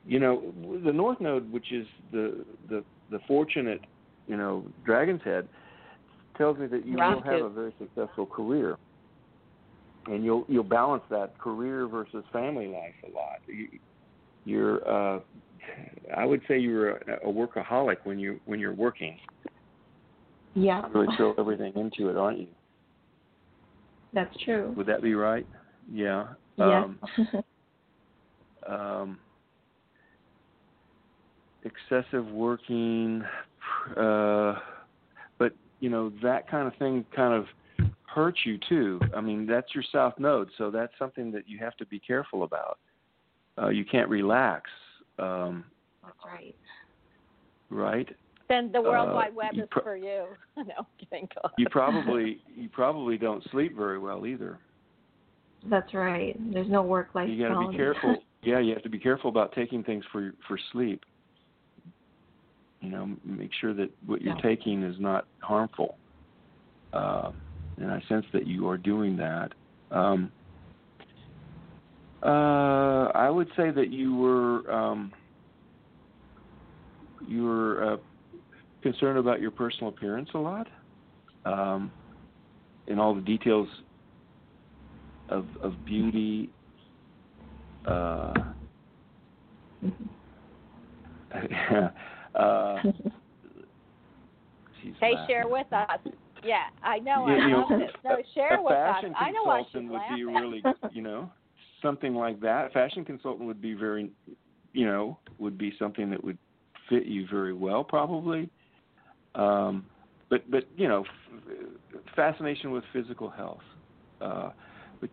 [0.06, 0.54] you know,
[0.84, 3.84] the North Node, which is the the the fortunate,
[4.28, 5.48] you know, Dragon's Head,
[6.38, 7.46] tells me that you will have two.
[7.46, 8.78] a very successful career,
[10.08, 13.38] and you'll you'll balance that career versus family life a lot.
[13.48, 13.68] You,
[14.44, 15.20] you're, uh,
[16.18, 19.18] I would say you're a, a workaholic when you when you're working.
[20.54, 20.82] Yeah.
[20.88, 22.48] You really throw everything into it, aren't you?
[24.14, 24.74] That's true.
[24.76, 25.48] Would that be right?
[25.92, 26.28] Yeah.
[26.58, 26.84] Yeah.
[26.84, 27.00] Um,
[28.68, 29.20] um,
[31.64, 33.24] excessive working,
[33.96, 34.56] uh,
[35.82, 37.46] you know that kind of thing kind of
[38.08, 39.00] hurts you too.
[39.16, 42.44] I mean, that's your south node, so that's something that you have to be careful
[42.44, 42.80] about.
[43.62, 44.70] Uh, you can't relax,
[45.20, 45.66] um,
[46.04, 46.56] That's right.
[47.70, 48.08] right?
[48.48, 50.26] Then the World Uh, Wide Web is pro- for you.
[50.58, 51.28] no, kidding.
[51.36, 54.60] Go You probably you probably don't sleep very well either.
[55.70, 56.36] That's right.
[56.54, 58.18] There's no work life you got to be careful.
[58.44, 61.04] Yeah, you have to be careful about taking things for for sleep.
[62.82, 64.42] You know, make sure that what you're Yeah.
[64.42, 66.00] taking is not harmful.
[66.94, 67.32] Uh,
[67.78, 69.54] and I sense that you are doing that.
[69.92, 70.32] Um,
[72.24, 75.14] uh, I would say that you were um,
[77.26, 77.98] you were uh,
[78.82, 80.68] concerned about your personal appearance a lot,
[81.46, 81.92] um,
[82.88, 83.70] and all the details
[85.30, 86.52] of of beauty.
[87.86, 88.34] Uh,
[92.36, 92.82] uh,
[94.82, 95.28] she's Hey, laughing.
[95.28, 96.00] share with us.
[96.44, 97.28] Yeah, I know.
[97.28, 97.92] Yeah, I you love know, this.
[98.04, 98.96] No, share a with us.
[98.96, 100.16] fashion I know why she's consultant would laughing.
[100.18, 101.32] be really, you know,
[101.82, 102.68] something like that.
[102.68, 104.10] A fashion consultant would be very,
[104.74, 106.38] you know, would be something that would
[106.90, 108.50] fit you very well, probably.
[109.36, 109.86] Um,
[110.30, 113.62] but but you know, f- fascination with physical health.
[114.20, 114.50] Uh,
[115.00, 115.10] but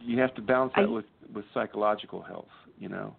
[0.00, 2.48] you have to balance that I- with with psychological health.
[2.78, 3.16] You know,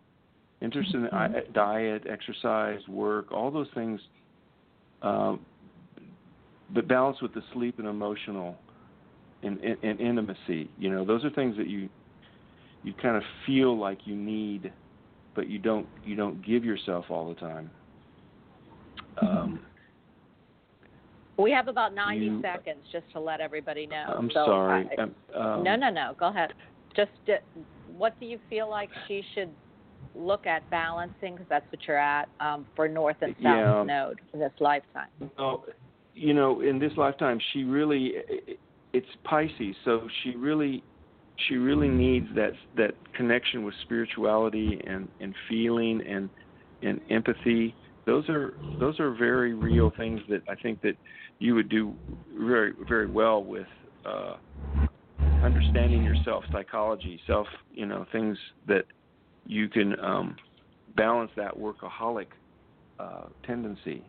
[0.61, 1.53] interest in Mhm.
[1.53, 4.01] diet, exercise, work, all those things.
[5.01, 5.39] Um,
[6.71, 8.57] but balance with the sleep and emotional
[9.41, 10.69] and, and, and intimacy.
[10.77, 11.89] You know, those are things that you
[12.83, 14.71] you kind of feel like you need,
[15.35, 17.69] but you don't you don't give yourself all the time.
[19.21, 19.59] Um,
[21.37, 24.13] We have about 90 You- seconds just to let everybody know.
[24.17, 24.89] I'm So sorry.
[24.97, 26.13] I- Um, um, no, no, no.
[26.19, 26.53] Go ahead.
[26.95, 27.37] Just uh,
[27.97, 29.49] what do you feel like she should
[30.15, 31.35] look at balancing?
[31.35, 33.83] Because that's what you're at um, for North and South Yeah.
[33.85, 35.09] Node in this lifetime.
[35.37, 35.65] Well,
[36.13, 38.13] you know, in this lifetime, she really
[38.93, 40.83] it's Pisces, so she really
[41.47, 46.29] she really needs that that connection with spirituality and and feeling and
[46.81, 47.75] and empathy.
[48.05, 50.95] Those are those are very real things that I think that
[51.39, 51.93] you would do
[52.37, 53.67] very very well with
[54.05, 54.35] uh,
[55.43, 58.85] understanding yourself, psychology, self, you know, things that
[59.49, 60.35] you can um,
[60.95, 62.27] balance that workaholic
[62.99, 64.03] uh, tendency.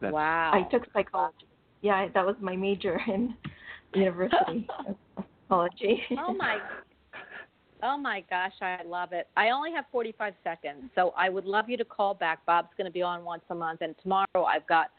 [0.00, 0.52] That's, wow.
[0.54, 1.46] I took psychology.
[1.82, 3.34] Yeah, that was my major in
[3.94, 4.66] university.
[5.48, 6.02] psychology.
[6.18, 6.58] Oh my.
[7.80, 9.28] Oh my gosh, I love it.
[9.36, 12.44] I only have 45 seconds, so I would love you to call back.
[12.44, 14.90] Bob's going to be on once a month, and tomorrow I've got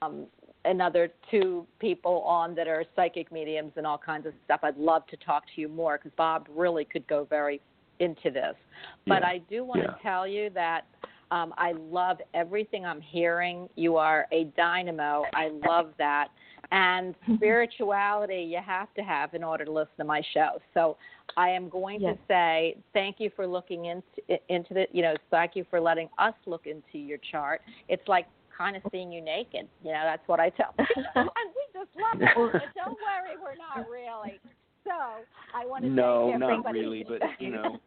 [0.00, 0.26] um,
[0.64, 4.60] another two people on that are psychic mediums and all kinds of stuff.
[4.62, 7.60] I'd love to talk to you more because Bob really could go very
[8.02, 8.56] into this.
[9.06, 9.28] But Yeah.
[9.28, 9.92] I do want Yeah.
[9.92, 10.84] to tell you that
[11.30, 13.68] um, I love everything I'm hearing.
[13.74, 15.24] You are a dynamo.
[15.32, 16.28] I love that.
[16.72, 20.60] And spirituality you have to have in order to listen to my show.
[20.74, 20.96] So
[21.36, 22.16] I am going Yes.
[22.16, 26.08] to say thank you for looking into into the you know thank you for letting
[26.18, 27.62] us look into your chart.
[27.88, 28.26] It's like
[28.56, 29.66] kind of seeing you naked.
[29.82, 32.28] You know that's what I tell people, and we just love it.
[32.52, 34.38] But don't worry, we're not really.
[34.84, 34.92] So
[35.54, 37.78] I want to No, thank not really, but you know.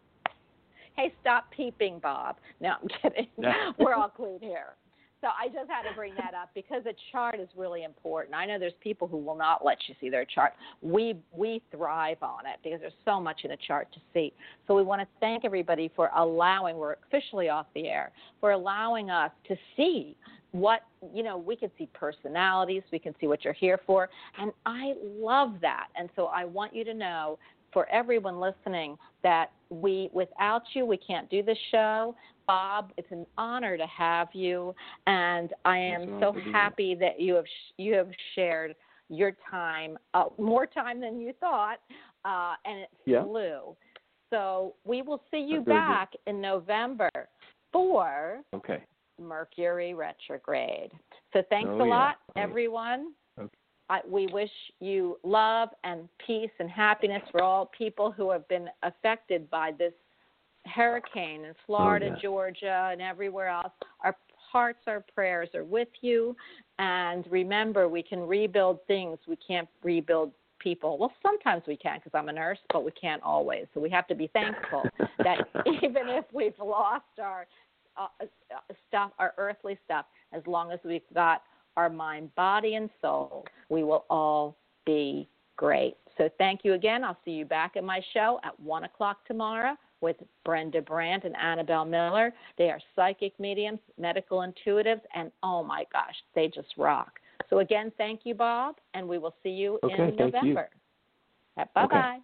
[0.96, 2.38] Hey, stop peeping, Bob.
[2.60, 3.28] No, I'm kidding.
[3.80, 4.76] We're all clean here.
[5.26, 8.36] So I just had to bring that up because a chart is really important.
[8.36, 10.54] I know there's people who will not let you see their chart.
[10.84, 14.34] We we thrive on it because there's so much in a chart to see.
[14.68, 16.78] So we want to thank everybody for allowing.
[16.78, 20.16] We're officially off the air for allowing us to see
[20.52, 20.82] what
[21.12, 21.40] you know.
[21.40, 22.84] We can see personalities.
[22.92, 25.88] We can see what you're here for, and I love that.
[25.96, 27.40] And so I want you to know
[27.76, 32.16] for everyone listening that we without you we can't do this show
[32.48, 34.74] bob it's an honor to have you
[35.08, 36.52] and i am so honor to be here.
[36.54, 38.74] happy that you have sh- you have shared
[39.10, 41.80] your time uh, more time than you thought
[42.24, 43.24] uh, and it Yeah.
[43.26, 43.76] flew
[44.32, 47.10] so we will see you That's back in november
[47.74, 48.82] for Okay.
[49.22, 50.92] mercury retrograde
[51.34, 52.44] so thanks Oh, a lot yeah.
[52.44, 53.12] everyone.
[53.90, 54.50] I, we wish
[54.80, 59.94] you love and peace and happiness for all people who have been affected by this
[60.66, 62.22] hurricane in Florida, Oh, yeah.
[62.22, 63.72] Georgia, and everywhere else.
[64.04, 64.16] Our
[64.52, 66.36] hearts, our prayers are with you.
[66.80, 69.20] And remember, we can rebuild things.
[69.28, 70.98] We can't rebuild people.
[70.98, 73.66] Well, sometimes we can because I'm a nurse, but we can't always.
[73.74, 74.84] So we have to be thankful
[75.20, 77.46] that even if we've lost our
[77.98, 78.26] uh, uh,
[78.88, 81.44] stuff, our earthly stuff, as long as we've got
[81.78, 85.28] our mind, body, and soul, we will all be
[85.58, 85.96] great.
[86.18, 87.04] So thank you again.
[87.04, 91.36] I'll see you back at my show at 1 o'clock tomorrow with Brenda Brandt and
[91.36, 92.34] Annabelle Miller.
[92.58, 97.20] They are psychic mediums, medical intuitives, and oh my gosh, they just rock.
[97.50, 100.26] So again, thank you, Bob, and we will see you Okay, in thank you.
[100.26, 100.70] November.
[101.58, 102.20] Bye bye.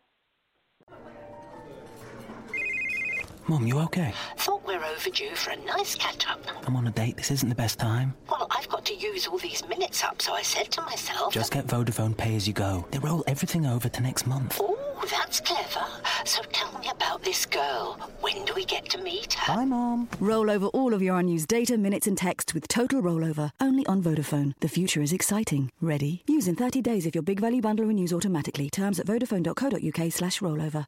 [3.48, 4.14] Mum, you okay?
[4.38, 6.40] Thought we're overdue for a nice catch up.
[6.66, 7.18] I'm on a date.
[7.18, 8.14] This isn't the best time.
[8.30, 11.34] Well, I've got to use all these minutes up, so I said to myself.
[11.34, 12.86] Just get Vodafone pay as you go.
[12.92, 14.60] They roll everything over to next month.
[14.62, 14.78] Oh,
[15.10, 15.86] that's clever.
[16.24, 17.98] So tell me about this girl.
[18.22, 19.56] When do we get to meet her?
[19.56, 20.08] Bye, Mom.
[20.20, 23.52] Roll over all of your unused data, minutes, and text with Total Rollover.
[23.60, 24.54] Only on Vodafone.
[24.60, 25.72] The future is exciting.
[25.82, 26.24] Ready?
[26.28, 28.70] Use in 30 days if your big value bundle renews automatically.
[28.70, 30.80] Terms at vodafone.co.uk slash rollover.